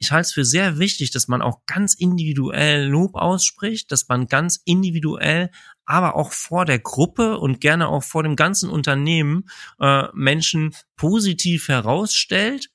Ich 0.00 0.12
halte 0.12 0.26
es 0.28 0.32
für 0.32 0.46
sehr 0.46 0.78
wichtig, 0.78 1.10
dass 1.10 1.28
man 1.28 1.42
auch 1.42 1.66
ganz 1.66 1.92
individuell 1.94 2.86
Lob 2.86 3.16
ausspricht, 3.16 3.92
dass 3.92 4.08
man 4.08 4.26
ganz 4.26 4.58
individuell, 4.64 5.50
aber 5.84 6.16
auch 6.16 6.32
vor 6.32 6.64
der 6.64 6.78
Gruppe 6.78 7.38
und 7.38 7.60
gerne 7.60 7.86
auch 7.88 8.02
vor 8.02 8.22
dem 8.22 8.34
ganzen 8.34 8.70
Unternehmen 8.70 9.48
äh, 9.78 10.04
Menschen 10.14 10.74
positiv 10.96 11.68
herausstellt 11.68 12.70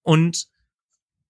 und 0.00 0.46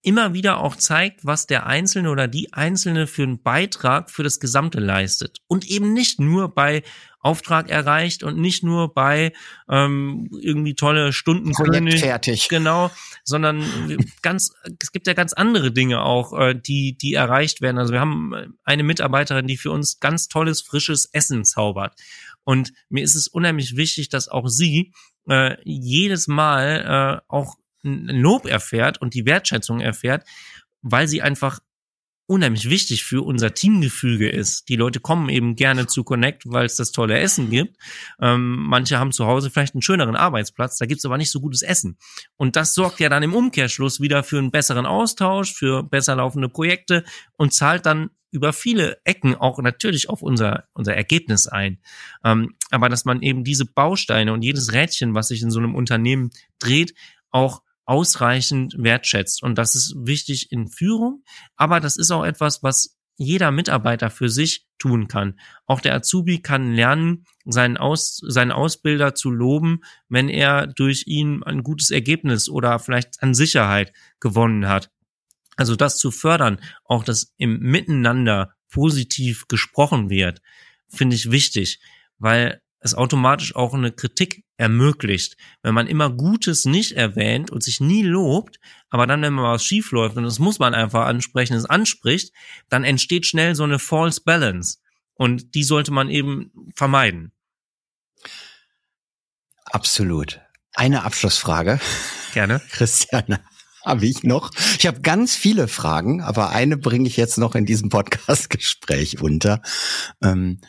immer 0.01 0.33
wieder 0.33 0.59
auch 0.59 0.77
zeigt, 0.77 1.25
was 1.25 1.45
der 1.45 1.65
Einzelne 1.65 2.09
oder 2.09 2.29
die 2.29 2.53
Einzelne 2.53 3.05
für 3.05 3.23
einen 3.23 3.43
Beitrag 3.43 4.11
für 4.11 4.23
das 4.23 4.39
Gesamte 4.39 4.79
leistet. 4.79 5.39
Und 5.47 5.65
eben 5.65 5.93
nicht 5.93 6.21
nur 6.21 6.55
bei 6.55 6.83
Auftrag 7.23 7.69
erreicht 7.69 8.21
und 8.21 8.37
nicht 8.37 8.63
nur 8.63 8.93
bei 8.93 9.33
ähm, 9.69 10.29
irgendwie 10.41 10.75
tolle 10.75 11.13
Stunden 11.13 11.51
Projekt 11.51 11.99
fertig. 11.99 12.49
Genau, 12.49 12.91
sondern 13.23 13.63
ganz, 14.21 14.53
es 14.81 14.91
gibt 14.91 15.07
ja 15.07 15.13
ganz 15.13 15.33
andere 15.33 15.71
Dinge 15.71 16.03
auch, 16.03 16.37
äh, 16.37 16.53
die, 16.53 16.97
die 16.97 17.13
erreicht 17.13 17.61
werden. 17.61 17.77
Also 17.77 17.93
wir 17.93 18.01
haben 18.01 18.55
eine 18.63 18.83
Mitarbeiterin, 18.83 19.47
die 19.47 19.57
für 19.57 19.71
uns 19.71 19.99
ganz 19.99 20.27
tolles, 20.27 20.61
frisches 20.61 21.05
Essen 21.05 21.45
zaubert. 21.45 21.95
Und 22.43 22.73
mir 22.89 23.03
ist 23.03 23.15
es 23.15 23.27
unheimlich 23.27 23.77
wichtig, 23.77 24.09
dass 24.09 24.27
auch 24.27 24.47
sie 24.47 24.91
äh, 25.29 25.55
jedes 25.63 26.27
Mal 26.27 27.21
äh, 27.21 27.25
auch 27.29 27.55
ein 27.85 28.07
Lob 28.07 28.45
erfährt 28.45 29.01
und 29.01 29.13
die 29.13 29.25
Wertschätzung 29.25 29.79
erfährt, 29.79 30.25
weil 30.81 31.07
sie 31.07 31.21
einfach 31.21 31.59
unheimlich 32.33 32.67
wichtig 32.67 33.03
für 33.03 33.23
unser 33.23 33.53
Teamgefüge 33.53 34.27
ist. 34.27 34.67
Die 34.67 34.75
Leute 34.75 34.99
kommen 34.99 35.29
eben 35.29 35.55
gerne 35.55 35.85
zu 35.85 36.03
Connect, 36.03 36.43
weil 36.47 36.65
es 36.65 36.75
das 36.75 36.91
tolle 36.91 37.19
Essen 37.19 37.51
gibt. 37.51 37.77
Ähm, 38.19 38.55
manche 38.55 38.97
haben 38.97 39.11
zu 39.11 39.27
Hause 39.27 39.51
vielleicht 39.51 39.75
einen 39.75 39.83
schöneren 39.83 40.15
Arbeitsplatz, 40.15 40.79
da 40.79 40.87
gibt's 40.87 41.05
aber 41.05 41.19
nicht 41.19 41.29
so 41.29 41.39
gutes 41.39 41.61
Essen. 41.61 41.97
Und 42.35 42.55
das 42.55 42.73
sorgt 42.73 42.99
ja 42.99 43.09
dann 43.09 43.21
im 43.21 43.35
Umkehrschluss 43.35 44.01
wieder 44.01 44.23
für 44.23 44.39
einen 44.39 44.49
besseren 44.49 44.87
Austausch, 44.87 45.53
für 45.53 45.83
besser 45.83 46.15
laufende 46.15 46.49
Projekte 46.49 47.03
und 47.37 47.53
zahlt 47.53 47.85
dann 47.85 48.09
über 48.31 48.51
viele 48.51 48.97
Ecken 49.03 49.35
auch 49.35 49.59
natürlich 49.59 50.09
auf 50.09 50.23
unser, 50.23 50.63
unser 50.73 50.95
Ergebnis 50.95 51.45
ein. 51.45 51.77
Ähm, 52.25 52.55
aber 52.71 52.89
dass 52.89 53.05
man 53.05 53.21
eben 53.21 53.43
diese 53.43 53.65
Bausteine 53.65 54.33
und 54.33 54.41
jedes 54.41 54.73
Rädchen, 54.73 55.13
was 55.13 55.27
sich 55.27 55.43
in 55.43 55.51
so 55.51 55.59
einem 55.59 55.75
Unternehmen 55.75 56.31
dreht, 56.57 56.95
auch 57.29 57.61
ausreichend 57.85 58.75
wertschätzt. 58.77 59.43
Und 59.43 59.57
das 59.57 59.75
ist 59.75 59.95
wichtig 59.97 60.51
in 60.51 60.67
Führung, 60.67 61.23
aber 61.55 61.79
das 61.79 61.97
ist 61.97 62.11
auch 62.11 62.23
etwas, 62.23 62.63
was 62.63 62.97
jeder 63.15 63.51
Mitarbeiter 63.51 64.09
für 64.09 64.29
sich 64.29 64.65
tun 64.79 65.07
kann. 65.07 65.39
Auch 65.65 65.81
der 65.81 65.93
Azubi 65.95 66.41
kann 66.41 66.73
lernen, 66.73 67.25
seinen, 67.45 67.77
Aus, 67.77 68.17
seinen 68.25 68.51
Ausbilder 68.51 69.13
zu 69.13 69.29
loben, 69.29 69.81
wenn 70.09 70.29
er 70.29 70.67
durch 70.67 71.03
ihn 71.05 71.43
ein 71.43 71.63
gutes 71.63 71.91
Ergebnis 71.91 72.49
oder 72.49 72.79
vielleicht 72.79 73.21
an 73.21 73.33
Sicherheit 73.33 73.93
gewonnen 74.19 74.67
hat. 74.67 74.89
Also 75.55 75.75
das 75.75 75.99
zu 75.99 76.09
fördern, 76.09 76.59
auch 76.85 77.03
dass 77.03 77.33
im 77.37 77.59
Miteinander 77.59 78.55
positiv 78.71 79.47
gesprochen 79.47 80.09
wird, 80.09 80.41
finde 80.89 81.15
ich 81.15 81.29
wichtig, 81.29 81.79
weil 82.17 82.62
es 82.83 82.93
automatisch 82.93 83.55
auch 83.55 83.73
eine 83.73 83.91
Kritik 83.91 84.43
ermöglicht. 84.57 85.37
Wenn 85.61 85.73
man 85.73 85.87
immer 85.87 86.09
Gutes 86.09 86.65
nicht 86.65 86.91
erwähnt 86.91 87.49
und 87.49 87.63
sich 87.63 87.79
nie 87.79 88.03
lobt, 88.03 88.59
aber 88.89 89.07
dann, 89.07 89.21
wenn 89.21 89.33
mal 89.33 89.53
was 89.53 89.65
schief 89.65 89.91
läuft, 89.91 90.17
und 90.17 90.23
das 90.23 90.39
muss 90.39 90.59
man 90.59 90.73
einfach 90.73 91.05
ansprechen, 91.05 91.55
es 91.55 91.65
anspricht, 91.65 92.33
dann 92.69 92.83
entsteht 92.83 93.25
schnell 93.25 93.55
so 93.55 93.63
eine 93.63 93.79
false 93.79 94.21
balance. 94.23 94.79
Und 95.15 95.55
die 95.55 95.63
sollte 95.63 95.91
man 95.91 96.09
eben 96.09 96.51
vermeiden. 96.75 97.31
Absolut. 99.65 100.41
Eine 100.73 101.03
Abschlussfrage. 101.03 101.79
Gerne. 102.33 102.61
Christiane 102.71 103.39
habe 103.85 104.05
ich 104.05 104.23
noch. 104.23 104.51
Ich 104.77 104.87
habe 104.87 105.01
ganz 105.01 105.35
viele 105.35 105.67
Fragen, 105.67 106.21
aber 106.21 106.49
eine 106.49 106.77
bringe 106.77 107.07
ich 107.07 107.15
jetzt 107.15 107.37
noch 107.37 107.55
in 107.55 107.65
diesem 107.65 107.89
Podcast-Gespräch 107.89 109.21
unter. 109.21 109.61
Ähm, 110.21 110.59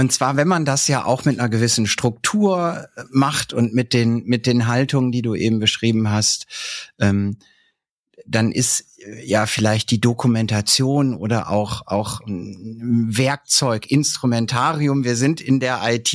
und 0.00 0.10
zwar, 0.12 0.36
wenn 0.36 0.48
man 0.48 0.64
das 0.64 0.88
ja 0.88 1.04
auch 1.04 1.26
mit 1.26 1.38
einer 1.38 1.50
gewissen 1.50 1.86
Struktur 1.86 2.88
macht 3.10 3.52
und 3.52 3.74
mit 3.74 3.92
den, 3.92 4.24
mit 4.24 4.46
den 4.46 4.66
Haltungen, 4.66 5.12
die 5.12 5.20
du 5.20 5.34
eben 5.34 5.58
beschrieben 5.58 6.10
hast, 6.10 6.46
ähm, 6.98 7.36
dann 8.26 8.50
ist 8.50 8.86
ja 9.24 9.44
vielleicht 9.44 9.90
die 9.90 10.00
Dokumentation 10.00 11.14
oder 11.14 11.50
auch 11.50 11.82
auch 11.86 12.20
Werkzeug, 12.26 13.90
Instrumentarium. 13.90 15.04
Wir 15.04 15.16
sind 15.16 15.42
in 15.42 15.60
der 15.60 15.80
IT, 15.84 16.14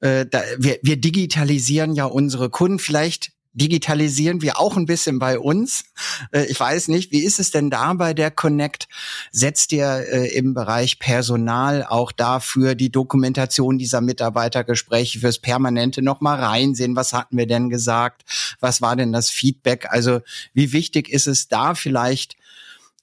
äh, 0.00 0.26
da, 0.26 0.42
wir, 0.58 0.78
wir 0.82 1.00
digitalisieren 1.00 1.94
ja 1.94 2.04
unsere 2.04 2.50
Kunden. 2.50 2.78
Vielleicht 2.78 3.32
digitalisieren 3.56 4.42
wir 4.42 4.60
auch 4.60 4.76
ein 4.76 4.84
bisschen 4.84 5.18
bei 5.18 5.38
uns. 5.38 5.84
Äh, 6.30 6.44
ich 6.44 6.60
weiß 6.60 6.88
nicht, 6.88 7.10
wie 7.10 7.24
ist 7.24 7.40
es 7.40 7.50
denn 7.50 7.70
da 7.70 7.94
bei 7.94 8.14
der 8.14 8.30
Connect? 8.30 8.86
Setzt 9.32 9.72
ihr 9.72 10.04
äh, 10.12 10.28
im 10.36 10.54
Bereich 10.54 10.98
Personal 10.98 11.84
auch 11.84 12.12
dafür 12.12 12.74
die 12.74 12.92
Dokumentation 12.92 13.78
dieser 13.78 14.02
Mitarbeitergespräche 14.02 15.20
fürs 15.20 15.38
Permanente 15.38 16.02
nochmal 16.02 16.38
reinsehen? 16.38 16.96
Was 16.96 17.14
hatten 17.14 17.36
wir 17.36 17.46
denn 17.46 17.70
gesagt? 17.70 18.24
Was 18.60 18.82
war 18.82 18.94
denn 18.94 19.12
das 19.12 19.30
Feedback? 19.30 19.86
Also 19.90 20.20
wie 20.52 20.72
wichtig 20.72 21.08
ist 21.08 21.26
es 21.26 21.48
da 21.48 21.74
vielleicht 21.74 22.36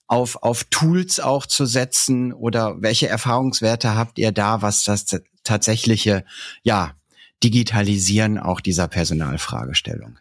auf, 0.06 0.44
auf 0.44 0.66
Tools 0.66 1.20
auch 1.20 1.48
zu 1.48 1.66
setzen 1.66 2.32
oder 2.32 2.82
welche 2.82 3.08
Erfahrungswerte 3.08 3.96
habt 3.96 4.20
ihr 4.20 4.32
da, 4.32 4.62
was 4.62 4.84
das 4.84 5.06
tatsächliche, 5.44 6.24
ja, 6.62 6.94
Digitalisieren 7.44 8.38
auch 8.38 8.62
dieser 8.62 8.88
Personalfragestellung? 8.88 10.18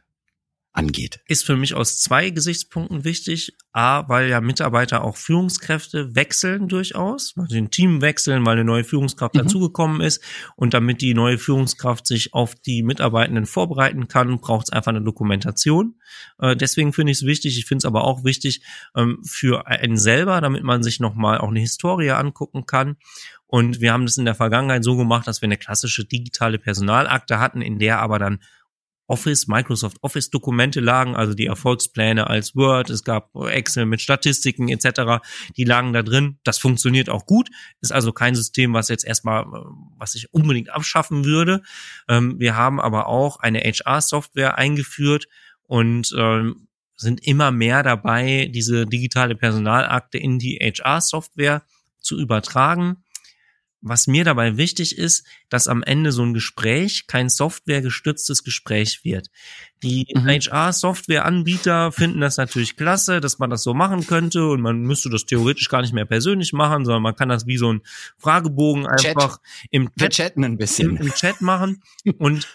Angeht. 0.72 1.20
Ist 1.26 1.44
für 1.44 1.56
mich 1.56 1.74
aus 1.74 2.00
zwei 2.00 2.30
Gesichtspunkten 2.30 3.04
wichtig. 3.04 3.54
A, 3.72 4.06
weil 4.08 4.28
ja 4.28 4.40
Mitarbeiter 4.40 5.02
auch 5.02 5.16
Führungskräfte 5.16 6.14
wechseln 6.14 6.68
durchaus, 6.68 7.34
weil 7.36 7.48
sie 7.48 7.58
ein 7.58 7.70
Team 7.70 8.02
wechseln, 8.02 8.44
weil 8.44 8.52
eine 8.52 8.64
neue 8.64 8.84
Führungskraft 8.84 9.34
mhm. 9.34 9.40
dazugekommen 9.40 10.00
ist. 10.00 10.22
Und 10.56 10.74
damit 10.74 11.00
die 11.00 11.14
neue 11.14 11.38
Führungskraft 11.38 12.06
sich 12.06 12.34
auf 12.34 12.54
die 12.54 12.82
Mitarbeitenden 12.82 13.46
vorbereiten 13.46 14.08
kann, 14.08 14.38
braucht 14.40 14.68
es 14.68 14.72
einfach 14.72 14.90
eine 14.90 15.02
Dokumentation. 15.02 15.96
Äh, 16.38 16.56
deswegen 16.56 16.92
finde 16.92 17.12
ich 17.12 17.18
es 17.18 17.26
wichtig. 17.26 17.58
Ich 17.58 17.66
finde 17.66 17.78
es 17.78 17.84
aber 17.86 18.04
auch 18.04 18.24
wichtig 18.24 18.62
ähm, 18.96 19.22
für 19.24 19.66
einen 19.66 19.96
selber, 19.96 20.40
damit 20.40 20.62
man 20.64 20.82
sich 20.82 21.00
nochmal 21.00 21.38
auch 21.38 21.48
eine 21.48 21.60
Historie 21.60 22.10
angucken 22.10 22.66
kann. 22.66 22.96
Und 23.46 23.82
wir 23.82 23.92
haben 23.92 24.06
das 24.06 24.16
in 24.16 24.24
der 24.24 24.34
Vergangenheit 24.34 24.82
so 24.82 24.96
gemacht, 24.96 25.26
dass 25.26 25.42
wir 25.42 25.46
eine 25.46 25.58
klassische 25.58 26.06
digitale 26.06 26.58
Personalakte 26.58 27.38
hatten, 27.38 27.60
in 27.60 27.78
der 27.78 28.00
aber 28.00 28.18
dann 28.18 28.40
Office, 29.12 29.46
Microsoft 29.46 29.98
Office 30.00 30.30
Dokumente 30.30 30.80
lagen, 30.80 31.14
also 31.14 31.34
die 31.34 31.44
Erfolgspläne 31.44 32.28
als 32.28 32.56
Word, 32.56 32.88
es 32.88 33.04
gab 33.04 33.36
Excel 33.36 33.84
mit 33.84 34.00
Statistiken 34.00 34.70
etc., 34.70 35.22
die 35.58 35.64
lagen 35.64 35.92
da 35.92 36.02
drin. 36.02 36.38
Das 36.44 36.56
funktioniert 36.56 37.10
auch 37.10 37.26
gut, 37.26 37.50
ist 37.82 37.92
also 37.92 38.12
kein 38.12 38.34
System, 38.34 38.72
was 38.72 38.88
jetzt 38.88 39.04
erstmal, 39.04 39.42
äh, 39.42 39.64
was 39.98 40.14
ich 40.14 40.32
unbedingt 40.32 40.70
abschaffen 40.70 41.26
würde. 41.26 41.62
Ähm, 42.08 42.40
wir 42.40 42.56
haben 42.56 42.80
aber 42.80 43.06
auch 43.06 43.38
eine 43.38 43.60
HR-Software 43.60 44.56
eingeführt 44.56 45.28
und 45.64 46.14
ähm, 46.16 46.68
sind 46.96 47.26
immer 47.26 47.50
mehr 47.50 47.82
dabei, 47.82 48.50
diese 48.50 48.86
digitale 48.86 49.34
Personalakte 49.34 50.16
in 50.16 50.38
die 50.38 50.56
HR-Software 50.56 51.62
zu 52.00 52.18
übertragen 52.18 53.04
was 53.82 54.06
mir 54.06 54.24
dabei 54.24 54.56
wichtig 54.56 54.96
ist, 54.96 55.26
dass 55.48 55.66
am 55.68 55.82
Ende 55.82 56.12
so 56.12 56.22
ein 56.22 56.34
Gespräch 56.34 57.06
kein 57.08 57.28
softwaregestütztes 57.28 58.44
Gespräch 58.44 59.04
wird. 59.04 59.28
Die 59.82 60.06
mhm. 60.14 60.26
HR-Software-Anbieter 60.26 61.90
finden 61.90 62.20
das 62.20 62.36
natürlich 62.36 62.76
klasse, 62.76 63.20
dass 63.20 63.40
man 63.40 63.50
das 63.50 63.64
so 63.64 63.74
machen 63.74 64.06
könnte 64.06 64.46
und 64.46 64.60
man 64.60 64.82
müsste 64.82 65.10
das 65.10 65.26
theoretisch 65.26 65.68
gar 65.68 65.82
nicht 65.82 65.92
mehr 65.92 66.04
persönlich 66.04 66.52
machen, 66.52 66.84
sondern 66.84 67.02
man 67.02 67.16
kann 67.16 67.28
das 67.28 67.46
wie 67.46 67.56
so 67.56 67.72
ein 67.72 67.82
Fragebogen 68.18 68.86
einfach 68.86 69.38
Chat. 69.38 69.68
im 69.70 69.94
Chat, 69.96 70.12
chatten 70.12 70.44
ein 70.44 70.56
bisschen. 70.56 70.96
Im, 70.96 71.08
im 71.08 71.14
Chat 71.14 71.40
machen 71.40 71.82
und 72.18 72.46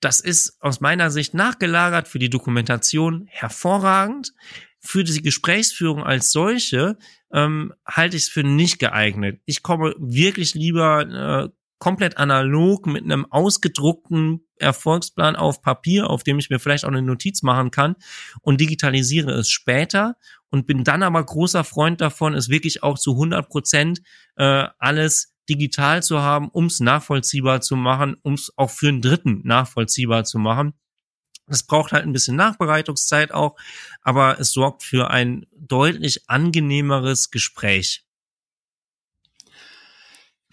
das 0.00 0.20
ist 0.20 0.56
aus 0.60 0.80
meiner 0.80 1.10
Sicht 1.10 1.34
nachgelagert 1.34 2.08
für 2.08 2.18
die 2.18 2.28
Dokumentation 2.28 3.26
hervorragend. 3.30 4.32
Für 4.78 5.02
die 5.02 5.22
Gesprächsführung 5.22 6.04
als 6.04 6.30
solche 6.30 6.98
ähm, 7.34 7.74
halte 7.84 8.16
ich 8.16 8.24
es 8.24 8.28
für 8.28 8.44
nicht 8.44 8.78
geeignet. 8.78 9.40
Ich 9.44 9.62
komme 9.62 9.94
wirklich 9.98 10.54
lieber 10.54 11.02
äh, 11.02 11.48
komplett 11.78 12.16
analog 12.16 12.86
mit 12.86 13.04
einem 13.04 13.26
ausgedruckten 13.30 14.46
Erfolgsplan 14.58 15.36
auf 15.36 15.60
Papier, 15.60 16.08
auf 16.08 16.22
dem 16.22 16.38
ich 16.38 16.48
mir 16.48 16.60
vielleicht 16.60 16.84
auch 16.84 16.88
eine 16.88 17.02
Notiz 17.02 17.42
machen 17.42 17.72
kann 17.72 17.96
und 18.40 18.60
digitalisiere 18.60 19.32
es 19.32 19.50
später 19.50 20.16
und 20.48 20.66
bin 20.66 20.84
dann 20.84 21.02
aber 21.02 21.22
großer 21.22 21.64
Freund 21.64 22.00
davon, 22.00 22.34
es 22.34 22.48
wirklich 22.48 22.84
auch 22.84 22.98
zu 22.98 23.12
100 23.12 23.48
Prozent 23.48 24.00
äh, 24.36 24.68
alles 24.78 25.34
digital 25.50 26.02
zu 26.02 26.22
haben, 26.22 26.48
um 26.48 26.66
es 26.66 26.80
nachvollziehbar 26.80 27.60
zu 27.60 27.76
machen, 27.76 28.16
um 28.22 28.34
es 28.34 28.52
auch 28.56 28.70
für 28.70 28.88
einen 28.88 29.02
Dritten 29.02 29.42
nachvollziehbar 29.44 30.24
zu 30.24 30.38
machen. 30.38 30.74
Es 31.46 31.62
braucht 31.62 31.92
halt 31.92 32.04
ein 32.04 32.12
bisschen 32.12 32.36
Nachbereitungszeit 32.36 33.32
auch, 33.32 33.56
aber 34.02 34.40
es 34.40 34.52
sorgt 34.52 34.82
für 34.82 35.10
ein 35.10 35.46
deutlich 35.52 36.28
angenehmeres 36.28 37.30
Gespräch. 37.30 38.04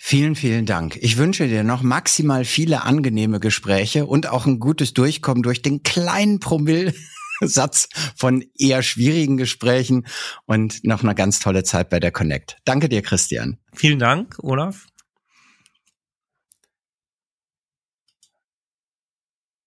Vielen, 0.03 0.35
vielen 0.35 0.65
Dank. 0.65 0.97
Ich 0.97 1.17
wünsche 1.17 1.47
dir 1.47 1.63
noch 1.63 1.83
maximal 1.83 2.43
viele 2.43 2.81
angenehme 2.81 3.39
Gespräche 3.39 4.07
und 4.07 4.27
auch 4.27 4.47
ein 4.47 4.59
gutes 4.59 4.93
Durchkommen 4.93 5.43
durch 5.43 5.61
den 5.61 5.83
kleinen 5.83 6.39
Promillsatz 6.39 7.87
von 8.15 8.43
eher 8.57 8.81
schwierigen 8.81 9.37
Gesprächen 9.37 10.07
und 10.45 10.83
noch 10.83 11.03
eine 11.03 11.13
ganz 11.13 11.39
tolle 11.39 11.63
Zeit 11.63 11.91
bei 11.91 11.99
der 11.99 12.11
Connect. 12.11 12.57
Danke 12.65 12.89
dir, 12.89 13.03
Christian. 13.03 13.59
Vielen 13.75 13.99
Dank, 13.99 14.37
Olaf. 14.39 14.87